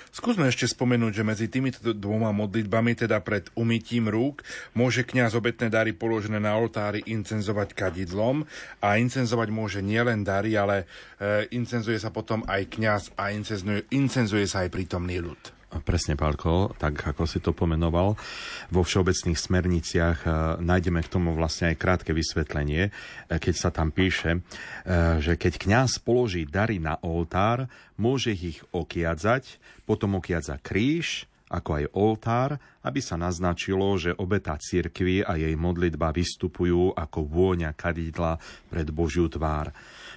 Skúsme 0.09 0.49
ešte 0.49 0.69
spomenúť, 0.69 1.13
že 1.21 1.25
medzi 1.25 1.47
týmito 1.53 1.81
dvoma 1.93 2.33
modlitbami, 2.33 2.97
teda 2.97 3.21
pred 3.21 3.49
umytím 3.57 4.09
rúk, 4.09 4.41
môže 4.73 5.05
kňaz 5.05 5.37
obetné 5.37 5.69
dary 5.69 5.93
položené 5.93 6.41
na 6.41 6.57
oltári 6.57 7.05
incenzovať 7.05 7.77
kadidlom 7.77 8.49
a 8.81 8.97
incenzovať 8.97 9.49
môže 9.53 9.81
nielen 9.85 10.25
dary, 10.25 10.57
ale 10.57 10.89
e, 11.21 11.49
incenzuje 11.53 12.01
sa 12.01 12.09
potom 12.09 12.41
aj 12.49 12.73
kňaz 12.73 13.03
a 13.21 13.33
incenzuje, 13.33 13.85
incenzuje 13.93 14.49
sa 14.49 14.65
aj 14.65 14.73
prítomný 14.73 15.21
ľud. 15.21 15.58
Presne, 15.69 16.17
Pálko, 16.17 16.73
tak 16.81 16.97
ako 17.13 17.29
si 17.29 17.45
to 17.45 17.53
pomenoval. 17.53 18.17
Vo 18.73 18.81
všeobecných 18.81 19.37
smerniciach 19.37 20.19
e, 20.25 20.29
nájdeme 20.65 21.05
k 21.05 21.13
tomu 21.13 21.37
vlastne 21.37 21.69
aj 21.69 21.77
krátke 21.77 22.17
vysvetlenie, 22.17 22.89
e, 22.89 22.91
keď 23.37 23.55
sa 23.55 23.69
tam 23.69 23.93
píše, 23.93 24.41
e, 24.41 24.41
že 25.21 25.37
keď 25.37 25.61
kňaz 25.61 26.01
položí 26.01 26.49
dary 26.49 26.81
na 26.81 26.97
oltár, 27.05 27.69
môže 28.01 28.33
ich 28.33 28.65
okiadzať, 28.73 29.61
potom 29.85 30.17
okiadza 30.17 30.57
kríž, 30.57 31.29
ako 31.53 31.71
aj 31.81 31.85
oltár, 31.93 32.51
aby 32.85 33.01
sa 33.05 33.21
naznačilo, 33.21 33.97
že 34.01 34.17
obeta 34.17 34.57
cirkvi 34.57 35.21
a 35.21 35.37
jej 35.37 35.53
modlitba 35.53 36.13
vystupujú 36.17 36.97
ako 36.97 37.29
vôňa 37.29 37.77
kadidla 37.77 38.41
pred 38.73 38.89
Božiu 38.89 39.29
tvár. 39.29 39.73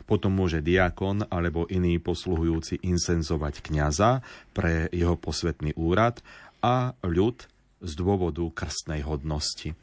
Potom 0.06 0.36
môže 0.36 0.64
diakon 0.64 1.26
alebo 1.30 1.70
iný 1.70 1.98
posluhujúci 2.02 2.82
incenzovať 2.82 3.62
kňaza 3.66 4.26
pre 4.52 4.88
jeho 4.94 5.16
posvetný 5.18 5.74
úrad 5.78 6.24
a 6.62 6.94
ľud 7.06 7.46
z 7.82 7.92
dôvodu 7.98 8.46
krstnej 8.54 9.02
hodnosti. 9.02 9.74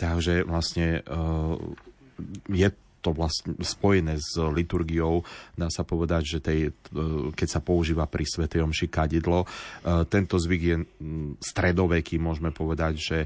Takže 0.00 0.48
vlastne 0.48 1.04
je 2.48 2.68
to 3.02 3.10
vlastne 3.10 3.58
spojené 3.58 4.16
s 4.22 4.38
liturgiou. 4.38 5.26
Dá 5.58 5.66
sa 5.68 5.82
povedať, 5.82 6.22
že 6.22 6.38
tej, 6.38 6.60
keď 7.34 7.48
sa 7.50 7.58
používa 7.58 8.06
pri 8.06 8.22
Svetej 8.22 8.62
Omši 8.62 8.86
kadidlo, 8.86 9.42
e, 9.42 9.46
tento 10.06 10.38
zvyk 10.38 10.62
je 10.62 10.76
stredoveký, 11.42 12.22
môžeme 12.22 12.54
povedať, 12.54 12.94
že 12.96 13.18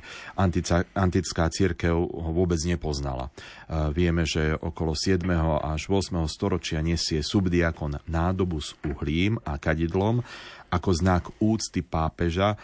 antická 0.97 1.47
církev 1.53 1.93
ho 1.93 2.31
vôbec 2.33 2.59
nepoznala. 2.65 3.29
E, 3.29 3.93
vieme, 3.93 4.25
že 4.25 4.57
okolo 4.57 4.97
7. 4.97 5.21
až 5.61 5.93
8. 5.93 6.17
storočia 6.27 6.81
nesie 6.81 7.21
subdiakon 7.21 8.01
nádobu 8.09 8.59
s 8.65 8.73
uhlím 8.83 9.37
a 9.45 9.61
kadidlom 9.61 10.25
ako 10.67 10.91
znak 10.91 11.25
úcty 11.39 11.85
pápeža 11.85 12.59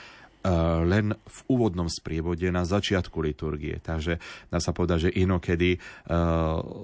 len 0.82 1.14
v 1.14 1.38
úvodnom 1.46 1.86
sprievode 1.86 2.46
na 2.50 2.66
začiatku 2.66 3.22
liturgie. 3.22 3.78
Takže 3.78 4.18
dá 4.50 4.58
sa 4.58 4.74
povedať, 4.74 5.08
že 5.08 5.16
inokedy 5.22 5.76
eh, 5.76 5.80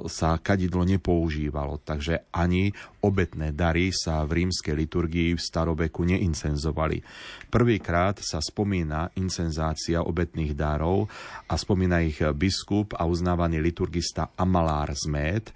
sa 0.07 0.39
kadidlo 0.39 0.87
nepoužívalo, 0.87 1.83
takže 1.83 2.31
ani 2.31 2.71
obetné 3.03 3.51
dary 3.55 3.91
sa 3.91 4.23
v 4.27 4.45
rímskej 4.45 4.75
liturgii 4.75 5.31
v 5.35 5.43
staroveku 5.43 6.07
neincenzovali. 6.07 7.03
Prvýkrát 7.51 8.23
sa 8.23 8.39
spomína 8.39 9.11
incenzácia 9.19 10.03
obetných 10.07 10.55
darov 10.55 11.11
a 11.51 11.55
spomína 11.59 12.05
ich 12.05 12.21
biskup 12.37 12.95
a 12.95 13.07
uznávaný 13.07 13.59
liturgista 13.59 14.31
Amalár 14.39 14.95
Zmed 14.95 15.51
eh, 15.51 15.55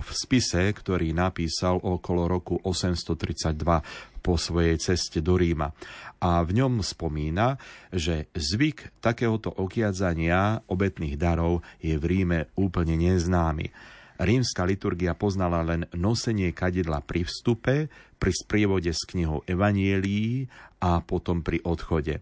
v 0.00 0.10
spise, 0.12 0.68
ktorý 0.76 1.16
napísal 1.16 1.80
okolo 1.80 2.28
roku 2.28 2.60
832 2.60 4.19
po 4.20 4.36
svojej 4.36 4.76
ceste 4.78 5.24
do 5.24 5.34
Ríma. 5.34 5.72
A 6.20 6.44
v 6.44 6.60
ňom 6.60 6.84
spomína, 6.84 7.56
že 7.88 8.28
zvyk 8.36 9.00
takéhoto 9.00 9.48
okiadzania 9.48 10.60
obetných 10.68 11.16
darov 11.16 11.64
je 11.80 11.96
v 11.96 12.04
Ríme 12.04 12.52
úplne 12.60 13.00
neznámy. 13.00 13.72
Rímska 14.20 14.68
liturgia 14.68 15.16
poznala 15.16 15.64
len 15.64 15.88
nosenie 15.96 16.52
kadidla 16.52 17.00
pri 17.00 17.24
vstupe, 17.24 17.88
pri 18.20 18.32
sprievode 18.36 18.92
s 18.92 19.08
knihou 19.08 19.40
Evanielí 19.48 20.44
a 20.84 21.00
potom 21.00 21.40
pri 21.40 21.64
odchode. 21.64 22.20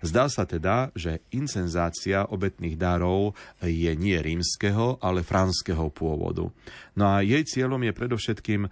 Zdá 0.00 0.32
sa 0.32 0.48
teda, 0.48 0.88
že 0.96 1.20
incenzácia 1.28 2.24
obetných 2.24 2.80
darov 2.80 3.36
je 3.60 3.92
nie 4.00 4.16
rímskeho, 4.16 4.96
ale 4.96 5.20
franského 5.20 5.92
pôvodu. 5.92 6.48
No 6.96 7.04
a 7.04 7.20
jej 7.20 7.44
cieľom 7.44 7.84
je 7.84 7.92
predovšetkým 7.92 8.64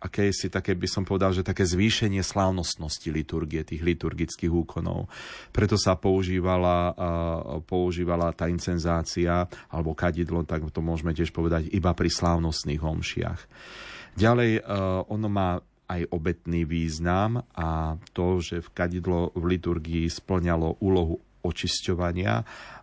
aké 0.00 0.32
si 0.32 0.48
také, 0.48 0.72
by 0.72 0.88
som 0.88 1.04
povedal, 1.04 1.36
že 1.36 1.44
také 1.44 1.68
zvýšenie 1.68 2.24
slávnostnosti 2.24 3.04
liturgie, 3.12 3.60
tých 3.60 3.84
liturgických 3.84 4.48
úkonov. 4.48 5.12
Preto 5.52 5.76
sa 5.76 6.00
používala, 6.00 6.96
používala 7.68 8.32
tá 8.32 8.48
incenzácia 8.48 9.44
alebo 9.68 9.92
kadidlo, 9.92 10.48
tak 10.48 10.64
to 10.72 10.80
môžeme 10.80 11.12
tiež 11.12 11.36
povedať, 11.36 11.68
iba 11.68 11.92
pri 11.92 12.08
slávnostných 12.08 12.80
homšiach. 12.80 13.40
Ďalej, 14.16 14.64
ono 15.12 15.28
má 15.28 15.60
aj 15.90 16.06
obetný 16.14 16.64
význam 16.64 17.44
a 17.52 17.98
to, 18.14 18.40
že 18.40 18.62
v 18.62 18.70
kadidlo 18.72 19.34
v 19.36 19.44
liturgii 19.58 20.06
splňalo 20.08 20.80
úlohu 20.80 21.18
očisťovania 21.42 22.34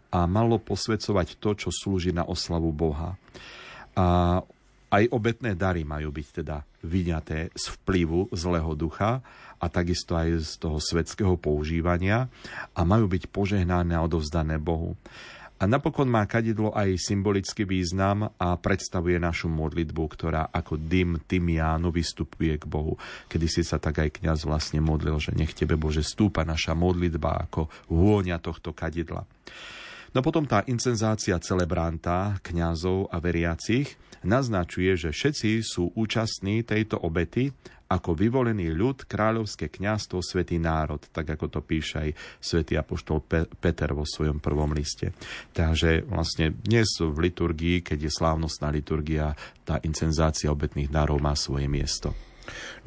a 0.08 0.20
malo 0.28 0.60
posvedcovať 0.60 1.40
to, 1.40 1.56
čo 1.56 1.70
slúži 1.72 2.12
na 2.12 2.28
oslavu 2.28 2.70
Boha. 2.76 3.16
A 3.96 4.40
aj 4.88 5.12
obetné 5.12 5.54
dary 5.54 5.84
majú 5.84 6.12
byť 6.16 6.28
teda 6.44 6.64
vyňaté 6.84 7.52
z 7.52 7.66
vplyvu 7.80 8.32
zlého 8.32 8.72
ducha 8.78 9.20
a 9.58 9.66
takisto 9.68 10.16
aj 10.16 10.30
z 10.44 10.52
toho 10.62 10.78
svetského 10.80 11.36
používania 11.36 12.32
a 12.72 12.82
majú 12.88 13.10
byť 13.12 13.28
požehnané 13.28 13.98
a 13.98 14.06
odovzdané 14.06 14.62
Bohu. 14.62 14.96
A 15.58 15.66
napokon 15.66 16.06
má 16.06 16.22
kadidlo 16.30 16.70
aj 16.70 17.02
symbolický 17.02 17.66
význam 17.66 18.30
a 18.38 18.54
predstavuje 18.62 19.18
našu 19.18 19.50
modlitbu, 19.50 20.04
ktorá 20.06 20.54
ako 20.54 20.78
dym 20.78 21.18
Tymiánu 21.18 21.90
vystupuje 21.90 22.62
k 22.62 22.66
Bohu. 22.70 22.94
Kedy 23.26 23.48
si 23.50 23.66
sa 23.66 23.82
tak 23.82 24.06
aj 24.06 24.22
kňaz 24.22 24.46
vlastne 24.46 24.86
modlil, 24.86 25.18
že 25.18 25.34
nech 25.34 25.58
Tebe 25.58 25.74
Bože 25.74 26.06
stúpa 26.06 26.46
naša 26.46 26.78
modlitba 26.78 27.50
ako 27.50 27.74
vôňa 27.90 28.38
tohto 28.38 28.70
kadidla. 28.70 29.26
No 30.18 30.26
potom 30.26 30.50
tá 30.50 30.66
incenzácia 30.66 31.38
celebranta, 31.38 32.42
kňazov 32.42 33.14
a 33.14 33.22
veriacich 33.22 34.02
naznačuje, 34.26 34.98
že 34.98 35.14
všetci 35.14 35.62
sú 35.62 35.94
účastní 35.94 36.66
tejto 36.66 36.98
obety 36.98 37.54
ako 37.86 38.18
vyvolený 38.18 38.74
ľud, 38.74 39.06
kráľovské 39.06 39.70
kňazstvo, 39.70 40.26
svätý 40.26 40.58
národ, 40.58 41.06
tak 41.14 41.38
ako 41.38 41.54
to 41.54 41.60
píše 41.62 41.96
aj 42.02 42.10
svätý 42.42 42.82
apoštol 42.82 43.30
Peter 43.62 43.94
vo 43.94 44.10
svojom 44.10 44.42
prvom 44.42 44.74
liste. 44.74 45.14
Takže 45.54 46.10
vlastne 46.10 46.50
dnes 46.50 46.98
v 46.98 47.14
liturgii, 47.30 47.86
keď 47.86 48.10
je 48.10 48.18
slávnostná 48.18 48.74
liturgia, 48.74 49.38
tá 49.70 49.78
incenzácia 49.86 50.50
obetných 50.50 50.90
darov 50.90 51.22
má 51.22 51.38
svoje 51.38 51.70
miesto. 51.70 52.27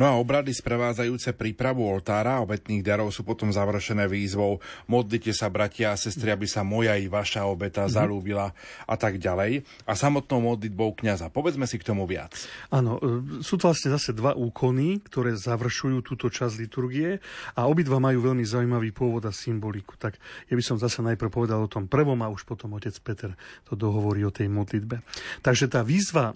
No 0.01 0.09
a 0.09 0.17
obrady 0.17 0.53
sprevádzajúce 0.53 1.37
prípravu 1.37 1.85
oltára 1.87 2.41
obetných 2.41 2.83
darov 2.85 3.13
sú 3.13 3.23
potom 3.27 3.53
završené 3.53 4.09
výzvou 4.11 4.61
modlite 4.87 5.31
sa, 5.31 5.53
bratia 5.53 5.93
a 5.93 6.01
sestry, 6.01 6.33
aby 6.33 6.47
sa 6.47 6.67
moja 6.67 6.97
i 6.97 7.11
vaša 7.11 7.47
obeta 7.47 7.87
mm-hmm. 7.87 7.97
zalúbila 7.97 8.47
a 8.87 8.95
tak 8.97 9.19
ďalej. 9.21 9.63
A 9.85 9.93
samotnou 9.95 10.41
modlitbou 10.43 10.97
kňaza. 10.99 11.29
Povedzme 11.31 11.67
si 11.67 11.77
k 11.77 11.87
tomu 11.87 12.07
viac. 12.07 12.35
Áno, 12.73 12.99
e, 12.99 13.43
sú 13.45 13.61
to 13.61 13.71
vlastne 13.71 13.93
zase 13.93 14.17
dva 14.17 14.35
úkony, 14.35 15.03
ktoré 15.05 15.35
završujú 15.37 16.03
túto 16.03 16.31
časť 16.31 16.55
liturgie 16.59 17.19
a 17.55 17.67
obidva 17.67 18.03
majú 18.03 18.33
veľmi 18.33 18.45
zaujímavý 18.47 18.91
pôvod 18.95 19.27
a 19.27 19.33
symboliku. 19.35 19.95
Tak 19.99 20.17
ja 20.49 20.55
by 20.55 20.65
som 20.65 20.77
zase 20.79 21.03
najprv 21.05 21.31
povedal 21.31 21.61
o 21.63 21.71
tom 21.71 21.87
prvom 21.91 22.19
a 22.23 22.33
už 22.33 22.47
potom 22.47 22.75
otec 22.77 22.95
Peter 23.03 23.31
to 23.67 23.75
dohovorí 23.75 24.23
o 24.27 24.35
tej 24.35 24.49
modlitbe. 24.49 25.03
Takže 25.45 25.71
tá 25.71 25.85
výzva 25.85 26.33
e, 26.33 26.35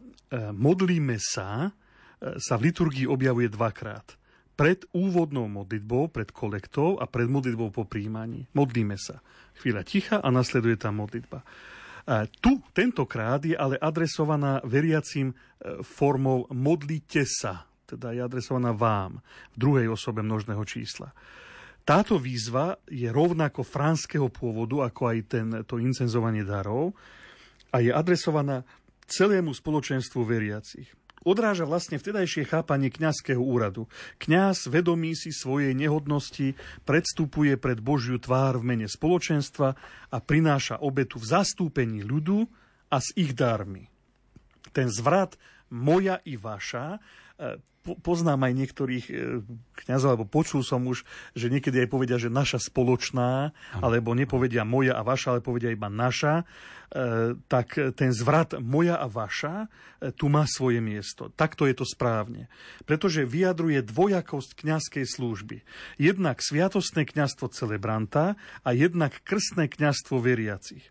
modlíme 0.52 1.16
sa 1.18 1.70
sa 2.20 2.54
v 2.56 2.70
liturgii 2.70 3.06
objavuje 3.08 3.50
dvakrát. 3.50 4.16
Pred 4.54 4.86
úvodnou 4.94 5.50
modlitbou, 5.50 6.14
pred 6.14 6.30
kolektou 6.30 7.02
a 7.02 7.10
pred 7.10 7.26
modlitbou 7.26 7.74
po 7.74 7.84
príjmaní. 7.90 8.46
Modlíme 8.54 8.94
sa. 8.94 9.18
Chvíľa 9.58 9.82
ticha 9.82 10.16
a 10.22 10.28
nasleduje 10.30 10.78
tá 10.78 10.94
modlitba. 10.94 11.42
A 12.04 12.28
tu 12.28 12.60
tentokrát 12.70 13.40
je 13.42 13.56
ale 13.56 13.80
adresovaná 13.80 14.60
veriacim 14.62 15.32
e, 15.32 15.34
formou 15.82 16.44
modlite 16.52 17.24
sa, 17.24 17.64
teda 17.88 18.12
je 18.12 18.20
adresovaná 18.20 18.76
vám, 18.76 19.24
v 19.54 19.56
druhej 19.56 19.88
osobe 19.88 20.20
množného 20.20 20.60
čísla. 20.68 21.10
Táto 21.84 22.20
výzva 22.20 22.76
je 22.88 23.08
rovnako 23.08 23.64
franského 23.64 24.28
pôvodu, 24.28 24.88
ako 24.88 25.02
aj 25.10 25.18
ten, 25.28 25.46
to 25.64 25.80
incenzovanie 25.80 26.44
darov 26.44 26.96
a 27.72 27.80
je 27.80 27.92
adresovaná 27.92 28.64
celému 29.04 29.52
spoločenstvu 29.52 30.20
veriacich 30.24 30.88
odráža 31.24 31.64
vlastne 31.66 31.96
vtedajšie 31.98 32.46
chápanie 32.46 32.92
kňazského 32.92 33.40
úradu. 33.40 33.90
Kňaz, 34.22 34.68
vedomí 34.70 35.16
si 35.16 35.32
svojej 35.32 35.72
nehodnosti, 35.72 36.54
predstupuje 36.84 37.56
pred 37.56 37.80
Božiu 37.80 38.20
tvár 38.20 38.60
v 38.60 38.76
mene 38.76 38.86
spoločenstva 38.86 39.68
a 40.12 40.16
prináša 40.20 40.78
obetu 40.84 41.18
v 41.18 41.26
zastúpení 41.26 42.04
ľudu 42.04 42.46
a 42.92 42.96
s 43.00 43.10
ich 43.16 43.32
darmi. 43.34 43.88
Ten 44.70 44.92
zvrat 44.92 45.40
moja 45.72 46.20
i 46.22 46.38
vaša 46.38 47.00
poznám 47.84 48.48
aj 48.48 48.52
niektorých 48.56 49.06
kňazov, 49.84 50.16
alebo 50.16 50.24
počul 50.24 50.64
som 50.64 50.88
už, 50.88 51.04
že 51.36 51.52
niekedy 51.52 51.84
aj 51.84 51.92
povedia, 51.92 52.16
že 52.16 52.32
naša 52.32 52.56
spoločná, 52.56 53.52
alebo 53.76 54.16
nepovedia 54.16 54.64
moja 54.64 54.96
a 54.96 55.04
vaša, 55.04 55.36
ale 55.36 55.44
povedia 55.44 55.68
iba 55.68 55.92
naša, 55.92 56.48
tak 57.52 57.76
ten 57.92 58.08
zvrat 58.14 58.56
moja 58.56 58.96
a 58.96 59.04
vaša 59.04 59.68
tu 60.16 60.32
má 60.32 60.48
svoje 60.48 60.80
miesto. 60.80 61.28
Takto 61.36 61.68
je 61.68 61.76
to 61.76 61.84
správne. 61.84 62.48
Pretože 62.88 63.28
vyjadruje 63.28 63.84
dvojakosť 63.84 64.64
kňazskej 64.64 65.04
služby. 65.04 65.60
Jednak 66.00 66.40
sviatostné 66.40 67.04
kňazstvo 67.04 67.52
celebranta 67.52 68.40
a 68.64 68.72
jednak 68.72 69.20
krstné 69.28 69.68
kňazstvo 69.68 70.24
veriacich. 70.24 70.88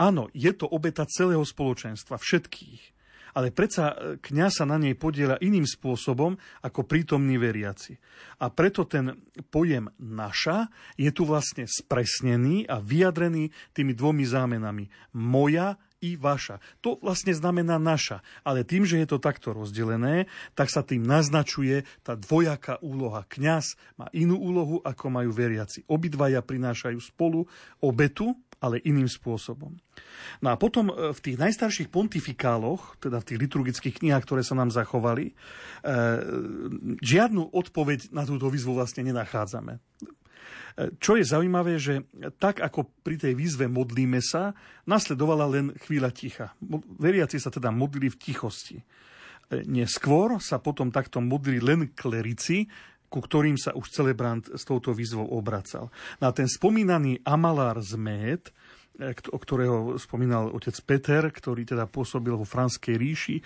Áno, 0.00 0.32
je 0.32 0.56
to 0.56 0.64
obeta 0.64 1.04
celého 1.04 1.44
spoločenstva, 1.44 2.16
všetkých 2.16 2.96
ale 3.34 3.54
predsa 3.54 3.92
e, 3.92 3.94
kňaz 4.18 4.62
sa 4.62 4.64
na 4.66 4.76
nej 4.80 4.94
podiela 4.98 5.40
iným 5.40 5.66
spôsobom 5.66 6.36
ako 6.64 6.86
prítomní 6.86 7.36
veriaci. 7.36 7.98
A 8.40 8.48
preto 8.48 8.88
ten 8.88 9.16
pojem 9.52 9.90
naša 9.98 10.70
je 10.96 11.10
tu 11.12 11.28
vlastne 11.28 11.68
spresnený 11.68 12.66
a 12.66 12.80
vyjadrený 12.80 13.52
tými 13.76 13.92
dvomi 13.92 14.24
zámenami. 14.24 14.88
Moja 15.16 15.78
i 16.00 16.16
vaša. 16.16 16.58
To 16.80 16.96
vlastne 16.98 17.36
znamená 17.36 17.76
naša. 17.76 18.24
Ale 18.40 18.64
tým, 18.64 18.88
že 18.88 18.96
je 19.04 19.06
to 19.08 19.20
takto 19.20 19.52
rozdelené, 19.52 20.26
tak 20.56 20.72
sa 20.72 20.80
tým 20.80 21.04
naznačuje 21.04 21.84
tá 22.00 22.16
dvojaká 22.16 22.80
úloha. 22.80 23.28
Kňaz 23.28 23.76
má 24.00 24.08
inú 24.16 24.40
úlohu, 24.40 24.80
ako 24.80 25.12
majú 25.12 25.30
veriaci. 25.30 25.84
Obidvaja 25.86 26.40
prinášajú 26.40 26.98
spolu 27.04 27.44
obetu, 27.84 28.32
ale 28.60 28.84
iným 28.84 29.08
spôsobom. 29.08 29.72
No 30.44 30.48
a 30.52 30.56
potom 30.60 30.92
e, 30.92 31.16
v 31.16 31.20
tých 31.20 31.40
najstarších 31.40 31.88
pontifikáloch, 31.88 33.00
teda 33.00 33.24
v 33.24 33.26
tých 33.32 33.40
liturgických 33.40 33.98
knihách, 34.04 34.24
ktoré 34.28 34.44
sa 34.44 34.52
nám 34.52 34.68
zachovali, 34.68 35.32
e, 35.32 35.34
žiadnu 37.00 37.56
odpoveď 37.56 38.12
na 38.12 38.28
túto 38.28 38.52
výzvu 38.52 38.76
vlastne 38.76 39.00
nenachádzame. 39.08 39.80
E, 39.80 39.80
čo 41.00 41.16
je 41.16 41.24
zaujímavé, 41.24 41.80
že 41.80 42.04
tak 42.36 42.60
ako 42.60 42.84
pri 43.00 43.16
tej 43.16 43.32
výzve 43.32 43.64
modlíme 43.64 44.20
sa, 44.20 44.52
nasledovala 44.84 45.48
len 45.48 45.66
chvíľa 45.80 46.12
ticha. 46.12 46.52
Veriaci 47.00 47.40
sa 47.40 47.48
teda 47.48 47.72
modlili 47.72 48.12
v 48.12 48.20
tichosti. 48.20 48.78
Neskôr 49.50 50.38
sa 50.38 50.62
potom 50.62 50.94
takto 50.94 51.18
modlili 51.18 51.58
len 51.58 51.90
klerici, 51.90 52.70
ku 53.10 53.18
ktorým 53.18 53.58
sa 53.58 53.74
už 53.74 53.90
celebrant 53.90 54.46
s 54.54 54.62
touto 54.62 54.94
výzvou 54.94 55.26
obracal. 55.34 55.90
Na 56.22 56.30
ten 56.30 56.46
spomínaný 56.46 57.26
Amalár 57.26 57.82
Zmed, 57.82 58.54
e, 58.96 59.10
o 59.34 59.38
ktorého 59.38 59.98
spomínal 59.98 60.54
otec 60.54 60.78
Peter, 60.86 61.22
ktorý 61.28 61.66
teda 61.66 61.90
pôsobil 61.90 62.32
vo 62.38 62.46
Franskej 62.46 62.94
ríši 62.94 63.36
e, 63.36 63.42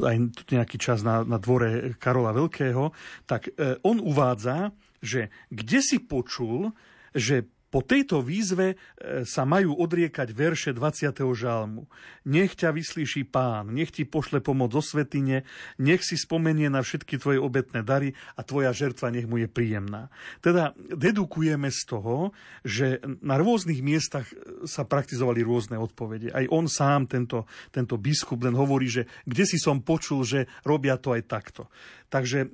aj 0.00 0.16
nejaký 0.48 0.80
čas 0.80 1.04
na, 1.04 1.20
na 1.22 1.36
dvore 1.36 1.94
Karola 2.00 2.32
Veľkého, 2.32 2.90
tak 3.28 3.52
e, 3.52 3.76
on 3.84 4.00
uvádza, 4.00 4.72
že 5.04 5.28
kde 5.52 5.78
si 5.84 6.00
počul, 6.00 6.72
že 7.12 7.46
po 7.74 7.82
tejto 7.82 8.22
výzve 8.22 8.78
e, 8.78 9.26
sa 9.26 9.42
majú 9.42 9.74
odriekať 9.74 10.30
verše 10.30 10.70
20. 10.70 11.10
žalmu. 11.34 11.90
Nech 12.22 12.54
ťa 12.54 12.70
vyslíši 12.70 13.26
pán, 13.26 13.74
nech 13.74 13.90
ti 13.90 14.06
pošle 14.06 14.38
pomoc 14.38 14.70
zo 14.70 14.78
svetine, 14.78 15.42
nech 15.82 16.06
si 16.06 16.14
spomenie 16.14 16.70
na 16.70 16.86
všetky 16.86 17.18
tvoje 17.18 17.42
obetné 17.42 17.82
dary 17.82 18.14
a 18.38 18.46
tvoja 18.46 18.70
žertva 18.70 19.10
nech 19.10 19.26
mu 19.26 19.42
je 19.42 19.50
príjemná. 19.50 20.06
Teda 20.38 20.70
dedukujeme 20.78 21.66
z 21.74 21.82
toho, 21.82 22.30
že 22.62 23.02
na 23.26 23.42
rôznych 23.42 23.82
miestach 23.82 24.30
sa 24.70 24.86
praktizovali 24.86 25.42
rôzne 25.42 25.74
odpovede. 25.74 26.30
Aj 26.30 26.46
on 26.54 26.70
sám, 26.70 27.10
tento, 27.10 27.50
tento 27.74 27.98
biskup, 27.98 28.38
len 28.46 28.54
hovorí, 28.54 28.86
že 28.86 29.10
kde 29.26 29.50
si 29.50 29.58
som 29.58 29.82
počul, 29.82 30.22
že 30.22 30.46
robia 30.62 30.94
to 30.94 31.10
aj 31.10 31.26
takto. 31.26 31.66
Takže 32.12 32.46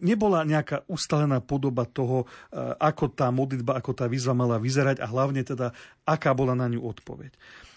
nebola 0.00 0.46
nejaká 0.48 0.88
ustalená 0.88 1.44
podoba 1.44 1.84
toho, 1.84 2.24
e, 2.24 2.56
ako 2.80 3.12
tá 3.12 3.28
modlitba, 3.28 3.76
ako 3.76 3.92
tá 3.92 4.08
výzva 4.08 4.32
mala 4.32 4.45
vyzerať 4.54 5.02
a 5.02 5.10
hlavne 5.10 5.42
teda, 5.42 5.74
aká 6.06 6.30
bola 6.30 6.54
na 6.54 6.70
ňu 6.70 6.86
odpoveď. 6.86 7.34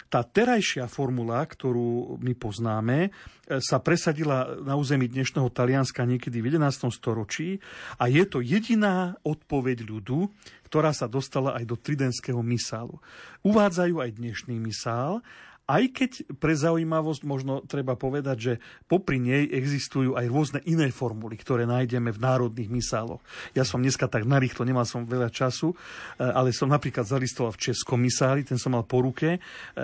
Tá 0.09 0.25
terajšia 0.25 0.89
formula, 0.89 1.45
ktorú 1.45 2.17
my 2.17 2.33
poznáme, 2.33 2.97
e, 3.05 3.09
sa 3.61 3.77
presadila 3.77 4.57
na 4.57 4.73
území 4.73 5.05
dnešného 5.05 5.53
Talianska 5.53 6.01
niekedy 6.01 6.41
v 6.41 6.57
11. 6.57 6.89
storočí 6.89 7.61
a 8.01 8.09
je 8.09 8.25
to 8.25 8.41
jediná 8.41 9.13
odpoveď 9.21 9.85
ľudu, 9.85 10.33
ktorá 10.65 10.97
sa 10.97 11.05
dostala 11.05 11.53
aj 11.61 11.65
do 11.69 11.77
tridenského 11.77 12.41
misálu. 12.41 12.97
Uvádzajú 13.45 14.01
aj 14.01 14.17
dnešný 14.17 14.57
misál 14.57 15.21
aj 15.69 15.83
keď 15.93 16.11
pre 16.41 16.57
zaujímavosť 16.57 17.21
možno 17.29 17.61
treba 17.61 17.93
povedať, 17.93 18.37
že 18.41 18.53
popri 18.89 19.21
nej 19.21 19.45
existujú 19.45 20.17
aj 20.17 20.25
rôzne 20.25 20.59
iné 20.65 20.89
formuly, 20.89 21.37
ktoré 21.37 21.69
nájdeme 21.69 22.09
v 22.09 22.17
národných 22.17 22.73
misáloch. 22.73 23.21
Ja 23.53 23.61
som 23.61 23.85
dneska 23.85 24.09
tak 24.09 24.25
narýchlo, 24.25 24.65
nemal 24.65 24.89
som 24.89 25.05
veľa 25.05 25.29
času, 25.29 25.69
e, 25.69 25.75
ale 26.25 26.49
som 26.49 26.73
napríklad 26.73 27.05
zalistoval 27.05 27.53
v 27.53 27.69
Českom 27.69 28.01
misáli, 28.01 28.41
ten 28.41 28.57
som 28.57 28.73
mal 28.73 28.89
po 28.89 29.05
ruke 29.05 29.37
e, 29.37 29.39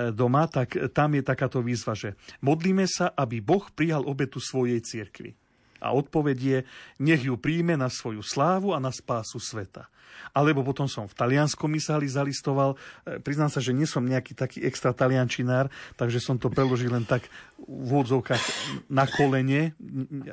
doma, 0.10 0.50
tak 0.50 0.74
tam 0.90 1.14
je 1.14 1.22
takáto 1.22 1.62
výzva, 1.62 1.94
že 1.94 2.18
modlíme 2.42 2.90
sa, 2.90 3.14
aby 3.14 3.46
Boh 3.46 3.70
prijal 3.70 4.10
obetu 4.10 4.42
svojej 4.42 4.82
cirkvi. 4.82 5.45
A 5.86 5.94
odpoveď 5.94 6.66
nech 6.98 7.22
ju 7.22 7.38
príjme 7.38 7.78
na 7.78 7.94
svoju 7.94 8.26
slávu 8.26 8.74
a 8.74 8.82
na 8.82 8.90
spásu 8.90 9.38
sveta 9.38 9.86
alebo 10.36 10.68
potom 10.68 10.88
som 10.90 11.08
v 11.08 11.16
talianskom 11.16 11.72
misáli 11.72 12.12
zalistoval. 12.12 12.76
E, 13.08 13.24
priznám 13.24 13.48
sa, 13.48 13.64
že 13.64 13.72
nie 13.72 13.88
som 13.88 14.04
nejaký 14.04 14.36
taký 14.36 14.64
extra 14.68 14.92
taliančinár, 14.92 15.72
takže 15.96 16.20
som 16.20 16.36
to 16.36 16.52
preložil 16.52 16.92
len 16.92 17.08
tak 17.08 17.28
v 17.56 17.88
úvodzovkách 17.88 18.44
na 18.92 19.08
kolene. 19.08 19.72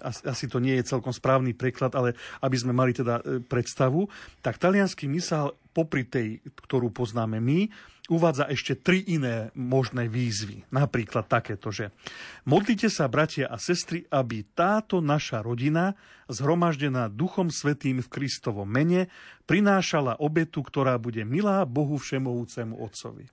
Asi 0.03 0.50
to 0.50 0.59
nie 0.59 0.74
je 0.80 0.90
celkom 0.90 1.14
správny 1.14 1.55
preklad, 1.55 1.94
ale 1.94 2.18
aby 2.42 2.57
sme 2.59 2.74
mali 2.74 2.90
teda 2.90 3.22
e, 3.22 3.38
predstavu. 3.42 4.11
Tak 4.42 4.59
talianský 4.59 5.07
misál 5.07 5.55
popri 5.70 6.05
tej, 6.05 6.42
ktorú 6.66 6.90
poznáme 6.90 7.38
my, 7.38 7.70
uvádza 8.11 8.50
ešte 8.50 8.74
tri 8.74 9.05
iné 9.07 9.55
možné 9.55 10.11
výzvy. 10.11 10.66
Napríklad 10.74 11.30
takéto, 11.30 11.70
že 11.70 11.94
modlite 12.42 12.90
sa, 12.90 13.07
bratia 13.07 13.46
a 13.46 13.61
sestry, 13.62 14.03
aby 14.11 14.42
táto 14.42 14.98
naša 14.98 15.44
rodina, 15.44 15.94
zhromaždená 16.26 17.07
Duchom 17.12 17.53
Svetým 17.53 18.03
v 18.03 18.11
Kristovom 18.11 18.66
mene, 18.66 19.07
prinášala 19.46 20.18
obetu, 20.18 20.66
ktorá 20.66 20.98
bude 20.98 21.22
milá 21.22 21.62
Bohu 21.62 21.94
Všemovúcemu 21.94 22.74
Otcovi. 22.82 23.30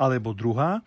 Alebo 0.00 0.32
druhá, 0.32 0.80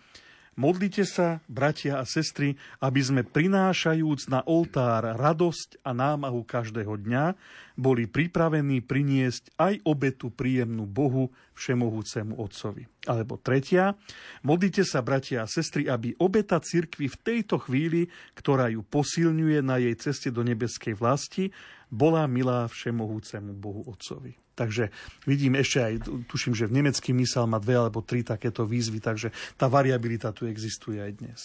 Modlite 0.59 1.07
sa, 1.07 1.39
bratia 1.47 2.03
a 2.03 2.03
sestry, 2.03 2.59
aby 2.83 2.99
sme 2.99 3.23
prinášajúc 3.23 4.27
na 4.27 4.43
oltár 4.43 5.15
radosť 5.15 5.79
a 5.87 5.95
námahu 5.95 6.43
každého 6.43 6.99
dňa, 6.99 7.31
boli 7.79 8.11
pripravení 8.11 8.83
priniesť 8.83 9.55
aj 9.55 9.79
obetu 9.87 10.27
príjemnú 10.27 10.83
Bohu, 10.83 11.31
všemohúcemu 11.55 12.35
Otcovi. 12.35 12.83
Alebo 13.07 13.39
tretia, 13.39 13.95
modlite 14.43 14.83
sa, 14.83 14.99
bratia 14.99 15.47
a 15.47 15.51
sestry, 15.51 15.87
aby 15.87 16.11
obeta 16.19 16.59
cirkvi 16.59 17.07
v 17.07 17.19
tejto 17.23 17.63
chvíli, 17.63 18.11
ktorá 18.35 18.67
ju 18.67 18.83
posilňuje 18.83 19.63
na 19.63 19.79
jej 19.79 19.95
ceste 19.95 20.27
do 20.27 20.43
nebeskej 20.43 20.91
vlasti, 20.99 21.55
bola 21.89 22.29
milá 22.29 22.69
všemohúcemu 22.69 23.51
Bohu 23.57 23.81
Otcovi. 23.89 24.37
Takže 24.53 24.91
vidím 25.23 25.55
ešte 25.55 25.79
aj, 25.79 25.93
tuším, 26.27 26.51
že 26.51 26.67
v 26.67 26.83
nemecký 26.83 27.15
mysel 27.15 27.47
má 27.47 27.63
dve 27.63 27.79
alebo 27.79 28.03
tri 28.03 28.27
takéto 28.27 28.67
výzvy, 28.67 28.99
takže 28.99 29.31
tá 29.55 29.71
variabilita 29.71 30.35
tu 30.35 30.45
existuje 30.45 30.99
aj 30.99 31.11
dnes. 31.15 31.39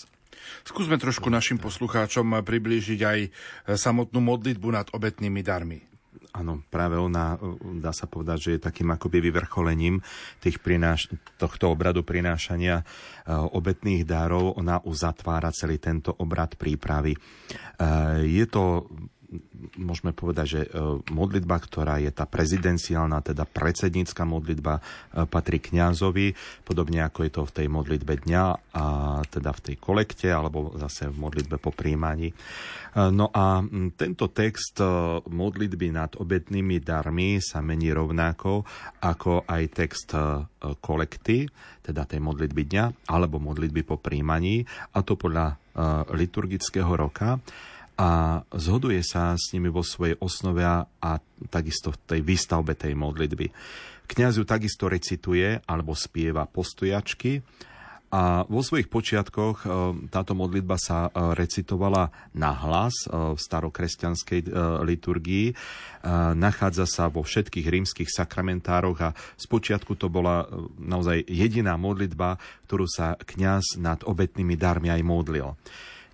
Skúsme 0.66 0.98
trošku 0.98 1.30
našim 1.30 1.62
poslucháčom 1.62 2.42
priblížiť 2.42 3.00
aj 3.06 3.18
samotnú 3.78 4.18
modlitbu 4.18 4.68
nad 4.74 4.86
obetnými 4.90 5.40
darmi. 5.46 5.78
Áno, 6.34 6.66
práve 6.66 6.98
ona, 6.98 7.38
dá 7.78 7.94
sa 7.94 8.10
povedať, 8.10 8.38
že 8.42 8.50
je 8.58 8.66
takým 8.66 8.90
akoby 8.90 9.22
vyvrcholením 9.30 10.02
tých 10.42 10.58
prináš- 10.58 11.06
tohto 11.38 11.70
obradu 11.70 12.02
prinášania 12.02 12.82
e, 12.82 12.84
obetných 13.30 14.02
dárov. 14.02 14.58
Ona 14.58 14.82
uzatvára 14.82 15.54
celý 15.54 15.78
tento 15.78 16.10
obrad 16.10 16.58
prípravy. 16.58 17.14
E, 17.14 17.18
je 18.26 18.46
to 18.50 18.90
môžeme 19.78 20.14
povedať, 20.14 20.46
že 20.46 20.60
e, 20.66 20.68
modlitba, 21.10 21.56
ktorá 21.58 21.98
je 22.02 22.10
tá 22.10 22.26
prezidenciálna, 22.26 23.24
teda 23.24 23.44
predsednícka 23.48 24.22
modlitba, 24.26 24.78
e, 24.78 24.82
patrí 25.26 25.58
kňazovi, 25.58 26.34
podobne 26.66 27.02
ako 27.04 27.20
je 27.26 27.32
to 27.32 27.42
v 27.46 27.54
tej 27.54 27.66
modlitbe 27.70 28.14
dňa, 28.26 28.44
a 28.74 28.86
teda 29.28 29.50
v 29.54 29.60
tej 29.70 29.76
kolekte, 29.78 30.28
alebo 30.30 30.74
zase 30.78 31.10
v 31.10 31.16
modlitbe 31.16 31.56
po 31.58 31.70
príjmaní. 31.74 32.30
E, 32.30 32.34
no 33.10 33.30
a 33.32 33.62
tento 33.98 34.30
text 34.30 34.78
modlitby 35.28 35.88
nad 35.94 36.12
obetnými 36.18 36.82
darmi 36.82 37.38
sa 37.42 37.62
mení 37.62 37.90
rovnako 37.90 38.66
ako 39.02 39.46
aj 39.46 39.62
text 39.74 40.10
kolekty, 40.80 41.46
teda 41.84 42.08
tej 42.08 42.20
modlitby 42.22 42.62
dňa, 42.70 42.84
alebo 43.10 43.42
modlitby 43.42 43.82
po 43.84 44.00
príjmaní, 44.00 44.64
a 44.94 45.04
to 45.04 45.18
podľa 45.18 45.58
liturgického 46.14 46.88
roka 46.94 47.42
a 47.94 48.42
zhoduje 48.50 49.02
sa 49.06 49.38
s 49.38 49.54
nimi 49.54 49.70
vo 49.70 49.86
svojej 49.86 50.18
osnove 50.18 50.66
a 50.66 51.12
takisto 51.50 51.94
v 51.94 51.98
tej 52.10 52.20
výstavbe 52.26 52.74
tej 52.74 52.98
modlitby. 52.98 53.50
Kňaz 54.04 54.36
ju 54.36 54.44
takisto 54.44 54.90
recituje 54.90 55.62
alebo 55.64 55.96
spieva 55.96 56.44
postojačky 56.44 57.40
A 58.14 58.46
vo 58.46 58.62
svojich 58.62 58.86
počiatkoch 58.86 59.66
táto 60.06 60.38
modlitba 60.38 60.78
sa 60.78 61.10
recitovala 61.34 62.14
na 62.30 62.54
hlas 62.54 63.10
v 63.10 63.34
starokresťanskej 63.34 64.54
liturgii. 64.86 65.50
Nachádza 66.38 66.86
sa 66.86 67.10
vo 67.10 67.26
všetkých 67.26 67.66
rímskych 67.66 68.06
sakramentároch 68.06 68.98
a 69.02 69.18
spočiatku 69.34 69.98
to 69.98 70.06
bola 70.06 70.46
naozaj 70.78 71.26
jediná 71.26 71.74
modlitba, 71.74 72.38
ktorú 72.70 72.86
sa 72.86 73.18
kňaz 73.18 73.82
nad 73.82 74.06
obetnými 74.06 74.54
darmi 74.54 74.94
aj 74.94 75.02
modlil. 75.02 75.58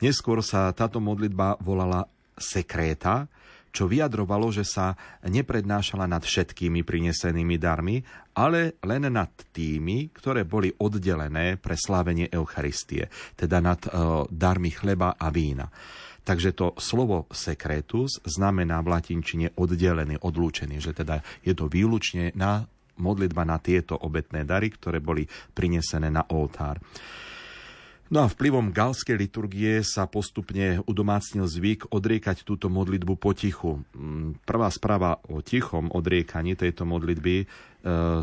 Neskôr 0.00 0.40
sa 0.40 0.72
táto 0.72 0.98
modlitba 0.98 1.60
volala 1.60 2.08
sekréta, 2.40 3.28
čo 3.70 3.86
vyjadrovalo, 3.86 4.50
že 4.50 4.66
sa 4.66 4.98
neprednášala 5.22 6.10
nad 6.10 6.26
všetkými 6.26 6.82
prinesenými 6.82 7.54
darmi, 7.54 8.02
ale 8.34 8.74
len 8.82 9.06
nad 9.06 9.30
tými, 9.54 10.10
ktoré 10.10 10.42
boli 10.42 10.74
oddelené 10.74 11.54
pre 11.54 11.78
slávenie 11.78 12.26
Eucharistie, 12.34 13.06
teda 13.38 13.62
nad 13.62 13.78
uh, 13.86 14.26
darmi 14.26 14.74
chleba 14.74 15.14
a 15.14 15.30
vína. 15.30 15.70
Takže 16.20 16.52
to 16.52 16.76
slovo 16.76 17.30
sekretus 17.32 18.20
znamená 18.26 18.82
v 18.84 18.92
latinčine 18.92 19.56
oddelený, 19.56 20.20
odlúčený, 20.20 20.76
že 20.82 20.92
teda 20.92 21.22
je 21.46 21.54
to 21.56 21.70
výlučne 21.70 22.34
na 22.36 22.66
modlitba 23.00 23.48
na 23.48 23.56
tieto 23.56 23.96
obetné 23.96 24.44
dary, 24.44 24.68
ktoré 24.68 25.00
boli 25.00 25.24
prinesené 25.56 26.12
na 26.12 26.26
oltár. 26.28 26.76
No 28.10 28.26
a 28.26 28.30
vplyvom 28.30 28.74
galskej 28.74 29.14
liturgie 29.14 29.86
sa 29.86 30.10
postupne 30.10 30.82
udomácnil 30.82 31.46
zvyk 31.46 31.94
odriekať 31.94 32.42
túto 32.42 32.66
modlitbu 32.66 33.14
potichu. 33.14 33.86
Mm, 33.94 34.42
prvá 34.42 34.66
správa 34.74 35.22
o 35.30 35.38
tichom 35.38 35.86
odriekaní 35.94 36.58
tejto 36.58 36.82
modlitby 36.82 37.36
e, 37.38 37.46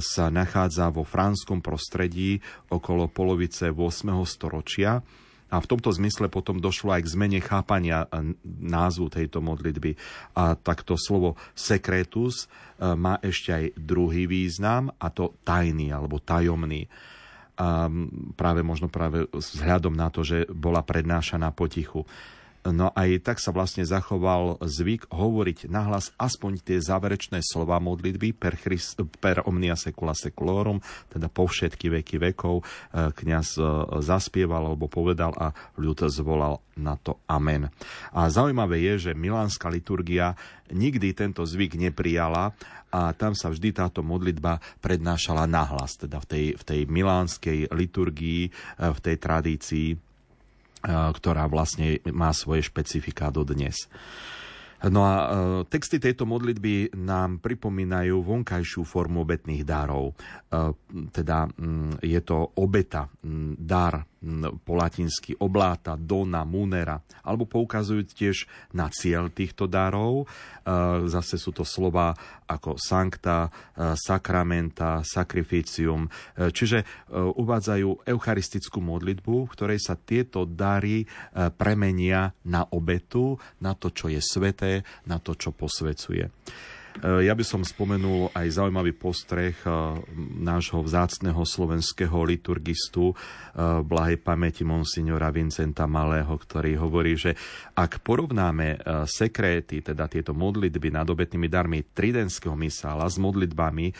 sa 0.03 0.27
nachádza 0.27 0.91
vo 0.91 1.07
franskom 1.07 1.63
prostredí 1.63 2.43
okolo 2.67 3.07
polovice 3.07 3.71
8. 3.71 4.11
storočia 4.27 4.99
a 5.47 5.55
v 5.63 5.69
tomto 5.71 5.95
zmysle 5.95 6.27
potom 6.27 6.59
došlo 6.59 6.91
aj 6.91 7.07
k 7.07 7.11
zmene 7.15 7.39
chápania 7.39 8.11
e, 8.11 8.35
názvu 8.43 9.07
tejto 9.07 9.39
modlitby. 9.39 9.95
A 10.35 10.59
takto 10.59 10.99
slovo 10.99 11.39
sekretus 11.55 12.51
e, 12.75 12.91
má 12.91 13.23
ešte 13.23 13.55
aj 13.55 13.65
druhý 13.79 14.27
význam, 14.27 14.91
a 14.99 15.07
to 15.07 15.31
tajný 15.47 15.95
alebo 15.95 16.19
tajomný 16.19 16.91
práve 18.37 18.61
možno 18.61 18.87
práve 18.87 19.25
vzhľadom 19.33 19.97
na 19.97 20.13
to, 20.13 20.21
že 20.21 20.45
bola 20.53 20.85
prednášaná 20.85 21.49
potichu. 21.51 22.05
No 22.67 22.91
aj 22.91 23.23
tak 23.23 23.37
sa 23.39 23.55
vlastne 23.55 23.87
zachoval 23.87 24.59
zvyk 24.59 25.07
hovoriť 25.13 25.71
nahlas 25.71 26.11
aspoň 26.19 26.59
tie 26.63 26.77
záverečné 26.83 27.39
slova 27.39 27.79
modlitby 27.79 28.35
per, 28.35 28.59
Christ, 28.59 28.99
per 29.23 29.45
omnia 29.47 29.79
secula 29.79 30.11
seculorum, 30.11 30.83
teda 31.07 31.31
po 31.31 31.47
všetky 31.47 31.87
veky 31.99 32.17
vekov. 32.31 32.61
E, 32.61 32.63
kňaz 33.15 33.47
e, 33.55 33.63
zaspieval 34.03 34.73
alebo 34.73 34.91
povedal 34.91 35.31
a 35.37 35.55
ľud 35.79 36.09
zvolal 36.11 36.59
na 36.77 36.93
to 36.99 37.17
amen. 37.25 37.73
A 38.13 38.29
zaujímavé 38.29 38.83
je, 38.93 39.09
že 39.09 39.17
milánska 39.17 39.71
liturgia 39.71 40.37
nikdy 40.69 41.15
tento 41.15 41.41
zvyk 41.41 41.79
neprijala 41.79 42.53
a 42.87 43.11
tam 43.11 43.35
sa 43.35 43.51
vždy 43.51 43.75
táto 43.75 43.99
modlitba 43.99 44.63
prednášala 44.79 45.43
nahlas, 45.43 45.99
teda 45.99 46.23
v 46.23 46.27
tej, 46.27 46.45
v 46.55 46.63
tej 46.63 46.81
milánskej 46.87 47.59
liturgii, 47.71 48.41
e, 48.47 48.51
v 48.79 48.99
tej 48.99 49.15
tradícii, 49.19 49.87
ktorá 50.87 51.51
vlastne 51.51 51.99
má 52.15 52.31
svoje 52.31 52.63
špecifika 52.63 53.27
do 53.27 53.43
dnes. 53.43 53.91
No 54.85 55.01
a 55.01 55.13
e, 55.17 55.25
texty 55.73 55.97
tejto 55.97 56.29
modlitby 56.29 56.93
nám 57.01 57.41
pripomínajú 57.41 58.21
vonkajšiu 58.21 58.85
formu 58.85 59.25
obetných 59.25 59.65
darov. 59.65 60.13
E, 60.13 60.69
teda 61.09 61.49
m, 61.57 61.97
je 61.97 62.21
to 62.21 62.53
obeta, 62.61 63.09
m, 63.25 63.57
dar 63.57 64.05
po 64.65 64.73
latinsky 64.73 65.37
obláta, 65.37 65.93
dona, 65.93 66.41
munera, 66.41 66.97
alebo 67.21 67.45
poukazujú 67.45 68.01
tiež 68.09 68.49
na 68.73 68.89
cieľ 68.89 69.29
týchto 69.29 69.69
darov. 69.69 70.25
E, 70.25 70.25
zase 71.05 71.37
sú 71.37 71.53
to 71.53 71.61
slova 71.61 72.17
ako 72.49 72.81
sancta, 72.81 73.47
e, 73.77 73.93
sakramenta, 73.93 75.05
sacrificium, 75.05 76.09
e, 76.09 76.49
čiže 76.49 77.09
uvádzajú 77.13 78.09
eucharistickú 78.09 78.81
modlitbu, 78.81 79.35
v 79.45 79.53
ktorej 79.53 79.79
sa 79.81 79.95
tieto 79.95 80.43
dary 80.45 81.05
premenia 81.55 82.33
na 82.45 82.65
obetu, 82.73 83.37
na 83.61 83.73
to, 83.77 83.93
čo 83.93 84.09
je 84.09 84.21
sveté, 84.21 84.81
na 85.05 85.21
to, 85.21 85.37
čo 85.37 85.53
posvecuje. 85.53 86.29
Eh, 86.97 87.29
ja 87.29 87.37
by 87.37 87.45
som 87.45 87.61
spomenul 87.61 88.33
aj 88.33 88.57
zaujímavý 88.57 88.97
postreh 88.97 89.53
eh, 89.53 89.71
nášho 90.41 90.81
vzácného 90.81 91.45
slovenského 91.45 92.17
liturgistu 92.25 93.13
eh, 93.13 93.85
blahej 93.85 94.17
pamäti 94.17 94.65
monsignora 94.65 95.29
Vincenta 95.29 95.85
Malého, 95.85 96.33
ktorý 96.33 96.81
hovorí, 96.81 97.13
že 97.13 97.37
ak 97.77 98.01
porovnáme 98.01 98.79
sekréty, 99.05 99.85
teda 99.85 100.09
tieto 100.09 100.33
modlitby 100.33 100.89
nad 100.89 101.05
obetnými 101.05 101.45
darmi 101.45 101.85
tridentského 101.85 102.57
misála 102.57 103.05
s 103.05 103.21
modlitbami 103.21 103.93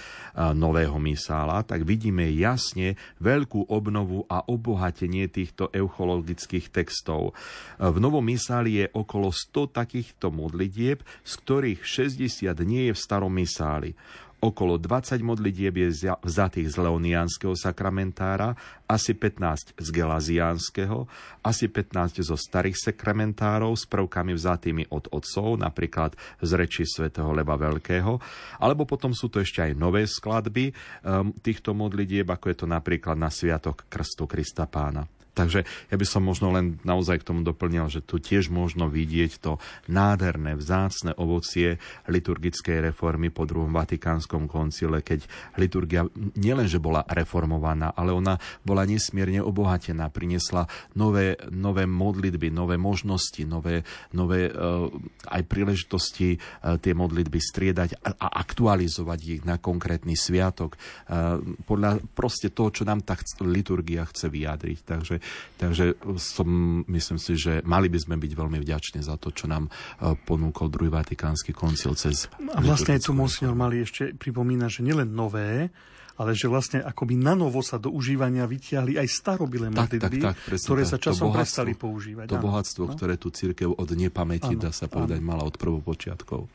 nového 0.57 0.97
misála, 0.97 1.61
tak 1.61 1.85
vidíme 1.85 2.25
jasne 2.33 2.97
veľkú 3.21 3.69
obnovu 3.69 4.25
a 4.25 4.41
obohatenie 4.45 5.29
týchto 5.29 5.69
euchologických 5.69 6.73
textov. 6.73 7.37
V 7.77 7.97
novom 8.01 8.25
misáli 8.25 8.81
je 8.81 8.85
okolo 8.93 9.29
100 9.29 9.77
takýchto 9.77 10.33
modlitieb, 10.33 11.05
z 11.21 11.33
ktorých 11.37 11.81
60 11.85 12.57
nie 12.65 12.86
je 12.86 12.86
v 12.91 12.99
starom 12.99 13.33
misáli. 13.33 13.95
Okolo 14.37 14.77
20 14.77 15.17
modlitieb 15.25 15.73
je 15.81 16.13
vzatých 16.13 16.69
z 16.69 16.75
leoniánskeho 16.77 17.57
sakramentára, 17.57 18.53
asi 18.85 19.17
15 19.17 19.73
z 19.81 19.87
gelaziánskeho, 19.89 21.09
asi 21.41 21.65
15 21.65 22.21
zo 22.21 22.37
starých 22.37 22.77
sakramentárov 22.77 23.73
s 23.73 23.89
prvkami 23.89 24.37
vzatými 24.37 24.93
od 24.93 25.09
otcov, 25.09 25.57
napríklad 25.57 26.13
z 26.37 26.51
reči 26.53 26.85
svätého 26.85 27.33
Leva 27.33 27.57
Veľkého, 27.57 28.21
alebo 28.61 28.85
potom 28.85 29.09
sú 29.09 29.25
to 29.33 29.41
ešte 29.41 29.65
aj 29.65 29.73
nové 29.73 30.05
skladby 30.05 30.69
um, 30.69 31.33
týchto 31.41 31.73
modlitieb, 31.73 32.29
ako 32.29 32.53
je 32.53 32.57
to 32.61 32.67
napríklad 32.69 33.17
na 33.17 33.33
Sviatok 33.33 33.89
Krstu 33.89 34.29
Krista 34.29 34.69
Pána. 34.69 35.16
Takže 35.37 35.69
ja 35.93 35.95
by 35.95 36.05
som 36.09 36.25
možno 36.25 36.49
len 36.49 36.81
naozaj 36.81 37.21
k 37.21 37.27
tomu 37.29 37.45
doplnil, 37.45 37.93
že 37.93 38.01
tu 38.01 38.17
tiež 38.17 38.49
možno 38.49 38.89
vidieť 38.89 39.37
to 39.37 39.61
nádherné, 39.85 40.57
vzácne 40.57 41.13
ovocie 41.13 41.77
liturgickej 42.09 42.89
reformy 42.89 43.29
po 43.29 43.45
druhom 43.45 43.69
Vatikánskom 43.69 44.49
koncile, 44.49 45.05
keď 45.05 45.29
liturgia 45.61 46.09
nielenže 46.33 46.81
bola 46.81 47.05
reformovaná, 47.05 47.93
ale 47.93 48.17
ona 48.17 48.41
bola 48.65 48.89
nesmierne 48.89 49.45
obohatená, 49.45 50.09
priniesla 50.09 50.65
nové, 50.97 51.37
nové 51.53 51.85
modlitby, 51.85 52.49
nové 52.49 52.81
možnosti, 52.81 53.45
nové, 53.45 53.85
nové 54.17 54.49
uh, 54.49 54.89
aj 55.29 55.41
príležitosti 55.45 56.41
uh, 56.41 56.81
tie 56.81 56.97
modlitby 56.97 57.37
striedať 57.37 58.01
a, 58.01 58.41
aktualizovať 58.41 59.19
ich 59.21 59.41
na 59.45 59.61
konkrétny 59.61 60.17
sviatok. 60.17 60.81
Uh, 61.05 61.37
podľa 61.69 62.01
proste 62.17 62.49
toho, 62.49 62.73
čo 62.73 62.87
nám 62.87 63.05
tá 63.05 63.13
liturgia 63.45 64.07
chce 64.07 64.31
vyjadriť. 64.31 64.79
Takže 64.87 65.15
Takže 65.57 65.97
som, 66.21 66.47
myslím 66.85 67.17
si, 67.17 67.33
že 67.33 67.65
mali 67.65 67.89
by 67.89 67.97
sme 67.97 68.15
byť 68.21 68.31
veľmi 68.37 68.61
vďační 68.61 69.01
za 69.01 69.17
to, 69.17 69.33
čo 69.33 69.49
nám 69.49 69.65
e, 69.65 70.13
ponúkol 70.13 70.69
druhý 70.69 70.93
Vatikánsky 70.93 71.49
koncil 71.49 71.97
cez... 71.97 72.29
A 72.53 72.61
vlastne 72.61 73.01
tu 73.01 73.17
monsignor 73.17 73.57
mali 73.57 73.81
ešte 73.81 74.13
pripomína, 74.13 74.69
že 74.69 74.85
nielen 74.85 75.09
nové, 75.09 75.73
ale 76.17 76.33
že 76.33 76.49
vlastne 76.49 76.81
akoby 76.81 77.17
na 77.17 77.37
novo 77.37 77.61
sa 77.61 77.77
do 77.77 77.93
užívania 77.93 78.49
vytiahli 78.49 78.97
aj 78.97 79.07
starobilé 79.09 79.69
modlitby, 79.69 80.17
tak, 80.21 80.37
tak, 80.37 80.57
tak, 80.57 80.61
ktoré 80.61 80.83
tak. 80.85 80.91
sa 80.93 80.97
časom 80.97 81.29
prestali 81.29 81.77
používať. 81.77 82.33
To 82.33 82.37
áno. 82.41 82.45
bohatstvo, 82.49 82.83
no? 82.89 82.93
ktoré 82.97 83.21
tu 83.21 83.29
církev 83.29 83.69
od 83.69 83.89
nepamäti, 83.93 84.57
áno, 84.57 84.61
dá 84.67 84.71
sa 84.73 84.89
povedať, 84.89 85.21
áno. 85.21 85.29
mala 85.29 85.45
od 85.45 85.57
prvopočiatkov. 85.57 86.49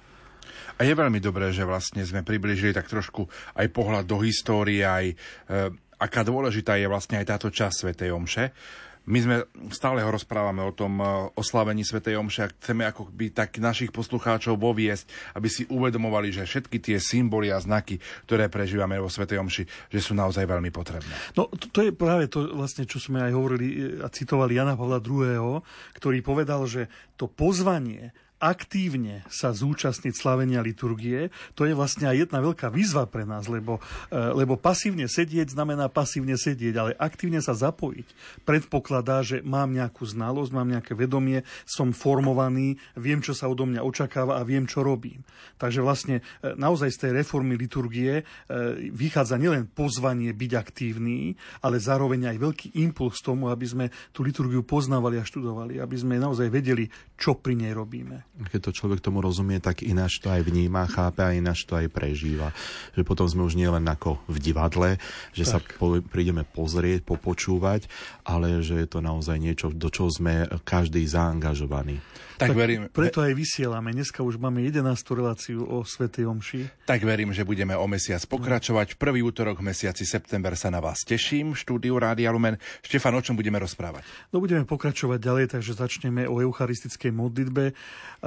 A 0.79 0.89
je 0.89 0.99
veľmi 0.99 1.23
dobré, 1.23 1.55
že 1.55 1.63
vlastne 1.63 2.03
sme 2.03 2.27
približili 2.27 2.75
tak 2.75 2.91
trošku 2.91 3.31
aj 3.55 3.67
pohľad 3.71 4.05
do 4.09 4.19
histórie, 4.19 4.83
aj 4.83 5.15
e, 5.15 5.17
aká 6.03 6.27
dôležitá 6.27 6.75
je 6.75 6.91
vlastne 6.91 7.23
aj 7.23 7.31
táto 7.31 7.49
časť 7.55 7.87
Svetej 7.87 8.11
Omše. 8.11 8.45
My 9.03 9.19
sme 9.19 9.51
stále 9.75 9.99
ho 9.99 10.15
rozprávame 10.15 10.63
o 10.63 10.71
tom 10.71 11.03
eh, 11.03 11.07
oslavení 11.35 11.83
Svetej 11.83 12.23
Omše 12.23 12.41
a 12.47 12.53
chceme 12.55 12.87
ako 12.87 13.11
by 13.11 13.35
tak 13.35 13.59
našich 13.59 13.91
poslucháčov 13.91 14.55
voviesť, 14.55 15.35
aby 15.35 15.49
si 15.51 15.67
uvedomovali, 15.67 16.31
že 16.31 16.47
všetky 16.47 16.79
tie 16.79 16.97
symboly 17.03 17.51
a 17.51 17.59
znaky, 17.59 17.99
ktoré 18.27 18.47
prežívame 18.47 19.03
vo 19.03 19.11
Svetej 19.11 19.43
Omši, 19.43 19.65
že 19.91 19.99
sú 19.99 20.15
naozaj 20.15 20.47
veľmi 20.47 20.71
potrebné. 20.71 21.11
No 21.35 21.51
to, 21.51 21.67
to 21.75 21.81
je 21.83 21.91
práve 21.91 22.31
to 22.31 22.55
vlastne, 22.55 22.87
čo 22.87 23.03
sme 23.03 23.27
aj 23.27 23.33
hovorili 23.35 23.99
a 23.99 24.07
citovali 24.07 24.55
Jana 24.55 24.79
Pavla 24.79 25.03
II., 25.03 25.67
ktorý 25.99 26.19
povedal, 26.23 26.63
že 26.71 26.87
to 27.19 27.27
pozvanie 27.27 28.15
aktívne 28.43 29.23
sa 29.31 29.55
zúčastniť 29.55 30.19
slavenia 30.19 30.59
liturgie, 30.59 31.31
to 31.55 31.63
je 31.63 31.79
vlastne 31.79 32.11
aj 32.11 32.27
jedna 32.27 32.43
veľká 32.43 32.75
výzva 32.75 33.07
pre 33.07 33.23
nás, 33.23 33.47
lebo, 33.47 33.79
e, 34.11 34.19
lebo 34.19 34.59
pasívne 34.59 35.07
sedieť 35.07 35.55
znamená 35.55 35.87
pasívne 35.87 36.35
sedieť, 36.35 36.75
ale 36.75 36.99
aktívne 36.99 37.39
sa 37.39 37.55
zapojiť 37.55 38.43
predpokladá, 38.43 39.23
že 39.23 39.47
mám 39.47 39.71
nejakú 39.71 40.03
znalosť, 40.03 40.51
mám 40.51 40.67
nejaké 40.75 40.99
vedomie, 40.99 41.47
som 41.63 41.95
formovaný, 41.95 42.83
viem, 42.99 43.23
čo 43.23 43.31
sa 43.31 43.47
odo 43.47 43.63
mňa 43.63 43.87
očakáva 43.87 44.43
a 44.43 44.43
viem, 44.43 44.67
čo 44.67 44.83
robím. 44.83 45.23
Takže 45.63 45.79
vlastne 45.79 46.19
e, 46.43 46.53
naozaj 46.59 46.91
z 46.91 47.01
tej 47.07 47.13
reformy 47.23 47.55
liturgie 47.55 48.21
e, 48.21 48.23
vychádza 48.91 49.39
nielen 49.39 49.71
pozvanie 49.71 50.35
byť 50.35 50.53
aktívny, 50.59 51.39
ale 51.63 51.79
zároveň 51.79 52.35
aj 52.35 52.37
veľký 52.43 52.69
impuls 52.83 53.23
tomu, 53.23 53.47
aby 53.47 53.67
sme 53.71 53.87
tú 54.11 54.27
liturgiu 54.27 54.67
poznávali 54.67 55.23
a 55.23 55.29
študovali, 55.29 55.79
aby 55.79 55.97
sme 55.97 56.19
naozaj 56.19 56.51
vedeli, 56.51 56.91
čo 57.15 57.39
pri 57.39 57.55
nej 57.55 57.71
robíme. 57.71 58.32
Keď 58.33 58.61
to 58.65 58.73
človek 58.73 59.05
tomu 59.05 59.21
rozumie, 59.21 59.61
tak 59.61 59.85
ináč 59.85 60.17
to 60.25 60.33
aj 60.33 60.41
vníma, 60.41 60.89
chápe 60.89 61.21
a 61.21 61.37
ináč 61.37 61.69
to 61.69 61.77
aj 61.77 61.93
prežíva. 61.93 62.49
Že 62.97 63.05
potom 63.05 63.29
sme 63.29 63.45
už 63.45 63.61
nielen 63.61 63.85
ako 63.85 64.25
v 64.25 64.37
divadle, 64.41 64.91
že 65.37 65.45
tak. 65.45 65.53
sa 65.53 65.59
po, 65.77 66.01
prídeme 66.01 66.49
pozrieť, 66.49 67.05
popočúvať, 67.05 67.93
ale 68.25 68.65
že 68.65 68.81
je 68.81 68.89
to 68.89 69.05
naozaj 69.05 69.37
niečo, 69.37 69.69
do 69.69 69.93
čoho 69.93 70.09
sme 70.09 70.49
každý 70.65 71.05
zaangažovaný. 71.05 72.01
Tak, 72.43 72.51
tak 72.51 72.59
verím. 72.59 72.91
Preto 72.91 73.23
aj 73.23 73.39
vysielame. 73.39 73.95
Dneska 73.95 74.25
už 74.25 74.35
máme 74.41 74.67
11. 74.67 74.83
reláciu 75.15 75.63
o 75.63 75.87
Svetej 75.87 76.27
Omši. 76.27 76.89
Tak 76.91 76.99
verím, 77.07 77.31
že 77.31 77.47
budeme 77.47 77.79
o 77.79 77.87
mesiac 77.87 78.19
pokračovať. 78.27 78.97
V 78.97 78.99
prvý 78.99 79.21
útorok 79.23 79.63
v 79.63 79.71
mesiaci 79.71 80.03
september 80.03 80.59
sa 80.59 80.73
na 80.73 80.83
vás 80.83 81.07
teším. 81.07 81.55
Štúdiu 81.55 81.95
Rádia 82.03 82.35
Lumen. 82.35 82.59
Štefan, 82.83 83.15
o 83.15 83.23
čom 83.23 83.39
budeme 83.39 83.63
rozprávať? 83.63 84.03
No 84.35 84.43
budeme 84.43 84.67
pokračovať 84.67 85.19
ďalej, 85.23 85.45
takže 85.55 85.79
začneme 85.79 86.27
o 86.27 86.43
eucharistickej 86.43 87.15
modlitbe. 87.15 87.79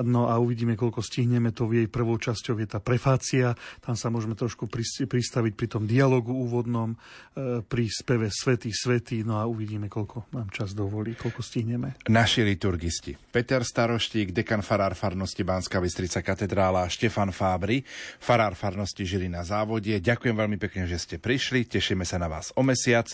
No 0.03 0.27
a 0.27 0.35
uvidíme, 0.35 0.75
koľko 0.75 0.99
stihneme. 0.99 1.55
To 1.55 1.71
jej 1.71 1.87
prvou 1.87 2.19
časťou 2.19 2.59
je 2.59 2.67
tá 2.67 2.83
prefácia. 2.83 3.55
Tam 3.79 3.95
sa 3.95 4.11
môžeme 4.11 4.35
trošku 4.35 4.67
pristaviť 5.07 5.53
pri 5.55 5.67
tom 5.71 5.87
dialogu 5.87 6.35
úvodnom, 6.35 6.99
e, 7.31 7.63
pri 7.63 7.87
speve 7.87 8.27
Svetý, 8.27 8.75
Svetý. 8.75 9.23
No 9.23 9.39
a 9.39 9.47
uvidíme, 9.47 9.87
koľko 9.87 10.27
nám 10.35 10.51
čas 10.51 10.75
dovolí, 10.75 11.15
koľko 11.15 11.39
stihneme. 11.39 11.95
Naši 12.11 12.43
liturgisti. 12.43 13.15
Peter 13.31 13.63
Staroš 13.63 14.11
Štík, 14.11 14.35
dekan 14.35 14.59
farár 14.59 14.93
farnosti 14.93 15.41
Banská 15.41 15.79
Bystrica 15.79 16.19
katedrála 16.19 16.85
Štefan 16.91 17.31
Fábry, 17.31 17.81
farár 18.19 18.53
farnosti 18.53 19.07
Žili 19.07 19.31
na 19.31 19.47
závode. 19.47 19.95
Ďakujem 19.97 20.35
veľmi 20.35 20.57
pekne, 20.59 20.85
že 20.85 20.99
ste 20.99 21.15
prišli, 21.17 21.65
tešíme 21.65 22.03
sa 22.03 22.19
na 22.19 22.29
vás 22.29 22.51
o 22.53 22.61
mesiac, 22.61 23.07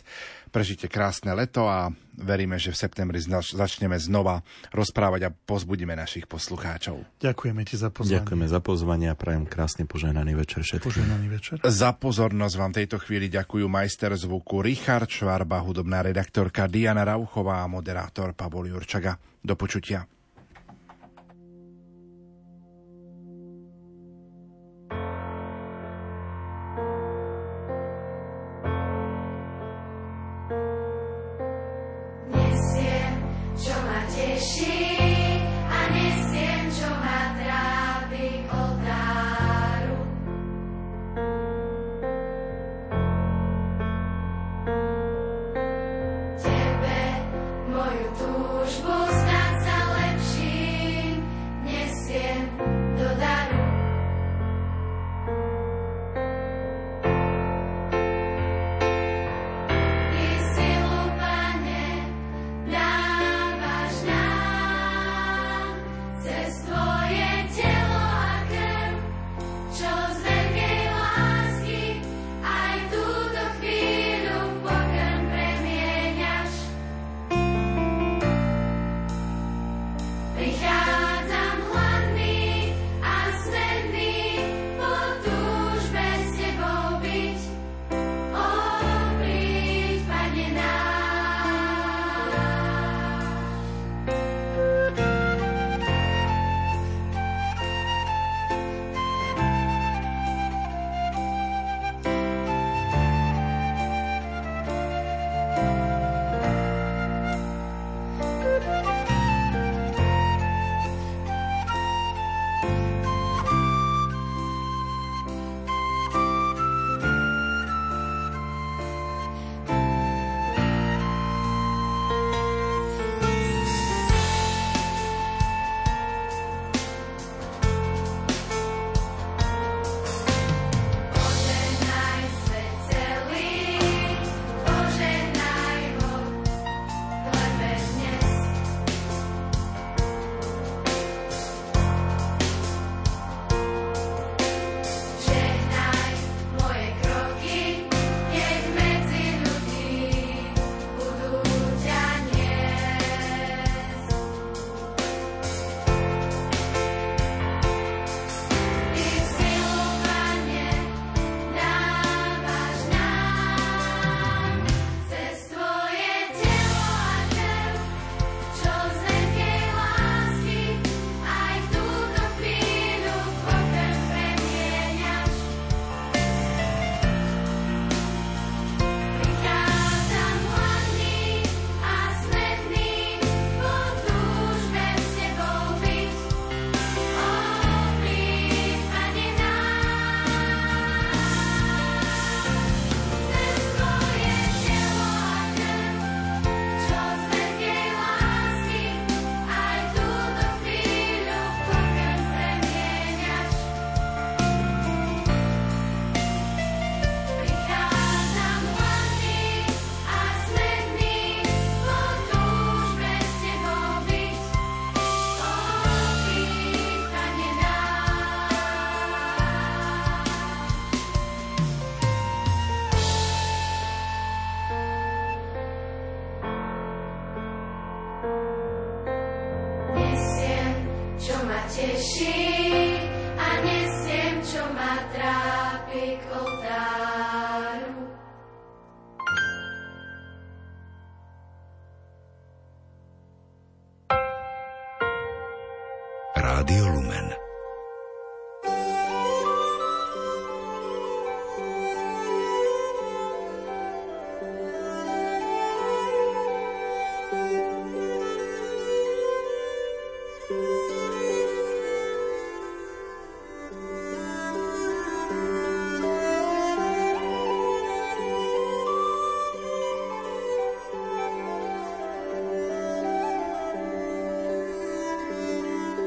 prežite 0.52 0.92
krásne 0.92 1.32
leto 1.32 1.66
a 1.66 1.90
veríme, 2.20 2.60
že 2.60 2.76
v 2.76 2.78
septembri 2.78 3.18
začneme 3.24 3.96
znova 3.98 4.44
rozprávať 4.76 5.22
a 5.26 5.34
pozbudíme 5.34 5.96
našich 5.96 6.28
poslucháčov. 6.28 7.02
Ďakujeme 7.24 7.62
ti 7.64 7.80
za 7.80 7.90
pozvanie. 7.90 8.22
Ďakujeme 8.22 8.48
za 8.52 8.60
pozvanie 8.60 9.08
a 9.10 9.16
prajem 9.16 9.48
krásny 9.48 9.88
požehnaný 9.88 10.38
večer 10.38 10.62
všetkým. 10.62 10.86
Požehnaný 10.86 11.28
večer. 11.32 11.56
Za 11.64 11.96
pozornosť 11.96 12.56
vám 12.60 12.74
tejto 12.76 13.00
chvíli 13.02 13.32
ďakujú 13.32 13.66
majster 13.66 14.14
zvuku 14.14 14.62
Richard 14.62 15.10
Švarba, 15.10 15.64
hudobná 15.64 16.04
redaktorka 16.06 16.68
Diana 16.68 17.08
Rauchová 17.08 17.64
a 17.64 17.72
moderátor 17.72 18.36
Pavol 18.36 18.70
Jurčaga. 18.70 19.18
Do 19.42 19.58
počutia. 19.58 20.06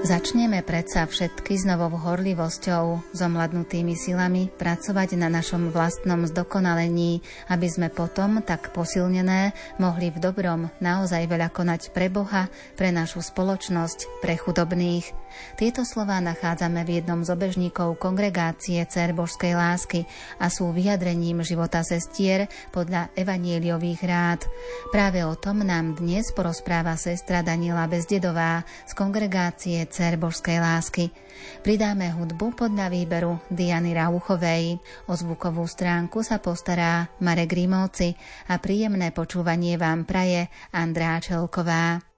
Začneme 0.04 0.60
predsa 0.60 1.08
všetky 1.08 1.56
s 1.56 1.64
novou 1.64 1.96
horlivosťou, 1.96 3.16
s 3.16 3.20
omladnutými 3.24 3.96
silami 3.96 4.52
pracovať 4.52 5.16
na 5.16 5.32
našom 5.32 5.72
vlastnom 5.72 6.28
zdokonalení, 6.28 7.24
aby 7.48 7.64
sme 7.64 7.88
potom, 7.88 8.44
tak 8.44 8.76
posilnené, 8.76 9.56
mohli 9.80 10.12
v 10.12 10.20
dobrom 10.20 10.68
naozaj 10.84 11.24
veľa 11.24 11.48
konať 11.48 11.96
pre 11.96 12.12
Boha, 12.12 12.52
pre 12.76 12.92
našu 12.92 13.24
spoločnosť, 13.24 14.20
pre 14.20 14.36
chudobných. 14.36 15.08
Tieto 15.56 15.82
slová 15.88 16.20
nachádzame 16.20 16.84
v 16.84 17.00
jednom 17.00 17.24
z 17.24 17.32
obežníkov 17.32 17.96
kongregácie 17.96 18.84
Cer 18.84 19.16
Božskej 19.16 19.56
lásky 19.56 20.04
a 20.36 20.52
sú 20.52 20.70
vyjadrením 20.70 21.40
života 21.42 21.80
sestier 21.80 22.46
podľa 22.70 23.08
evanieliových 23.16 24.00
rád. 24.04 24.40
Práve 24.92 25.24
o 25.26 25.32
tom 25.34 25.64
nám 25.64 25.96
dnes 25.96 26.28
porozpráva 26.36 26.94
sestra 27.00 27.40
Daniela 27.40 27.88
Bezdedová 27.88 28.68
z 28.84 28.92
kongregácie 28.94 29.80
Cer 29.94 30.18
božskej 30.18 30.58
lásky. 30.58 31.14
Pridáme 31.62 32.10
hudbu 32.10 32.58
podľa 32.58 32.90
výberu 32.90 33.38
Diany 33.46 33.94
Rauchovej. 33.94 34.82
O 35.06 35.14
zvukovú 35.14 35.62
stránku 35.70 36.26
sa 36.26 36.42
postará 36.42 37.14
Marek 37.22 37.54
Grimovci 37.54 38.18
a 38.50 38.58
príjemné 38.58 39.14
počúvanie 39.14 39.78
vám 39.78 40.02
praje 40.02 40.50
Andrá 40.74 41.22
Čelková. 41.22 42.13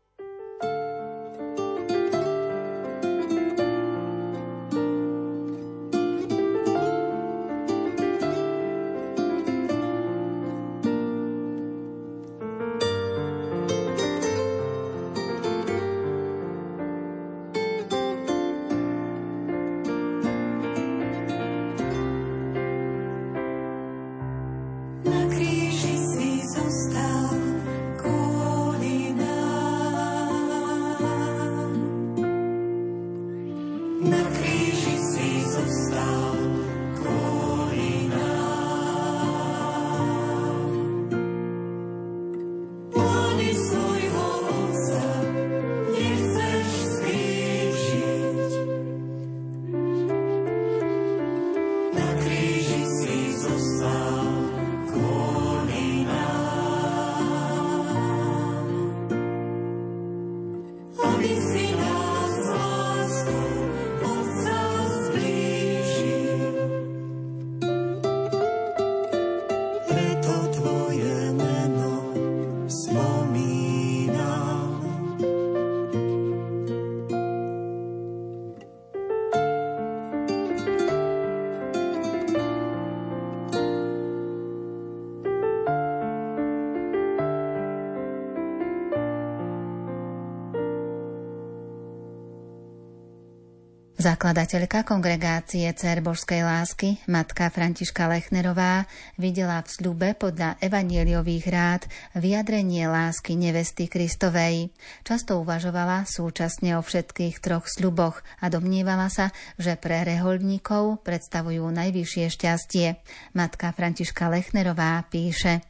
Zakladateľka 93.97 94.84
kongregácie 94.84 95.64
Cer 95.72 96.05
Božskej 96.05 96.44
lásky, 96.44 97.01
matka 97.09 97.49
Františka 97.49 98.12
Lechnerová, 98.12 98.84
videla 99.16 99.64
v 99.64 99.72
sľube 99.72 100.12
podľa 100.12 100.61
evanieliových 100.61 101.47
rád 101.49 101.88
vyjadrenie 102.12 102.92
lásky 102.92 103.40
nevesty 103.40 103.88
Kristovej. 103.88 104.68
Často 105.01 105.40
uvažovala 105.40 106.05
súčasne 106.05 106.76
o 106.76 106.84
všetkých 106.84 107.40
troch 107.40 107.64
sľuboch 107.72 108.20
a 108.44 108.53
domnievala 108.53 109.09
sa, 109.09 109.32
že 109.57 109.80
pre 109.80 110.05
reholníkov 110.05 111.01
predstavujú 111.01 111.64
najvyššie 111.64 112.28
šťastie. 112.28 113.01
Matka 113.32 113.72
Františka 113.72 114.28
Lechnerová 114.28 115.09
píše 115.09 115.64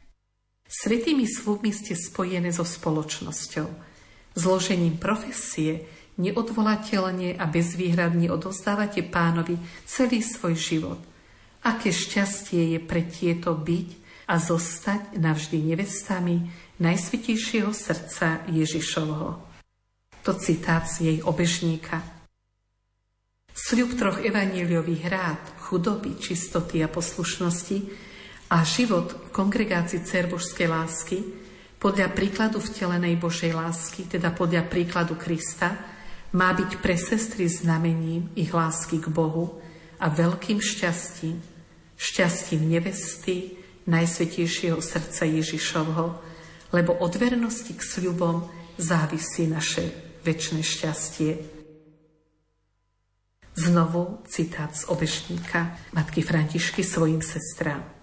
Svetými 0.67 1.23
slubmi 1.31 1.71
ste 1.71 1.95
spojené 1.95 2.51
so 2.51 2.67
spoločnosťou, 2.67 3.71
zložením 4.35 4.99
profesie, 4.99 5.87
neodvolateľne 6.17 7.37
a 7.37 7.45
bezvýhradne 7.45 8.29
odovzdávate 8.33 9.05
pánovi 9.05 9.57
celý 9.85 10.25
svoj 10.25 10.53
život. 10.57 10.99
Aké 11.65 11.93
šťastie 11.93 12.77
je 12.77 12.79
pre 12.81 13.05
tieto 13.05 13.53
byť 13.53 13.89
a 14.27 14.35
zostať 14.37 15.15
navždy 15.17 15.57
nevestami 15.73 16.35
Najsvetejšieho 16.77 17.73
srdca 17.73 18.45
Ježišovho. 18.53 19.29
To 20.21 20.31
citát 20.37 20.85
z 20.85 20.95
jej 21.01 21.17
obežníka. 21.25 22.03
Sľub 23.57 23.97
troch 23.97 24.21
evaníliových 24.21 25.03
rád, 25.09 25.41
chudoby, 25.57 26.13
čistoty 26.21 26.85
a 26.85 26.91
poslušnosti 26.91 27.77
a 28.53 28.61
život 28.61 29.33
kongregácii 29.33 30.05
Cerbožskej 30.05 30.67
lásky 30.69 31.17
podľa 31.81 32.13
príkladu 32.13 32.61
vtelenej 32.61 33.17
Božej 33.17 33.53
lásky, 33.53 34.05
teda 34.05 34.33
podľa 34.33 34.65
príkladu 34.69 35.17
Krista, 35.17 35.96
má 36.35 36.51
byť 36.51 36.83
pre 36.83 36.99
sestry 36.99 37.47
znamením 37.47 38.31
ich 38.35 38.51
lásky 38.51 38.99
k 38.99 39.07
Bohu 39.07 39.59
a 40.01 40.11
veľkým 40.11 40.59
šťastím, 40.59 41.39
šťastím 41.95 42.67
nevesty, 42.67 43.55
Najsvetejšieho 43.87 44.83
srdca 44.83 45.23
Ježišovho, 45.23 46.19
lebo 46.75 46.91
od 46.99 47.15
vernosti 47.15 47.71
k 47.71 47.79
sľubom 47.79 48.43
závisí 48.75 49.47
naše 49.47 49.87
väčšie 50.27 50.59
šťastie. 50.59 51.31
Znovu 53.55 54.21
citát 54.27 54.75
z 54.75 54.91
obešníka 54.91 55.79
matky 55.95 56.19
Františky 56.19 56.83
svojim 56.83 57.23
sestrám. 57.23 57.96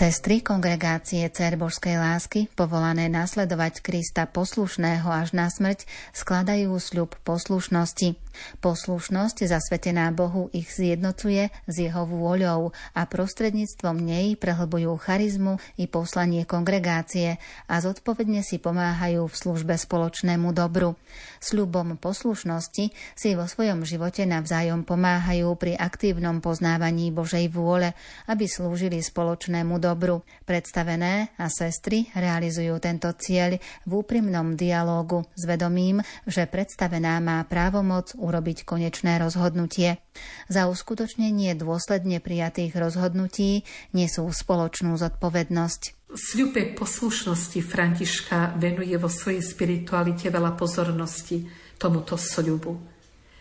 Sestry 0.00 0.40
kongregácie 0.40 1.28
Cer 1.28 1.60
Božskej 1.60 2.00
lásky, 2.00 2.48
povolané 2.56 3.12
nasledovať 3.12 3.84
Krista 3.84 4.24
poslušného 4.24 5.04
až 5.04 5.36
na 5.36 5.52
smrť, 5.52 5.84
skladajú 6.16 6.72
sľub 6.80 7.20
poslušnosti. 7.20 8.16
Poslušnosť 8.64 9.46
zasvetená 9.46 10.10
Bohu 10.14 10.50
ich 10.50 10.70
zjednocuje 10.70 11.48
s 11.66 11.74
jeho 11.74 12.06
vôľou 12.06 12.74
a 12.94 13.02
prostredníctvom 13.06 13.96
nej 14.00 14.34
prehlbujú 14.34 14.96
charizmu 15.00 15.56
i 15.76 15.86
poslanie 15.86 16.46
kongregácie 16.48 17.36
a 17.66 17.74
zodpovedne 17.78 18.42
si 18.42 18.58
pomáhajú 18.62 19.26
v 19.26 19.34
službe 19.34 19.74
spoločnému 19.76 20.54
dobru. 20.54 20.96
Sľubom 21.40 21.96
poslušnosti 21.96 22.84
si 23.16 23.28
vo 23.34 23.48
svojom 23.48 23.82
živote 23.82 24.28
navzájom 24.28 24.84
pomáhajú 24.84 25.56
pri 25.56 25.76
aktívnom 25.76 26.38
poznávaní 26.44 27.10
Božej 27.10 27.48
vôle, 27.50 27.96
aby 28.28 28.44
slúžili 28.46 29.00
spoločnému 29.00 29.80
dobru. 29.80 30.22
Predstavené 30.44 31.32
a 31.40 31.46
sestry 31.48 32.08
realizujú 32.12 32.76
tento 32.78 33.08
cieľ 33.16 33.56
v 33.88 33.90
úprimnom 33.90 34.54
dialógu 34.54 35.24
s 35.32 35.48
vedomím, 35.48 36.04
že 36.28 36.44
predstavená 36.44 37.18
má 37.18 37.42
právomoc 37.48 38.12
urobiť 38.30 38.62
konečné 38.62 39.18
rozhodnutie. 39.18 39.98
Za 40.46 40.70
uskutočnenie 40.70 41.58
dôsledne 41.58 42.22
prijatých 42.22 42.78
rozhodnutí 42.78 43.66
nesú 43.90 44.30
spoločnú 44.30 44.94
zodpovednosť. 44.94 45.98
Sľube 46.14 46.74
poslušnosti 46.78 47.58
Františka 47.62 48.54
venuje 48.54 48.94
vo 48.94 49.10
svojej 49.10 49.42
spiritualite 49.42 50.30
veľa 50.30 50.54
pozornosti 50.54 51.46
tomuto 51.74 52.14
sľubu. 52.14 52.72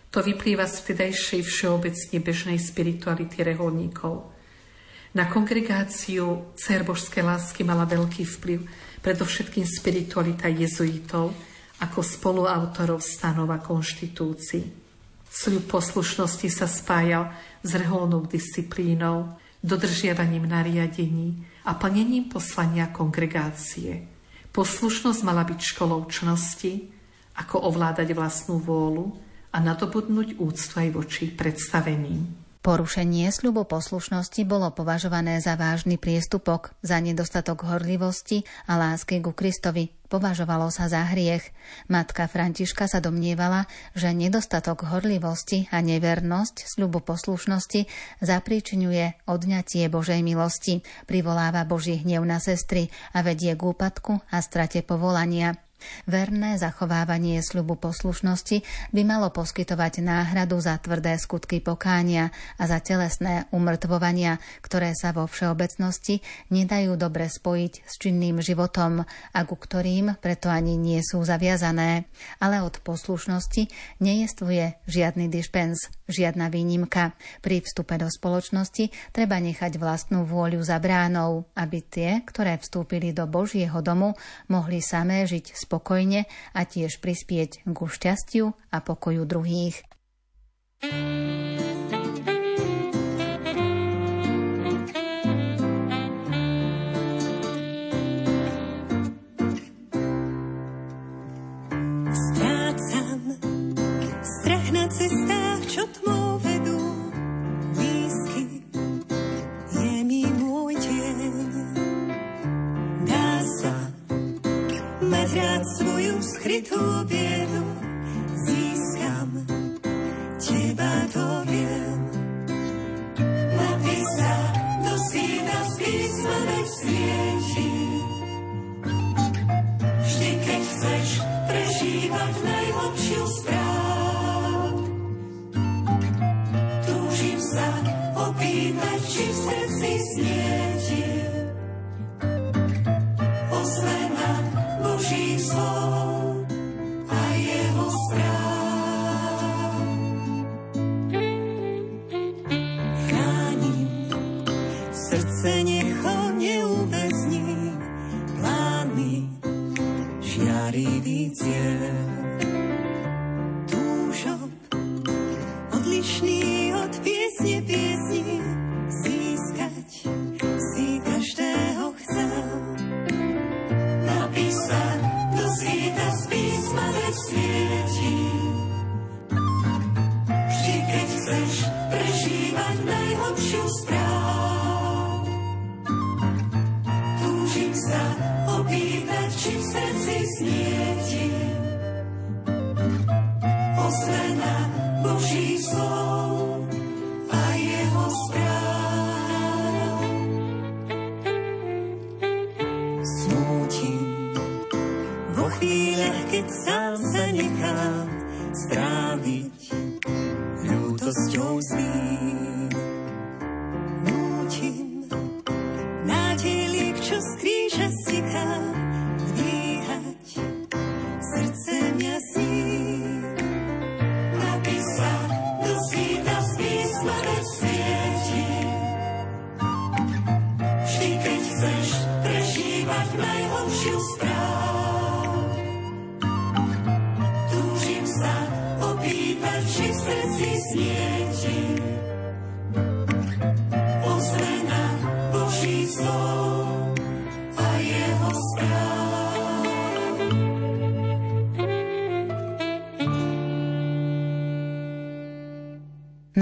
To 0.10 0.20
vyplýva 0.26 0.66
z 0.66 0.76
vtedajšej 0.82 1.42
všeobecne 1.46 2.18
bežnej 2.18 2.58
spirituality 2.58 3.46
reholníkov. 3.46 4.34
Na 5.14 5.26
kongregáciu 5.26 6.54
Cer 6.54 6.86
Božskej 6.86 7.26
lásky 7.26 7.66
mala 7.66 7.86
veľký 7.90 8.26
vplyv 8.26 8.60
predovšetkým 9.02 9.66
spiritualita 9.66 10.50
jezuitov 10.50 11.34
ako 11.80 12.00
spoluautorov 12.04 13.00
stanov 13.00 13.52
a 13.52 13.60
konštitúcií. 13.60 14.64
Sľub 15.30 15.70
poslušnosti 15.70 16.50
sa 16.50 16.66
spájal 16.66 17.30
s 17.62 17.72
reholnou 17.76 18.26
disciplínou, 18.26 19.38
dodržiavaním 19.60 20.48
nariadení 20.48 21.46
a 21.68 21.76
plnením 21.76 22.32
poslania 22.32 22.88
kongregácie. 22.90 24.08
Poslušnosť 24.50 25.22
mala 25.22 25.46
byť 25.46 25.60
školou 25.60 26.08
čnosti, 26.10 26.90
ako 27.38 27.70
ovládať 27.70 28.12
vlastnú 28.16 28.60
vôľu 28.60 29.16
a 29.54 29.58
nadobudnúť 29.62 30.42
úctu 30.42 30.74
aj 30.80 30.90
voči 30.96 31.26
predstaveným. 31.32 32.39
Porušenie 32.60 33.32
sľubu 33.32 33.64
poslušnosti 33.64 34.44
bolo 34.44 34.68
považované 34.76 35.40
za 35.40 35.56
vážny 35.56 35.96
priestupok, 35.96 36.76
za 36.84 37.00
nedostatok 37.00 37.64
horlivosti 37.64 38.44
a 38.68 38.76
lásky 38.76 39.24
ku 39.24 39.32
Kristovi. 39.32 39.96
Považovalo 40.12 40.68
sa 40.68 40.92
za 40.92 41.08
hriech. 41.08 41.56
Matka 41.88 42.28
Františka 42.28 42.92
sa 42.92 43.00
domnievala, 43.00 43.64
že 43.96 44.12
nedostatok 44.12 44.92
horlivosti 44.92 45.72
a 45.72 45.80
nevernosť 45.80 46.68
sľubu 46.68 47.00
poslušnosti 47.00 47.88
zapríčinuje 48.20 49.24
odňatie 49.24 49.88
Božej 49.88 50.20
milosti, 50.20 50.84
privoláva 51.08 51.64
Boží 51.64 52.04
hnev 52.04 52.28
na 52.28 52.44
sestry 52.44 52.92
a 53.16 53.24
vedie 53.24 53.56
k 53.56 53.62
úpadku 53.64 54.20
a 54.36 54.38
strate 54.44 54.84
povolania. 54.84 55.56
Verné 56.06 56.60
zachovávanie 56.60 57.40
sľubu 57.44 57.80
poslušnosti 57.80 58.62
by 58.92 59.02
malo 59.08 59.30
poskytovať 59.30 60.04
náhradu 60.04 60.60
za 60.60 60.76
tvrdé 60.80 61.16
skutky 61.16 61.64
pokánia 61.64 62.32
a 62.60 62.64
za 62.68 62.82
telesné 62.84 63.48
umrtvovania, 63.54 64.40
ktoré 64.64 64.96
sa 64.98 65.16
vo 65.16 65.26
všeobecnosti 65.30 66.20
nedajú 66.52 66.96
dobre 67.00 67.30
spojiť 67.30 67.74
s 67.86 67.94
činným 68.02 68.42
životom 68.44 69.04
a 69.08 69.40
ku 69.48 69.56
ktorým 69.56 70.18
preto 70.20 70.52
ani 70.52 70.76
nie 70.76 71.00
sú 71.06 71.22
zaviazané. 71.24 72.10
Ale 72.42 72.62
od 72.64 72.82
poslušnosti 72.82 73.70
nejestvuje 74.04 74.82
žiadny 74.88 75.30
dispens, 75.30 75.92
žiadna 76.10 76.50
výnimka. 76.50 77.14
Pri 77.40 77.62
vstupe 77.62 77.96
do 78.02 78.10
spoločnosti 78.10 78.90
treba 79.14 79.38
nechať 79.38 79.78
vlastnú 79.78 80.26
vôľu 80.26 80.60
za 80.66 80.82
bránou, 80.82 81.48
aby 81.54 81.80
tie, 81.86 82.10
ktoré 82.26 82.58
vstúpili 82.58 83.14
do 83.14 83.30
Božieho 83.30 83.80
domu, 83.86 84.18
mohli 84.50 84.82
samé 84.82 85.30
žiť 85.30 85.54
spokojne 85.70 86.26
a 86.58 86.62
tiež 86.66 86.98
prispieť 86.98 87.70
ku 87.78 87.86
šťastiu 87.86 88.58
a 88.74 88.78
pokoju 88.82 89.30
druhých. 89.30 89.86
Strácam 90.82 91.69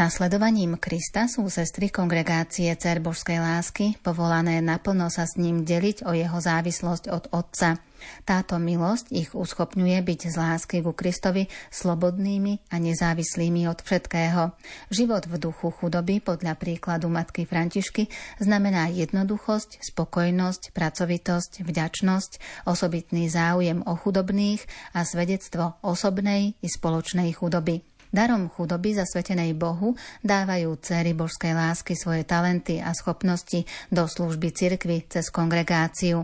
Nasledovaním 0.07 0.79
Krista 0.79 1.27
sú 1.27 1.51
sestry 1.51 1.91
kongregácie 1.91 2.71
Cer 2.79 3.03
Božskej 3.03 3.43
lásky 3.43 3.99
povolané 3.99 4.63
naplno 4.63 5.11
sa 5.11 5.27
s 5.27 5.35
ním 5.35 5.67
deliť 5.67 6.07
o 6.07 6.15
jeho 6.15 6.39
závislosť 6.39 7.11
od 7.11 7.27
Otca. 7.35 7.75
Táto 8.23 8.55
milosť 8.55 9.11
ich 9.11 9.35
uschopňuje 9.35 9.99
byť 9.99 10.19
z 10.31 10.35
lásky 10.39 10.79
ku 10.79 10.95
Kristovi 10.95 11.51
slobodnými 11.75 12.71
a 12.71 12.79
nezávislými 12.79 13.67
od 13.67 13.83
všetkého. 13.83 14.55
Život 14.95 15.27
v 15.27 15.35
duchu 15.43 15.75
chudoby 15.75 16.23
podľa 16.23 16.55
príkladu 16.55 17.11
matky 17.11 17.43
Františky 17.43 18.07
znamená 18.39 18.87
jednoduchosť, 18.87 19.83
spokojnosť, 19.91 20.71
pracovitosť, 20.71 21.67
vďačnosť, 21.67 22.63
osobitný 22.63 23.27
záujem 23.27 23.83
o 23.83 23.91
chudobných 23.99 24.63
a 24.95 25.03
svedectvo 25.03 25.75
osobnej 25.83 26.55
i 26.63 26.67
spoločnej 26.71 27.35
chudoby. 27.35 27.96
Darom 28.07 28.47
chudoby 28.47 28.95
zasvetenej 28.95 29.51
Bohu 29.53 29.99
dávajú 30.23 30.79
céry 30.79 31.11
božskej 31.11 31.51
lásky 31.51 31.93
svoje 31.93 32.23
talenty 32.23 32.79
a 32.79 32.95
schopnosti 32.95 33.67
do 33.91 34.07
služby 34.07 34.55
cirkvy 34.55 35.03
cez 35.11 35.27
kongregáciu. 35.27 36.23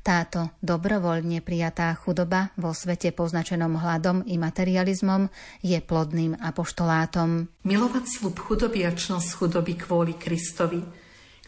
Táto 0.00 0.56
dobrovoľne 0.64 1.44
prijatá 1.44 1.92
chudoba 1.92 2.50
vo 2.56 2.72
svete 2.72 3.12
poznačenom 3.12 3.76
hladom 3.76 4.24
i 4.24 4.40
materializmom 4.40 5.28
je 5.60 5.78
plodným 5.84 6.40
apoštolátom. 6.40 7.52
Milovať 7.68 8.04
slub 8.08 8.40
chudoby 8.40 8.88
a 8.88 8.96
čnosť 8.96 9.28
chudoby 9.36 9.76
kvôli 9.76 10.16
Kristovi, 10.16 10.80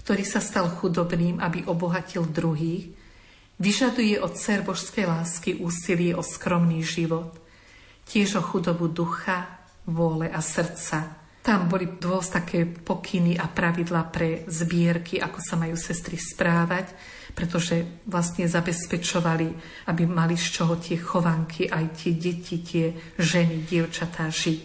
ktorý 0.05 0.25
sa 0.29 0.45
stal 0.45 0.69
chudobným, 0.69 1.41
aby 1.41 1.65
obohatil 1.65 2.29
druhých, 2.29 2.93
vyžaduje 3.61 4.17
od 4.21 4.37
cer 4.37 4.65
božskej 4.65 5.05
lásky 5.09 5.51
úsilie 5.61 6.17
o 6.17 6.25
skromný 6.25 6.81
život, 6.81 7.37
tiež 8.09 8.41
o 8.41 8.43
chudobu 8.45 8.89
ducha, 8.89 9.60
vôle 9.91 10.31
a 10.31 10.39
srdca. 10.39 11.21
Tam 11.41 11.73
boli 11.73 11.97
dosť 11.97 12.31
také 12.31 12.69
pokyny 12.69 13.41
a 13.41 13.49
pravidla 13.49 14.05
pre 14.13 14.45
zbierky, 14.45 15.17
ako 15.17 15.41
sa 15.41 15.57
majú 15.57 15.73
sestry 15.73 16.21
správať, 16.21 16.93
pretože 17.33 18.05
vlastne 18.05 18.45
zabezpečovali, 18.45 19.49
aby 19.89 20.03
mali 20.05 20.37
z 20.37 20.47
čoho 20.61 20.77
tie 20.77 21.01
chovanky, 21.01 21.65
aj 21.65 21.97
tie 21.97 22.13
deti, 22.13 22.61
tie 22.61 22.93
ženy, 23.17 23.65
dievčatá 23.65 24.29
žiť. 24.29 24.63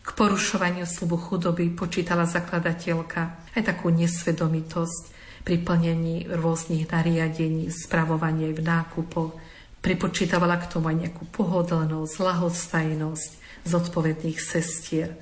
K 0.00 0.08
porušovaniu 0.16 0.88
slubu 0.88 1.20
chudoby 1.20 1.68
počítala 1.76 2.24
zakladateľka 2.24 3.52
aj 3.52 3.62
takú 3.62 3.92
nesvedomitosť 3.92 5.02
pri 5.44 5.60
plnení 5.60 6.32
rôznych 6.32 6.88
nariadení, 6.88 7.68
spravovanie 7.68 8.56
v 8.56 8.60
nákupoch. 8.64 9.36
Pripočítavala 9.84 10.60
k 10.60 10.68
tomu 10.72 10.92
aj 10.92 10.96
nejakú 11.04 11.24
pohodlnosť, 11.28 12.14
lahostajnosť, 12.20 13.39
zodpovedných 13.64 14.38
sestier, 14.40 15.16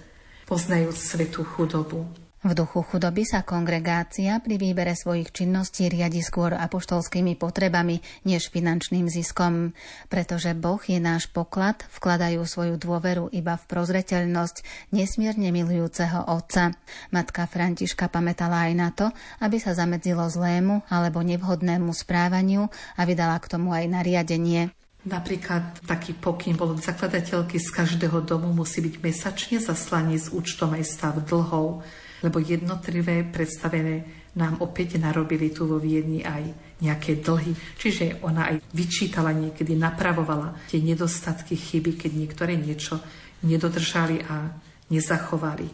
poznajúc 0.47 0.97
svetú 0.97 1.45
chudobu. 1.45 2.07
V 2.39 2.55
duchu 2.55 2.87
chudoby 2.87 3.27
sa 3.27 3.43
kongregácia 3.43 4.39
pri 4.39 4.63
výbere 4.63 4.95
svojich 4.95 5.35
činností 5.35 5.91
riadi 5.91 6.23
skôr 6.23 6.55
apoštolskými 6.55 7.35
potrebami 7.35 7.99
než 8.23 8.55
finančným 8.55 9.11
ziskom. 9.11 9.75
Pretože 10.07 10.55
Boh 10.55 10.79
je 10.79 11.03
náš 11.03 11.27
poklad, 11.27 11.83
vkladajú 11.99 12.39
svoju 12.47 12.79
dôveru 12.79 13.27
iba 13.35 13.59
v 13.59 13.65
prozreteľnosť 13.67 14.63
nesmierne 14.95 15.51
milujúceho 15.51 16.31
Otca. 16.31 16.79
Matka 17.11 17.51
Františka 17.51 18.07
pamätala 18.07 18.71
aj 18.71 18.73
na 18.79 18.95
to, 18.95 19.11
aby 19.43 19.59
sa 19.59 19.75
zamedzilo 19.75 20.23
zlému 20.31 20.87
alebo 20.87 21.27
nevhodnému 21.27 21.91
správaniu 21.91 22.71
a 22.95 23.03
vydala 23.03 23.43
k 23.43 23.51
tomu 23.51 23.75
aj 23.75 23.91
nariadenie. 23.91 24.78
Napríklad 25.07 25.87
taký 25.87 26.11
pokyn 26.19 26.59
bol 26.59 26.75
od 26.75 26.83
zakladateľky 26.83 27.63
z 27.63 27.69
každého 27.71 28.19
domu 28.27 28.51
musí 28.51 28.83
byť 28.83 28.95
mesačne 28.99 29.57
zaslaný 29.63 30.19
s 30.19 30.35
účtom 30.35 30.75
aj 30.75 30.85
stav 30.91 31.15
dlhov, 31.23 31.87
lebo 32.27 32.43
jednotlivé 32.43 33.23
predstavené 33.23 34.03
nám 34.35 34.59
opäť 34.59 34.99
narobili 34.99 35.55
tu 35.55 35.71
vo 35.71 35.79
Viedni 35.79 36.27
aj 36.27 36.51
nejaké 36.83 37.23
dlhy. 37.23 37.55
Čiže 37.79 38.27
ona 38.27 38.51
aj 38.51 38.63
vyčítala 38.75 39.31
niekedy, 39.31 39.79
napravovala 39.79 40.67
tie 40.67 40.83
nedostatky, 40.83 41.55
chyby, 41.55 41.95
keď 41.95 42.11
niektoré 42.19 42.59
niečo 42.59 42.99
nedodržali 43.47 44.23
a 44.27 44.51
nezachovali. 44.91 45.67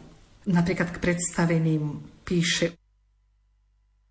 Napríklad 0.52 0.92
k 0.92 1.01
predstaveným 1.01 1.82
píše 2.28 2.76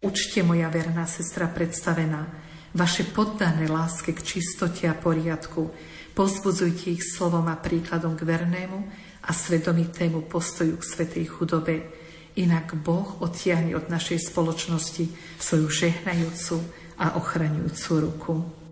Učte 0.03 0.43
moja 0.43 0.67
verná 0.67 1.07
sestra 1.07 1.47
predstavená, 1.47 2.27
vaše 2.73 3.05
poddané 3.05 3.69
láske 3.69 4.11
k 4.13 4.21
čistote 4.21 4.89
a 4.89 4.97
poriadku. 4.97 5.69
Pozbudzujte 6.13 6.93
ich 6.93 7.05
slovom 7.05 7.49
a 7.49 7.57
príkladom 7.57 8.17
k 8.17 8.25
vernému 8.25 8.79
a 9.23 9.31
svedomitému 9.33 10.25
postoju 10.29 10.77
k 10.77 10.83
svetej 10.85 11.25
chudobe. 11.29 11.89
Inak 12.33 12.73
Boh 12.81 13.21
odtiahne 13.21 13.77
od 13.77 13.93
našej 13.93 14.33
spoločnosti 14.33 15.05
svoju 15.37 15.69
žehnajúcu 15.69 16.57
a 16.97 17.13
ochraňujúcu 17.17 17.91
ruku. 18.01 18.62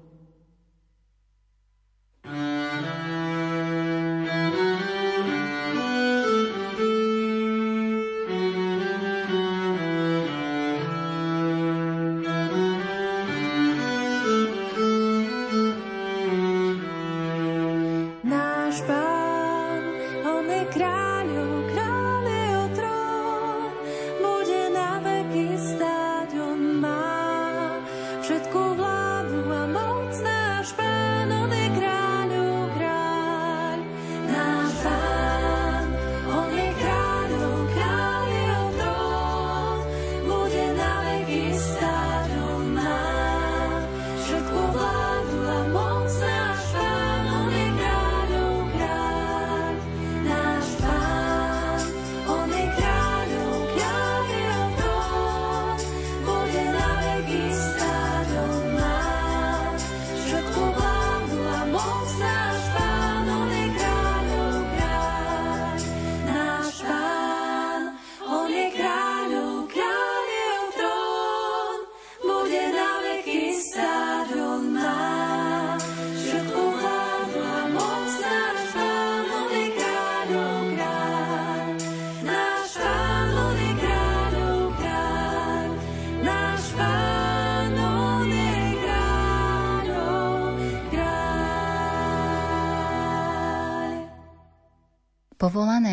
Bude 28.31 28.70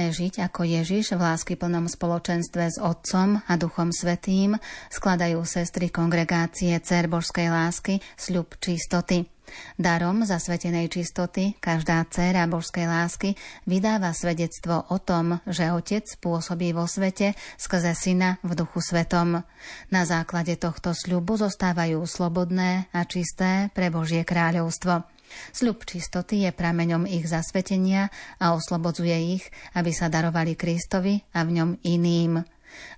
Žiť 0.08 0.40
ako 0.48 0.64
Ježiš 0.64 1.14
v 1.14 1.20
láskyplnom 1.20 1.84
spoločenstve 1.84 2.64
s 2.72 2.80
Otcom 2.80 3.44
a 3.44 3.52
Duchom 3.60 3.92
Svetým 3.92 4.56
skladajú 4.88 5.44
sestry 5.44 5.92
kongregácie 5.92 6.72
Cer 6.80 7.12
Božskej 7.12 7.52
lásky 7.52 8.00
sľub 8.16 8.56
čistoty. 8.56 9.28
Darom 9.76 10.24
zasvetenej 10.24 10.88
čistoty 10.88 11.60
každá 11.60 12.04
dcéra 12.08 12.48
božskej 12.48 12.88
lásky 12.88 13.36
vydáva 13.68 14.16
svedectvo 14.16 14.88
o 14.88 14.96
tom, 14.96 15.44
že 15.44 15.72
Otec 15.72 16.04
pôsobí 16.20 16.72
vo 16.72 16.88
svete 16.88 17.36
skrze 17.60 17.92
Syna 17.92 18.40
v 18.40 18.56
duchu 18.56 18.80
svetom. 18.80 19.44
Na 19.92 20.02
základe 20.08 20.56
tohto 20.56 20.96
sľubu 20.96 21.36
zostávajú 21.36 22.00
slobodné 22.08 22.88
a 22.96 23.04
čisté 23.04 23.68
pre 23.76 23.92
Božie 23.92 24.24
kráľovstvo. 24.24 25.17
Sľub 25.52 25.84
čistoty 25.84 26.44
je 26.44 26.50
prameňom 26.52 27.08
ich 27.08 27.24
zasvetenia 27.28 28.08
a 28.40 28.56
oslobodzuje 28.56 29.16
ich, 29.40 29.44
aby 29.74 29.90
sa 29.92 30.12
darovali 30.12 30.54
Kristovi 30.54 31.20
a 31.36 31.44
v 31.44 31.50
ňom 31.60 31.70
iným 31.84 32.44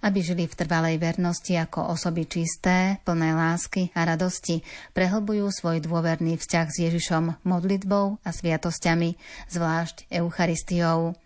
aby 0.03 0.19
žili 0.21 0.45
v 0.51 0.59
trvalej 0.59 0.97
vernosti 0.99 1.57
ako 1.57 1.95
osoby 1.95 2.27
čisté, 2.27 2.99
plné 3.07 3.33
lásky 3.33 3.95
a 3.95 4.05
radosti, 4.05 4.61
prehlbujú 4.93 5.49
svoj 5.51 5.81
dôverný 5.85 6.37
vzťah 6.37 6.67
s 6.69 6.77
Ježišom 6.91 7.25
modlitbou 7.47 8.21
a 8.21 8.31
sviatosťami, 8.31 9.17
zvlášť 9.49 10.11
Eucharistiou. 10.11 11.17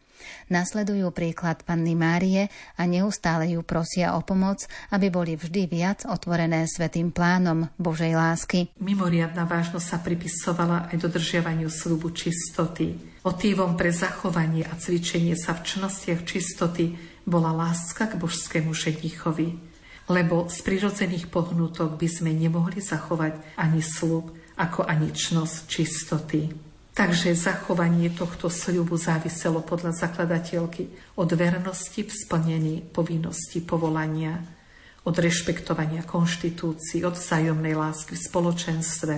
Nasledujú 0.53 1.11
príklad 1.11 1.65
Panny 1.65 1.97
Márie 1.97 2.53
a 2.79 2.83
neustále 2.85 3.55
ju 3.55 3.65
prosia 3.65 4.17
o 4.17 4.21
pomoc, 4.21 4.65
aby 4.93 5.09
boli 5.09 5.35
vždy 5.35 5.71
viac 5.71 6.05
otvorené 6.05 6.69
svetým 6.69 7.15
plánom 7.15 7.69
Božej 7.81 8.13
lásky. 8.17 8.73
Mimoriadná 8.79 9.49
vážnosť 9.49 9.87
sa 9.87 9.99
pripisovala 10.01 10.91
aj 10.93 10.97
dodržiavaniu 11.01 11.69
slubu 11.69 12.13
čistoty. 12.13 13.15
Motívom 13.25 13.75
pre 13.81 13.89
zachovanie 13.89 14.69
a 14.69 14.77
cvičenie 14.77 15.33
sa 15.33 15.57
v 15.57 15.65
čnostiach 15.65 16.29
čistoty 16.29 16.93
bola 17.25 17.57
láska 17.57 18.05
k 18.05 18.21
božskému 18.21 18.77
ženichovi, 18.77 19.57
lebo 20.13 20.53
z 20.53 20.61
prirodzených 20.61 21.33
pohnutok 21.33 21.97
by 21.97 22.09
sme 22.09 22.37
nemohli 22.37 22.85
zachovať 22.85 23.57
ani 23.57 23.81
slub, 23.81 24.29
ako 24.61 24.85
ani 24.85 25.09
čnosť 25.09 25.57
čistoty. 25.65 26.53
Takže 26.95 27.35
zachovanie 27.35 28.15
tohto 28.15 28.47
sľubu 28.47 28.95
záviselo 28.95 29.67
podľa 29.67 29.99
zakladateľky 29.99 30.95
od 31.19 31.27
vernosti 31.35 32.07
v 32.07 32.13
splnení 32.15 32.87
povinnosti 32.87 33.59
povolania, 33.59 34.39
od 35.03 35.19
rešpektovania 35.19 36.07
konštitúcií, 36.07 37.03
od 37.03 37.19
vzájomnej 37.19 37.75
lásky 37.75 38.15
v 38.15 38.25
spoločenstve, 38.31 39.15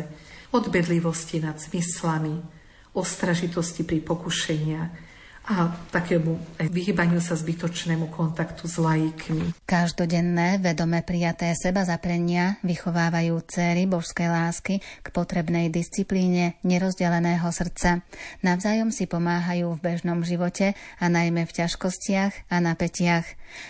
od 0.56 0.72
bedlivosti 0.72 1.36
nad 1.44 1.60
zmyslami, 1.60 2.40
ostražitosti 2.96 3.84
pri 3.84 4.00
pokušeniach, 4.00 4.90
a 5.46 5.70
takému 5.94 6.58
vyhybaniu 6.58 7.22
sa 7.22 7.38
zbytočnému 7.38 8.10
kontaktu 8.10 8.66
s 8.66 8.82
laikmi. 8.82 9.54
Každodenné, 9.62 10.58
vedome 10.58 11.06
prijaté 11.06 11.54
seba 11.54 11.86
zaprenia 11.86 12.58
vychovávajú 12.66 13.38
céry 13.46 13.86
božskej 13.86 14.26
lásky 14.26 14.82
k 14.82 15.06
potrebnej 15.14 15.70
disciplíne 15.70 16.58
nerozdeleného 16.66 17.46
srdca. 17.54 18.02
Navzájom 18.42 18.90
si 18.90 19.06
pomáhajú 19.06 19.78
v 19.78 19.82
bežnom 19.86 20.26
živote 20.26 20.74
a 20.98 21.06
najmä 21.06 21.46
v 21.46 21.54
ťažkostiach 21.62 22.50
a 22.50 22.56
napätiach. 22.58 23.26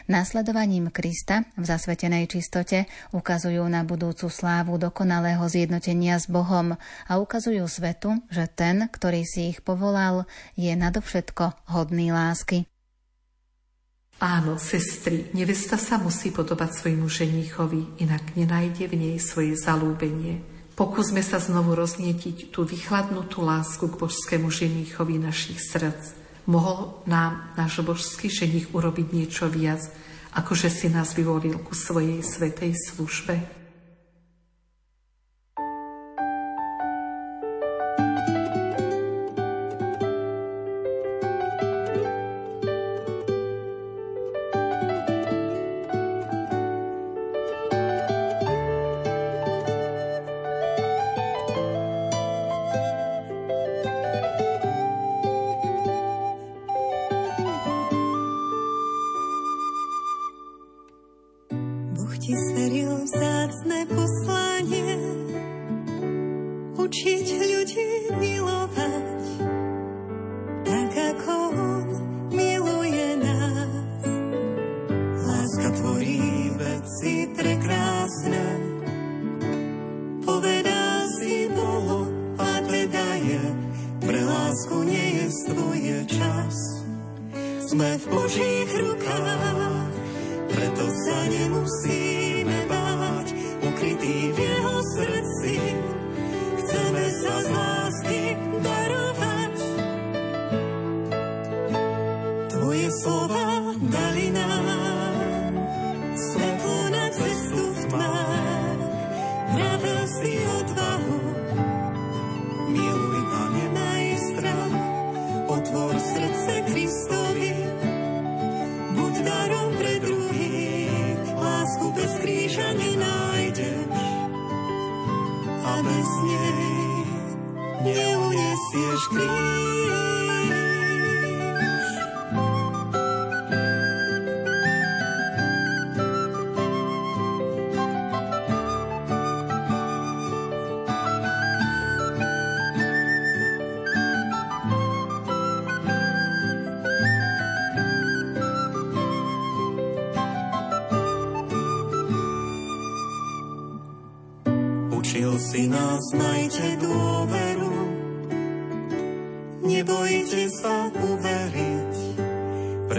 Následovaním 0.08 0.88
Krista 0.88 1.44
v 1.60 1.64
zasvetenej 1.68 2.32
čistote 2.32 2.88
ukazujú 3.12 3.60
na 3.68 3.84
budúcu 3.84 4.32
slávu 4.32 4.80
dokonalého 4.80 5.44
zjednotenia 5.44 6.16
s 6.16 6.26
Bohom 6.32 6.72
a 7.04 7.12
ukazujú 7.20 7.68
svetu, 7.68 8.16
že 8.32 8.48
ten, 8.48 8.88
ktorý 8.88 9.28
si 9.28 9.52
ich 9.52 9.60
povolal, 9.60 10.24
je 10.56 10.72
nadovšetko 10.72 11.65
hodný 11.70 12.14
lásky. 12.14 12.66
Áno, 14.16 14.56
sestry, 14.56 15.28
nevesta 15.36 15.76
sa 15.76 16.00
musí 16.00 16.32
podobať 16.32 16.72
svojmu 16.72 17.04
ženíchovi, 17.04 18.00
inak 18.00 18.32
nenájde 18.32 18.88
v 18.88 18.94
nej 18.96 19.16
svoje 19.20 19.52
zalúbenie. 19.60 20.40
Pokúsme 20.72 21.20
sa 21.20 21.36
znovu 21.36 21.76
roznietiť 21.76 22.48
tú 22.48 22.64
vychladnutú 22.64 23.44
lásku 23.44 23.84
k 23.92 24.00
božskému 24.00 24.48
ženíchovi 24.48 25.20
našich 25.20 25.60
srdc 25.60 26.26
mohol 26.46 27.02
nám 27.04 27.52
náš 27.58 27.82
božský 27.82 28.30
ženich 28.30 28.70
urobiť 28.70 29.06
niečo 29.12 29.50
viac, 29.50 29.82
ako 30.32 30.54
že 30.54 30.70
si 30.70 30.86
nás 30.88 31.12
vyvolil 31.12 31.58
ku 31.60 31.74
svojej 31.74 32.22
svetej 32.22 32.72
službe? 32.90 33.65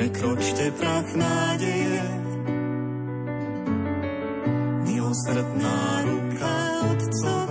Prekročte 0.07 0.71
prach 0.79 1.11
nádeje. 1.19 2.03
Milosrdná 4.88 5.79
ruka 6.07 6.55
Otcova 6.95 7.47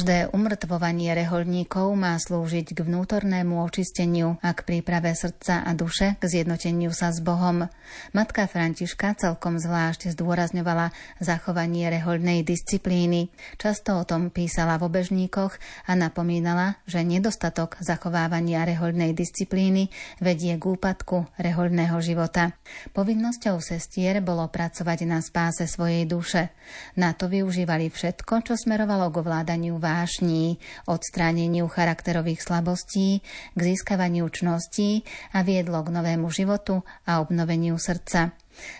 Každé 0.00 0.32
umrtvovanie 0.32 1.12
reholníkov 1.12 1.92
má 1.92 2.16
slúžiť 2.16 2.72
k 2.72 2.88
vnútornému 2.88 3.60
očisteniu 3.60 4.40
a 4.40 4.56
k 4.56 4.64
príprave 4.64 5.12
srdca 5.12 5.60
a 5.60 5.76
duše 5.76 6.16
k 6.16 6.24
zjednoteniu 6.24 6.88
sa 6.88 7.12
s 7.12 7.20
Bohom. 7.20 7.68
Matka 8.16 8.48
Františka 8.48 9.12
celkom 9.20 9.60
zvlášť 9.60 10.16
zdôrazňovala 10.16 10.96
zachovanie 11.20 11.92
rehoľnej 11.92 12.40
disciplíny. 12.40 13.28
Často 13.60 14.00
o 14.00 14.08
tom 14.08 14.32
písala 14.32 14.80
v 14.80 14.88
obežníkoch 14.88 15.60
a 15.84 15.92
napomínala, 15.92 16.80
že 16.88 17.04
nedostatok 17.04 17.76
zachovávania 17.84 18.64
rehoľnej 18.64 19.12
disciplíny 19.12 19.92
vedie 20.16 20.56
k 20.56 20.64
úpadku 20.64 21.28
rehoľného 21.36 22.00
života. 22.00 22.56
Povinnosťou 22.96 23.60
sestier 23.60 24.24
bolo 24.24 24.48
pracovať 24.48 25.04
na 25.04 25.20
spáse 25.20 25.68
svojej 25.68 26.08
duše. 26.08 26.56
Na 26.96 27.12
to 27.12 27.28
využívali 27.28 27.92
všetko, 27.92 28.48
čo 28.48 28.56
smerovalo 28.56 29.12
k 29.12 29.20
ovládaniu 29.20 29.76
vášní, 29.90 30.58
odstráneniu 30.86 31.66
charakterových 31.66 32.46
slabostí, 32.46 33.26
k 33.54 33.60
získavaniu 33.62 34.30
čností 34.30 35.02
a 35.34 35.42
viedlo 35.42 35.82
k 35.82 35.90
novému 35.90 36.30
životu 36.30 36.86
a 37.06 37.18
obnoveniu 37.18 37.74
srdca. 37.74 38.30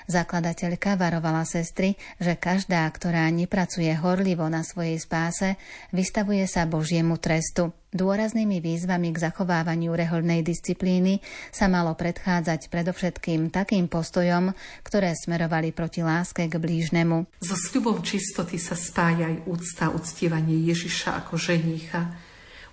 Zakladateľka 0.08 0.96
varovala 0.96 1.46
sestry, 1.48 1.98
že 2.18 2.36
každá, 2.36 2.84
ktorá 2.90 3.28
nepracuje 3.28 3.90
horlivo 3.96 4.46
na 4.48 4.64
svojej 4.66 4.98
spáse, 4.98 5.56
vystavuje 5.90 6.44
sa 6.44 6.66
Božiemu 6.66 7.20
trestu. 7.20 7.70
Dôraznými 7.90 8.62
výzvami 8.62 9.10
k 9.10 9.18
zachovávaniu 9.18 9.90
reholnej 9.90 10.46
disciplíny 10.46 11.18
sa 11.50 11.66
malo 11.66 11.98
predchádzať 11.98 12.70
predovšetkým 12.70 13.50
takým 13.50 13.90
postojom, 13.90 14.54
ktoré 14.86 15.10
smerovali 15.18 15.74
proti 15.74 16.06
láske 16.06 16.46
k 16.46 16.54
blížnemu. 16.54 17.26
So 17.42 17.58
sľubom 17.58 17.98
čistoty 18.06 18.62
sa 18.62 18.78
spája 18.78 19.26
aj 19.26 19.42
úcta, 19.50 19.90
uctievanie 19.90 20.62
Ježiša 20.70 21.26
ako 21.26 21.34
ženícha, 21.34 22.14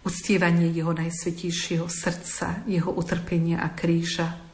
uctievanie 0.06 0.70
jeho 0.70 0.94
najsvetejšieho 0.94 1.90
srdca, 1.90 2.62
jeho 2.70 2.94
utrpenia 2.94 3.66
a 3.66 3.74
kríža, 3.74 4.47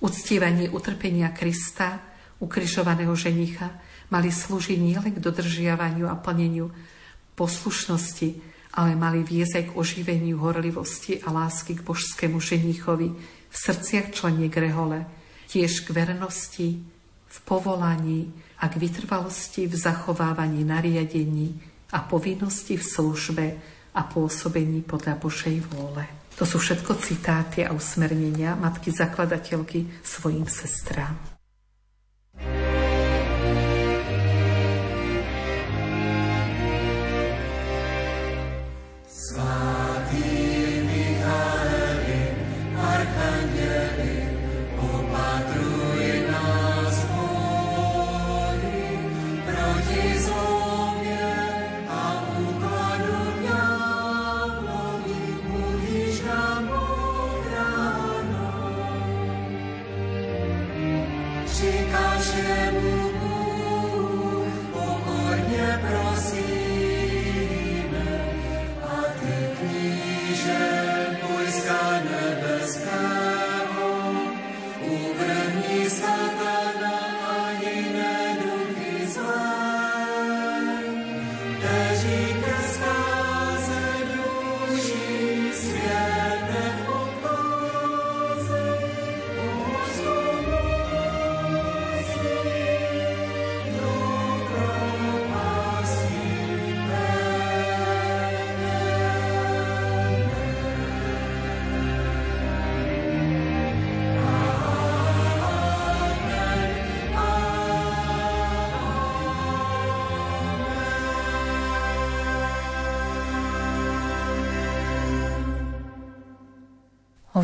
Uctievanie 0.00 0.72
utrpenia 0.72 1.28
Krista, 1.36 2.00
ukrižovaného 2.40 3.12
ženicha, 3.12 3.68
mali 4.08 4.32
slúžiť 4.32 4.80
nielen 4.80 5.12
k 5.12 5.22
dodržiavaniu 5.22 6.08
a 6.08 6.16
plneniu 6.16 6.72
poslušnosti, 7.36 8.28
ale 8.76 8.96
mali 8.96 9.24
viesť 9.24 9.54
aj 9.60 9.64
k 9.70 9.76
oživeniu 9.76 10.36
horlivosti 10.40 11.20
a 11.24 11.32
lásky 11.32 11.78
k 11.78 11.84
božskému 11.84 12.40
ženichovi 12.40 13.08
v 13.50 13.56
srdciach 13.56 14.14
členiek 14.14 14.54
rehole, 14.56 15.04
tiež 15.50 15.84
k 15.84 15.92
vernosti, 15.92 16.78
v 17.30 17.38
povolaní 17.46 18.30
a 18.58 18.68
k 18.68 18.76
vytrvalosti 18.76 19.70
v 19.70 19.74
zachovávaní 19.74 20.66
nariadení 20.66 21.54
a 21.94 22.02
povinnosti 22.02 22.78
v 22.78 22.84
službe 22.84 23.46
a 23.94 24.00
pôsobení 24.06 24.82
podľa 24.86 25.18
Božej 25.18 25.58
vôle. 25.70 26.19
To 26.36 26.44
sú 26.44 26.58
všetko 26.58 26.98
citáty 26.98 27.62
a 27.62 27.70
usmernenia 27.70 28.58
matky 28.58 28.90
zakladateľky 28.90 30.02
svojim 30.02 30.50
sestrám. 30.50 31.29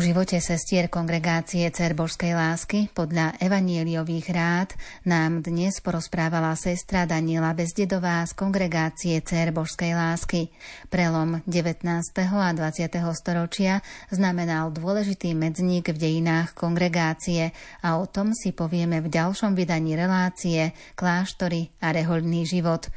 Živote 0.07 0.39
sestier 0.39 0.87
kongregácie 0.87 1.67
Cer 1.67 1.91
Božskej 1.91 2.31
lásky 2.31 2.87
podľa 2.95 3.35
evanieliových 3.43 4.31
rád 4.31 4.71
nám 5.03 5.43
dnes 5.43 5.83
porozprávala 5.83 6.55
sestra 6.55 7.03
Daniela 7.03 7.51
Bezdedová 7.51 8.23
z 8.23 8.31
kongregácie 8.31 9.19
Cer 9.19 9.51
Božskej 9.51 9.99
lásky. 9.99 10.47
Prelom 10.87 11.43
19. 11.43 11.83
a 12.23 12.51
20. 12.55 12.87
storočia 13.19 13.83
znamenal 14.07 14.71
dôležitý 14.71 15.35
medzník 15.35 15.91
v 15.91 15.99
dejinách 15.99 16.55
kongregácie 16.55 17.51
a 17.83 17.99
o 17.99 18.07
tom 18.07 18.31
si 18.31 18.55
povieme 18.55 19.03
v 19.03 19.11
ďalšom 19.11 19.59
vydaní 19.59 19.99
relácie 19.99 20.71
Kláštory 20.95 21.67
a 21.83 21.91
rehoľný 21.91 22.47
život. 22.47 22.87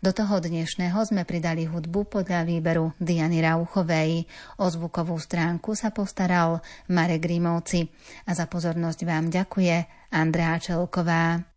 Do 0.00 0.16
toho 0.16 0.40
dnešného 0.40 0.96
sme 1.04 1.28
pridali 1.28 1.68
hudbu 1.68 2.08
podľa 2.08 2.48
výberu 2.48 2.96
Diany 2.96 3.44
Rauchovej. 3.44 4.24
O 4.56 4.64
zvukovú 4.64 5.20
stránku 5.20 5.76
sa 5.76 5.92
postaral 5.92 6.64
Marek 6.88 7.28
Grimovci. 7.28 7.84
A 8.24 8.32
za 8.32 8.48
pozornosť 8.48 9.04
vám 9.04 9.28
ďakuje 9.28 10.08
Andrea 10.08 10.56
Čelková. 10.56 11.49